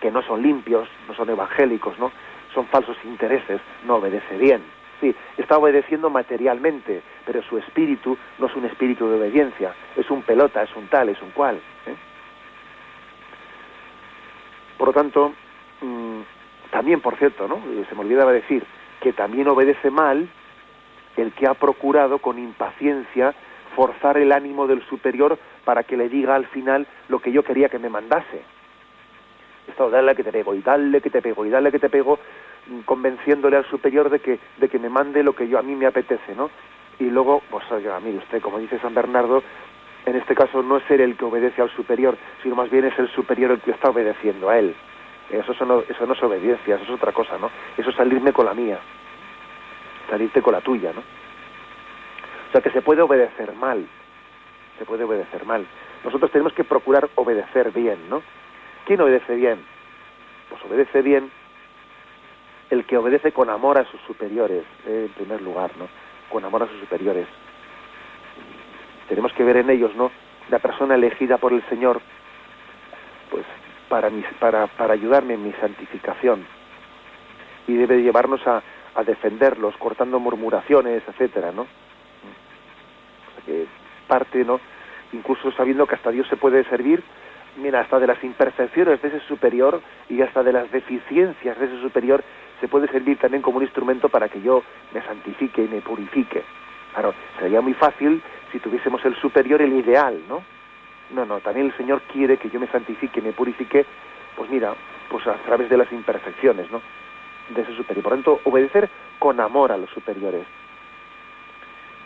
que 0.00 0.10
no 0.10 0.22
son 0.22 0.42
limpios, 0.42 0.88
no 1.08 1.14
son 1.14 1.30
evangélicos, 1.30 1.98
¿no? 1.98 2.12
son 2.56 2.66
falsos 2.68 2.96
intereses, 3.04 3.60
no 3.84 3.96
obedece 3.96 4.38
bien. 4.38 4.62
Sí, 4.98 5.14
está 5.36 5.58
obedeciendo 5.58 6.08
materialmente, 6.08 7.02
pero 7.26 7.42
su 7.42 7.58
espíritu 7.58 8.16
no 8.38 8.46
es 8.46 8.56
un 8.56 8.64
espíritu 8.64 9.06
de 9.06 9.16
obediencia, 9.16 9.74
es 9.94 10.10
un 10.10 10.22
pelota, 10.22 10.62
es 10.62 10.74
un 10.74 10.88
tal, 10.88 11.10
es 11.10 11.20
un 11.20 11.30
cual. 11.32 11.56
¿eh? 11.86 11.94
Por 14.78 14.88
lo 14.88 14.94
tanto, 14.94 15.34
mm, 15.82 16.20
también, 16.70 17.02
por 17.02 17.16
cierto, 17.16 17.46
¿no? 17.46 17.60
se 17.88 17.94
me 17.94 18.00
olvidaba 18.00 18.32
decir 18.32 18.64
que 19.00 19.12
también 19.12 19.48
obedece 19.48 19.90
mal 19.90 20.26
el 21.18 21.32
que 21.32 21.46
ha 21.46 21.52
procurado 21.52 22.18
con 22.18 22.38
impaciencia 22.38 23.34
forzar 23.76 24.18
el 24.18 24.32
ánimo 24.32 24.66
del 24.66 24.82
superior 24.86 25.38
para 25.64 25.84
que 25.84 25.96
le 25.96 26.08
diga 26.08 26.34
al 26.34 26.46
final 26.46 26.86
lo 27.08 27.20
que 27.20 27.30
yo 27.30 27.44
quería 27.44 27.68
que 27.68 27.78
me 27.78 27.88
mandase 27.88 28.42
estado 29.68 29.90
dale 29.90 30.16
que 30.16 30.24
te 30.24 30.32
pego 30.32 30.54
y 30.54 30.62
dale 30.62 31.00
que 31.00 31.10
te 31.10 31.22
pego 31.22 31.44
y 31.46 31.50
dale 31.50 31.70
que 31.70 31.78
te 31.78 31.90
pego 31.90 32.18
mm, 32.66 32.80
convenciéndole 32.80 33.56
al 33.56 33.66
superior 33.66 34.10
de 34.10 34.18
que 34.18 34.38
de 34.56 34.68
que 34.68 34.78
me 34.78 34.88
mande 34.88 35.22
lo 35.22 35.34
que 35.34 35.46
yo 35.46 35.58
a 35.58 35.62
mí 35.62 35.76
me 35.76 35.86
apetece 35.86 36.34
no 36.34 36.50
y 36.98 37.04
luego, 37.04 37.42
pues 37.50 37.70
oiga, 37.70 38.00
mire 38.00 38.18
usted, 38.18 38.40
como 38.40 38.58
dice 38.58 38.78
San 38.78 38.94
Bernardo, 38.94 39.42
en 40.06 40.16
este 40.16 40.34
caso 40.34 40.62
no 40.62 40.78
es 40.78 40.84
ser 40.84 41.00
el 41.00 41.16
que 41.16 41.24
obedece 41.24 41.60
al 41.60 41.70
superior, 41.70 42.16
sino 42.42 42.54
más 42.54 42.70
bien 42.70 42.86
es 42.86 42.98
el 42.98 43.08
superior 43.08 43.50
el 43.50 43.60
que 43.60 43.72
está 43.72 43.90
obedeciendo 43.90 44.48
a 44.48 44.58
él. 44.58 44.74
Eso, 45.28 45.52
no, 45.66 45.80
eso 45.80 46.06
no 46.06 46.12
es 46.14 46.22
obediencia, 46.22 46.76
eso 46.76 46.84
es 46.84 46.90
otra 46.90 47.12
cosa, 47.12 47.36
¿no? 47.38 47.50
Eso 47.76 47.90
es 47.90 47.96
salirme 47.96 48.32
con 48.32 48.46
la 48.46 48.54
mía, 48.54 48.78
salirte 50.08 50.40
con 50.40 50.52
la 50.52 50.60
tuya, 50.60 50.92
¿no? 50.94 51.02
Sea 52.56 52.62
que 52.62 52.70
se 52.70 52.80
puede 52.80 53.02
obedecer 53.02 53.52
mal, 53.52 53.86
se 54.78 54.86
puede 54.86 55.04
obedecer 55.04 55.44
mal. 55.44 55.66
Nosotros 56.02 56.30
tenemos 56.30 56.54
que 56.54 56.64
procurar 56.64 57.06
obedecer 57.14 57.70
bien, 57.70 58.08
¿no? 58.08 58.22
¿Quién 58.86 58.98
obedece 59.02 59.34
bien? 59.34 59.62
Pues 60.48 60.64
obedece 60.64 61.02
bien 61.02 61.30
el 62.70 62.86
que 62.86 62.96
obedece 62.96 63.32
con 63.32 63.50
amor 63.50 63.76
a 63.76 63.84
sus 63.84 64.00
superiores, 64.06 64.64
eh, 64.86 65.04
en 65.06 65.12
primer 65.12 65.42
lugar, 65.42 65.70
¿no? 65.76 65.86
Con 66.30 66.46
amor 66.46 66.62
a 66.62 66.66
sus 66.66 66.80
superiores. 66.80 67.26
Tenemos 69.10 69.34
que 69.34 69.44
ver 69.44 69.58
en 69.58 69.68
ellos, 69.68 69.94
¿no? 69.94 70.10
La 70.48 70.58
persona 70.58 70.94
elegida 70.94 71.36
por 71.36 71.52
el 71.52 71.62
Señor, 71.68 72.00
pues 73.30 73.44
para, 73.90 74.08
para, 74.40 74.66
para 74.66 74.94
ayudarme 74.94 75.34
en 75.34 75.44
mi 75.44 75.52
santificación. 75.60 76.46
Y 77.66 77.74
debe 77.74 78.00
llevarnos 78.00 78.46
a, 78.46 78.62
a 78.94 79.02
defenderlos, 79.04 79.76
cortando 79.76 80.18
murmuraciones, 80.18 81.02
etcétera, 81.06 81.52
¿no? 81.52 81.66
Que 83.46 83.66
parte, 84.06 84.44
¿no? 84.44 84.60
Incluso 85.12 85.50
sabiendo 85.52 85.86
que 85.86 85.94
hasta 85.94 86.10
Dios 86.10 86.26
se 86.28 86.36
puede 86.36 86.64
servir, 86.64 87.02
mira, 87.56 87.80
hasta 87.80 87.98
de 87.98 88.06
las 88.06 88.22
imperfecciones 88.22 89.00
de 89.00 89.08
ese 89.08 89.20
superior 89.20 89.80
y 90.08 90.20
hasta 90.20 90.42
de 90.42 90.52
las 90.52 90.70
deficiencias 90.70 91.58
de 91.58 91.66
ese 91.66 91.80
superior 91.80 92.22
se 92.60 92.68
puede 92.68 92.88
servir 92.88 93.18
también 93.18 93.42
como 93.42 93.58
un 93.58 93.62
instrumento 93.62 94.08
para 94.08 94.28
que 94.28 94.40
yo 94.40 94.62
me 94.92 95.02
santifique 95.02 95.64
y 95.64 95.68
me 95.68 95.80
purifique. 95.80 96.42
Claro, 96.92 97.14
sería 97.38 97.60
muy 97.60 97.74
fácil 97.74 98.22
si 98.50 98.58
tuviésemos 98.58 99.04
el 99.04 99.14
superior, 99.16 99.60
el 99.60 99.72
ideal, 99.74 100.20
¿no? 100.28 100.42
No, 101.10 101.24
no, 101.24 101.40
también 101.40 101.66
el 101.66 101.76
Señor 101.76 102.02
quiere 102.12 102.36
que 102.36 102.50
yo 102.50 102.58
me 102.58 102.66
santifique 102.66 103.20
y 103.20 103.22
me 103.22 103.32
purifique, 103.32 103.86
pues 104.34 104.50
mira, 104.50 104.74
pues 105.08 105.26
a 105.26 105.34
través 105.34 105.68
de 105.68 105.76
las 105.76 105.90
imperfecciones, 105.92 106.70
¿no? 106.70 106.80
De 107.50 107.62
ese 107.62 107.76
superior. 107.76 108.02
Por 108.02 108.12
lo 108.12 108.16
tanto, 108.16 108.40
obedecer 108.44 108.88
con 109.18 109.38
amor 109.40 109.70
a 109.70 109.76
los 109.76 109.90
superiores. 109.90 110.44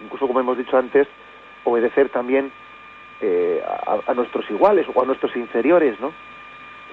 Incluso, 0.04 0.26
como 0.26 0.40
hemos 0.40 0.58
dicho 0.58 0.76
antes, 0.76 1.06
obedecer 1.64 2.08
también 2.08 2.52
eh, 3.20 3.62
a, 4.06 4.14
nuestros 4.14 4.48
iguales 4.50 4.86
o 4.94 5.02
a 5.02 5.04
nuestros 5.04 5.36
inferiores, 5.36 5.98
¿no? 6.00 6.12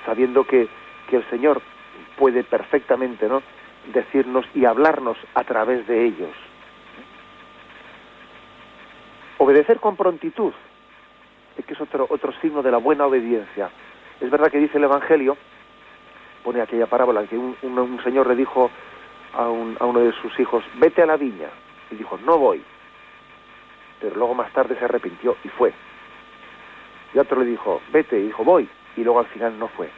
Sabiendo 0.06 0.44
que, 0.44 0.68
que 1.10 1.18
el 1.18 1.30
Señor 1.30 1.62
puede 2.18 2.44
perfectamente 2.44 3.28
¿no? 3.28 3.42
decirnos 3.94 4.46
y 4.54 4.66
hablarnos 4.66 5.18
a 5.34 5.44
través 5.44 5.88
de 5.88 6.06
ellos. 6.06 6.32
Obedecer 9.38 9.80
con 9.80 9.96
prontitud, 9.96 10.52
que 11.66 11.74
es 11.74 11.82
otro, 11.82 12.08
otro 12.10 12.34
signo 12.42 12.62
de 12.62 12.72
la 12.72 12.78
buena 12.78 13.06
obediencia. 13.06 13.70
Es 14.20 14.30
verdad 14.30 14.52
que 14.52 14.58
dice 14.58 14.78
el 14.78 14.86
Evangelio, 14.86 15.38
pone 16.44 16.62
aquella 16.62 16.88
parábola, 16.88 17.24
que 17.26 17.38
un, 17.38 17.56
un, 17.62 18.04
señor 18.04 18.28
le 18.28 18.36
dijo 18.36 18.72
a, 19.34 19.44
a 19.44 19.50
uno 19.86 20.00
de 20.00 20.12
sus 20.14 20.38
hijos, 20.40 20.64
vete 20.76 21.04
a 21.04 21.06
la 21.06 21.18
viña. 21.18 21.50
Y 21.92 21.96
dijo, 21.96 22.18
no 22.26 22.38
voy. 22.38 22.62
Pero 24.00 24.16
luego 24.16 24.34
más 24.34 24.52
tarde 24.54 24.78
se 24.78 24.86
arrepintió 24.86 25.36
y 25.44 25.50
fue. 25.50 25.74
Y 27.14 27.20
otro 27.20 27.40
le 27.40 27.48
dijo, 27.48 27.82
vete, 27.92 28.20
y 28.20 28.28
dijo, 28.28 28.44
voy. 28.44 28.70
Y 28.96 29.04
luego 29.04 29.20
al 29.20 29.28
final 29.28 29.58
no 29.58 29.68
fue. 29.70 29.90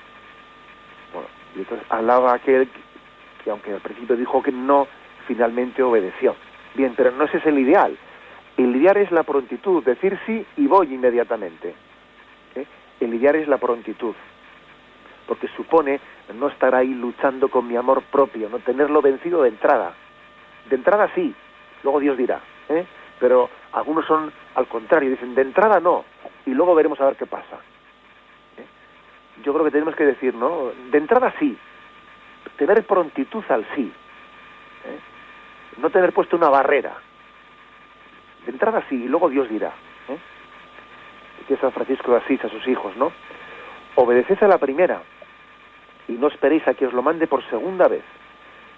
Y 1.55 1.59
entonces 1.59 1.85
alaba 1.89 2.33
aquel 2.33 2.69
que, 3.43 3.49
aunque 3.49 3.73
al 3.73 3.81
principio 3.81 4.15
dijo 4.15 4.41
que 4.43 4.51
no, 4.51 4.87
finalmente 5.27 5.81
obedeció. 5.81 6.35
Bien, 6.75 6.93
pero 6.95 7.11
no 7.11 7.25
ese 7.25 7.37
es 7.37 7.45
el 7.45 7.57
ideal. 7.57 7.97
El 8.57 8.75
ideal 8.75 8.97
es 8.97 9.11
la 9.11 9.23
prontitud, 9.23 9.83
decir 9.83 10.19
sí 10.25 10.45
y 10.57 10.67
voy 10.67 10.93
inmediatamente. 10.93 11.73
¿eh? 12.55 12.65
El 12.99 13.13
ideal 13.13 13.35
es 13.35 13.47
la 13.47 13.57
prontitud, 13.57 14.13
porque 15.27 15.47
supone 15.55 15.99
no 16.33 16.49
estar 16.49 16.75
ahí 16.75 16.93
luchando 16.93 17.47
con 17.49 17.67
mi 17.67 17.75
amor 17.75 18.03
propio, 18.03 18.49
no 18.49 18.59
tenerlo 18.59 19.01
vencido 19.01 19.43
de 19.43 19.49
entrada. 19.49 19.93
De 20.69 20.75
entrada 20.75 21.09
sí, 21.15 21.33
luego 21.83 21.99
Dios 21.99 22.17
dirá, 22.17 22.41
¿eh? 22.67 22.85
Pero 23.19 23.49
algunos 23.73 24.05
son 24.05 24.31
al 24.55 24.67
contrario, 24.67 25.09
dicen 25.09 25.35
de 25.35 25.41
entrada 25.41 25.79
no, 25.79 26.05
y 26.45 26.51
luego 26.51 26.75
veremos 26.75 26.99
a 27.01 27.05
ver 27.05 27.15
qué 27.15 27.25
pasa 27.25 27.59
yo 29.43 29.53
creo 29.53 29.65
que 29.65 29.71
tenemos 29.71 29.95
que 29.95 30.05
decir, 30.05 30.33
¿no? 30.35 30.71
De 30.91 30.97
entrada 30.97 31.33
sí, 31.39 31.57
tener 32.57 32.85
prontitud 32.85 33.43
al 33.49 33.65
sí, 33.75 33.91
¿eh? 34.85 34.99
no 35.77 35.89
tener 35.89 36.13
puesto 36.13 36.35
una 36.35 36.49
barrera. 36.49 36.95
De 38.45 38.51
entrada 38.51 38.83
sí, 38.89 39.03
y 39.03 39.07
luego 39.07 39.29
Dios 39.29 39.49
dirá. 39.49 39.71
¿eh? 40.09 40.17
Que 41.47 41.57
San 41.57 41.71
Francisco 41.71 42.11
de 42.11 42.17
Asís 42.17 42.43
a 42.43 42.49
sus 42.49 42.67
hijos, 42.67 42.95
¿no? 42.97 43.11
Obedeced 43.95 44.43
a 44.43 44.47
la 44.47 44.57
primera 44.57 45.01
y 46.07 46.13
no 46.13 46.27
esperéis 46.27 46.67
a 46.67 46.73
que 46.73 46.87
os 46.87 46.93
lo 46.93 47.01
mande 47.01 47.27
por 47.27 47.47
segunda 47.49 47.87
vez. 47.87 48.03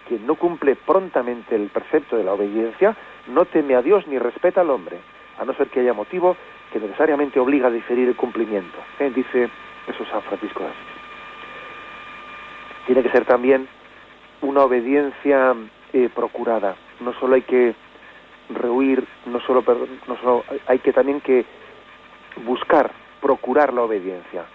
Quien 0.07 0.25
no 0.25 0.35
cumple 0.35 0.75
prontamente 0.75 1.55
el 1.55 1.69
precepto 1.69 2.17
de 2.17 2.23
la 2.23 2.33
obediencia 2.33 2.95
no 3.27 3.45
teme 3.45 3.75
a 3.75 3.81
Dios 3.81 4.07
ni 4.07 4.17
respeta 4.19 4.61
al 4.61 4.69
hombre, 4.69 4.99
a 5.39 5.45
no 5.45 5.53
ser 5.53 5.67
que 5.67 5.79
haya 5.79 5.93
motivo 5.93 6.35
que 6.71 6.79
necesariamente 6.79 7.39
obliga 7.39 7.67
a 7.67 7.71
diferir 7.71 8.07
el 8.07 8.15
cumplimiento. 8.15 8.77
¿eh? 8.99 9.11
Dice 9.13 9.49
eso 9.87 10.03
es 10.03 10.09
San 10.09 10.21
Francisco 10.23 10.63
de 10.63 10.69
Asís. 10.69 10.79
Tiene 12.85 13.03
que 13.03 13.09
ser 13.09 13.25
también 13.25 13.67
una 14.41 14.63
obediencia 14.63 15.55
eh, 15.93 16.09
procurada. 16.13 16.75
No 16.99 17.13
solo 17.13 17.35
hay 17.35 17.41
que 17.43 17.75
rehuir, 18.49 19.05
no 19.25 19.39
solo, 19.41 19.63
no 20.07 20.17
solo 20.17 20.43
hay 20.67 20.79
que 20.79 20.93
también 20.93 21.21
que 21.21 21.45
buscar, 22.45 22.91
procurar 23.21 23.73
la 23.73 23.83
obediencia. 23.83 24.45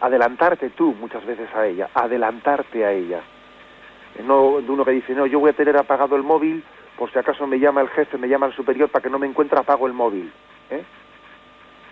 adelantarte 0.00 0.70
tú 0.70 0.94
muchas 0.94 1.24
veces 1.24 1.48
a 1.54 1.66
ella, 1.66 1.90
adelantarte 1.94 2.84
a 2.84 2.92
ella. 2.92 3.20
No 4.20 4.60
de 4.60 4.70
uno 4.70 4.84
que 4.84 4.90
dice, 4.90 5.14
no, 5.14 5.26
yo 5.26 5.40
voy 5.40 5.50
a 5.50 5.54
tener 5.54 5.76
apagado 5.76 6.16
el 6.16 6.22
móvil 6.22 6.62
por 6.96 7.10
si 7.10 7.18
acaso 7.18 7.46
me 7.46 7.58
llama 7.58 7.80
el 7.80 7.88
jefe, 7.88 8.18
me 8.18 8.28
llama 8.28 8.46
el 8.46 8.54
superior 8.54 8.88
para 8.88 9.02
que 9.02 9.10
no 9.10 9.18
me 9.18 9.26
encuentre 9.26 9.58
apago 9.58 9.86
el 9.86 9.92
móvil. 9.92 10.32
¿eh? 10.70 10.84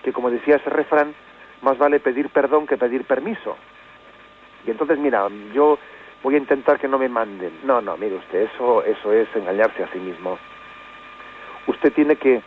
Que 0.03 0.13
como 0.13 0.31
decía 0.31 0.57
ese 0.57 0.71
refrán, 0.71 1.15
más 1.63 1.79
vale 1.79 2.01
pedir 2.01 2.29
perdón 2.29 2.67
que 2.67 2.77
pedir 2.77 3.05
permiso. 3.05 3.57
Y 4.67 4.71
entonces, 4.71 4.99
mira, 4.99 5.27
yo 5.53 5.79
voy 6.23 6.35
a 6.35 6.39
intentar 6.39 6.79
que 6.79 6.89
no 6.89 6.99
me 6.99 7.09
manden. 7.09 7.61
No, 7.65 7.81
no, 7.81 7.97
mire 7.97 8.17
usted, 8.17 8.43
eso, 8.53 8.85
eso 8.85 9.13
es 9.13 9.29
engañarse 9.35 9.83
a 9.83 9.93
sí 9.93 9.99
mismo. 9.99 10.39
Usted 11.67 11.93
tiene 11.93 12.17
que 12.17 12.43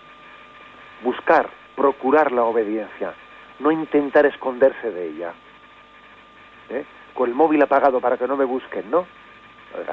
buscar, 1.01 1.49
procurar 1.75 2.31
la 2.31 2.43
obediencia, 2.43 3.13
no 3.59 3.71
intentar 3.71 4.25
esconderse 4.25 4.91
de 4.91 5.09
ella. 5.09 5.33
¿Eh? 6.69 6.85
Con 7.13 7.29
el 7.29 7.35
móvil 7.35 7.61
apagado 7.61 7.99
para 7.99 8.17
que 8.17 8.27
no 8.27 8.37
me 8.37 8.45
busquen, 8.45 8.89
¿no? 8.89 9.05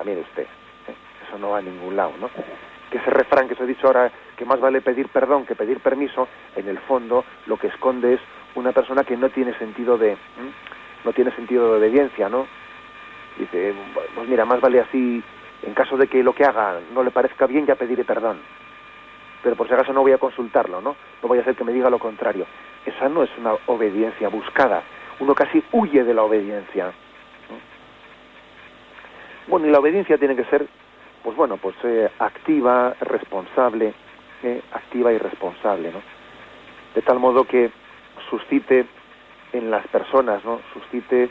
Mire 0.04 0.20
usted, 0.20 0.42
¿eh? 0.88 0.94
eso 1.26 1.38
no 1.38 1.50
va 1.50 1.58
a 1.58 1.62
ningún 1.62 1.96
lado, 1.96 2.12
¿no? 2.20 2.30
Que 2.90 2.98
ese 2.98 3.10
refrán 3.10 3.46
que 3.46 3.54
os 3.54 3.60
he 3.60 3.66
dicho 3.66 3.86
ahora, 3.86 4.10
que 4.36 4.44
más 4.44 4.60
vale 4.60 4.80
pedir 4.80 5.08
perdón 5.08 5.46
que 5.46 5.54
pedir 5.54 5.80
permiso, 5.80 6.28
en 6.56 6.68
el 6.68 6.78
fondo 6.80 7.24
lo 7.46 7.56
que 7.56 7.68
esconde 7.68 8.14
es 8.14 8.20
una 8.54 8.72
persona 8.72 9.04
que 9.04 9.16
no 9.16 9.28
tiene 9.30 9.56
sentido 9.58 9.96
de 9.96 10.16
no 11.04 11.12
tiene 11.12 11.30
sentido 11.32 11.70
de 11.70 11.78
obediencia, 11.78 12.28
¿no? 12.28 12.46
Dice, 13.38 13.74
pues 14.14 14.28
mira, 14.28 14.44
más 14.44 14.60
vale 14.60 14.80
así, 14.80 15.22
en 15.62 15.74
caso 15.74 15.96
de 15.96 16.08
que 16.08 16.22
lo 16.22 16.34
que 16.34 16.44
haga 16.44 16.80
no 16.92 17.02
le 17.02 17.10
parezca 17.10 17.46
bien, 17.46 17.66
ya 17.66 17.74
pediré 17.74 18.04
perdón. 18.04 18.38
Pero 19.42 19.56
por 19.56 19.66
si 19.66 19.74
acaso 19.74 19.92
no 19.92 20.02
voy 20.02 20.12
a 20.12 20.18
consultarlo, 20.18 20.80
¿no? 20.80 20.96
No 21.22 21.28
voy 21.28 21.38
a 21.38 21.40
hacer 21.42 21.54
que 21.54 21.64
me 21.64 21.72
diga 21.72 21.88
lo 21.88 21.98
contrario. 21.98 22.46
Esa 22.84 23.08
no 23.08 23.22
es 23.22 23.30
una 23.38 23.54
obediencia 23.66 24.28
buscada. 24.28 24.82
Uno 25.20 25.34
casi 25.34 25.62
huye 25.72 26.04
de 26.04 26.12
la 26.12 26.22
obediencia. 26.22 26.92
Bueno, 29.50 29.66
y 29.66 29.70
la 29.70 29.80
obediencia 29.80 30.16
tiene 30.16 30.36
que 30.36 30.44
ser, 30.44 30.64
pues 31.24 31.36
bueno, 31.36 31.56
pues 31.56 31.74
eh, 31.82 32.08
activa, 32.20 32.94
responsable, 33.00 33.92
eh, 34.44 34.62
activa 34.72 35.12
y 35.12 35.18
responsable, 35.18 35.90
¿no? 35.90 36.00
De 36.94 37.02
tal 37.02 37.18
modo 37.18 37.42
que 37.42 37.72
suscite 38.30 38.86
en 39.52 39.68
las 39.68 39.84
personas, 39.88 40.44
¿no? 40.44 40.60
Suscite 40.72 41.30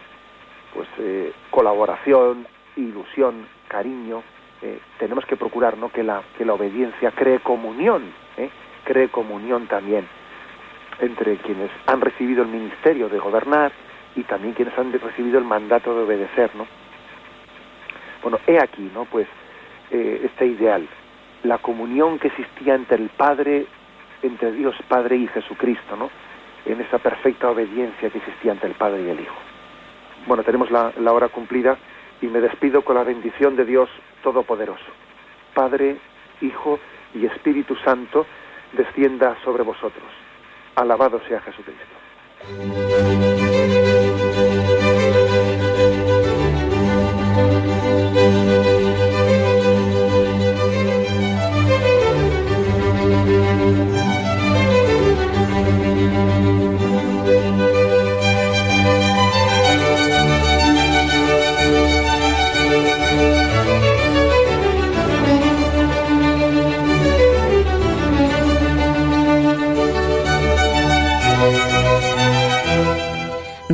pues 0.74 0.90
eh, 0.98 1.32
colaboración, 1.50 2.46
ilusión, 2.76 3.48
cariño. 3.70 4.22
Tenemos 4.98 5.26
que 5.26 5.38
procurar, 5.38 5.78
¿no? 5.78 5.90
Que 5.90 6.04
la 6.04 6.22
que 6.38 6.44
la 6.44 6.54
obediencia 6.54 7.12
cree 7.12 7.40
comunión, 7.40 8.04
cree 8.84 9.08
comunión 9.08 9.68
también 9.68 10.06
entre 11.00 11.38
quienes 11.38 11.72
han 11.88 12.02
recibido 12.02 12.44
el 12.44 12.50
ministerio 12.50 13.08
de 13.08 13.20
gobernar 13.20 13.72
y 14.18 14.24
también 14.24 14.54
quienes 14.54 14.78
han 14.78 14.92
recibido 14.92 15.40
el 15.40 15.46
mandato 15.46 15.96
de 15.96 16.04
obedecer, 16.04 16.54
¿no? 16.58 16.68
Bueno, 18.22 18.40
he 18.48 18.60
aquí, 18.60 18.90
¿no? 18.94 19.06
Pues 19.06 19.28
este 19.92 20.46
ideal, 20.46 20.88
la 21.44 21.58
comunión 21.58 22.20
que 22.20 22.28
existía 22.28 22.76
entre 22.76 22.98
el 22.98 23.10
Padre, 23.10 23.66
entre 24.22 24.52
Dios 24.52 24.76
Padre 24.88 25.16
y 25.18 25.28
Jesucristo, 25.28 25.96
¿no? 25.96 26.12
en 26.66 26.82
esa 26.82 26.98
perfecta 27.00 27.50
obediencia 27.50 28.10
que 28.10 28.18
existía 28.18 28.52
entre 28.52 28.70
el 28.70 28.76
Padre 28.76 29.04
y 29.04 29.10
el 29.10 29.20
Hijo. 29.20 29.36
Bueno, 30.28 30.44
tenemos 30.44 30.70
la, 30.70 30.92
hora 31.12 31.30
cumplida 31.30 31.78
y 32.22 32.28
me 32.28 32.42
despido 32.42 32.84
con 32.84 32.96
la 32.96 33.04
bendición 33.04 33.56
de 33.56 33.66
Dios 33.66 33.90
Todopoderoso, 34.22 34.92
Padre, 35.54 35.98
Hijo 36.42 36.80
y 37.14 37.26
Espíritu 37.26 37.76
Santo, 37.78 38.26
descienda 38.74 39.36
sobre 39.44 39.64
vosotros. 39.64 40.06
Alabado 40.76 41.22
sea 41.28 41.42
Jesucristo. 41.42 41.86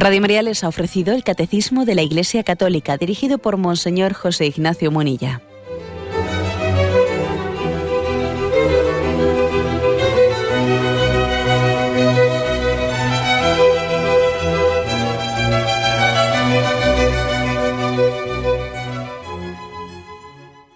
Radio 0.05 0.21
María 0.21 0.43
les 0.43 0.63
ha 0.63 0.67
ofrecido 0.67 1.15
el 1.15 1.23
Catecismo 1.23 1.83
de 1.83 1.95
la 1.95 2.03
Iglesia 2.03 2.43
Católica, 2.43 2.95
dirigido 2.95 3.39
por 3.39 3.57
Monseñor 3.57 4.13
José 4.13 4.45
Ignacio 4.45 4.91
Monilla. 4.91 5.41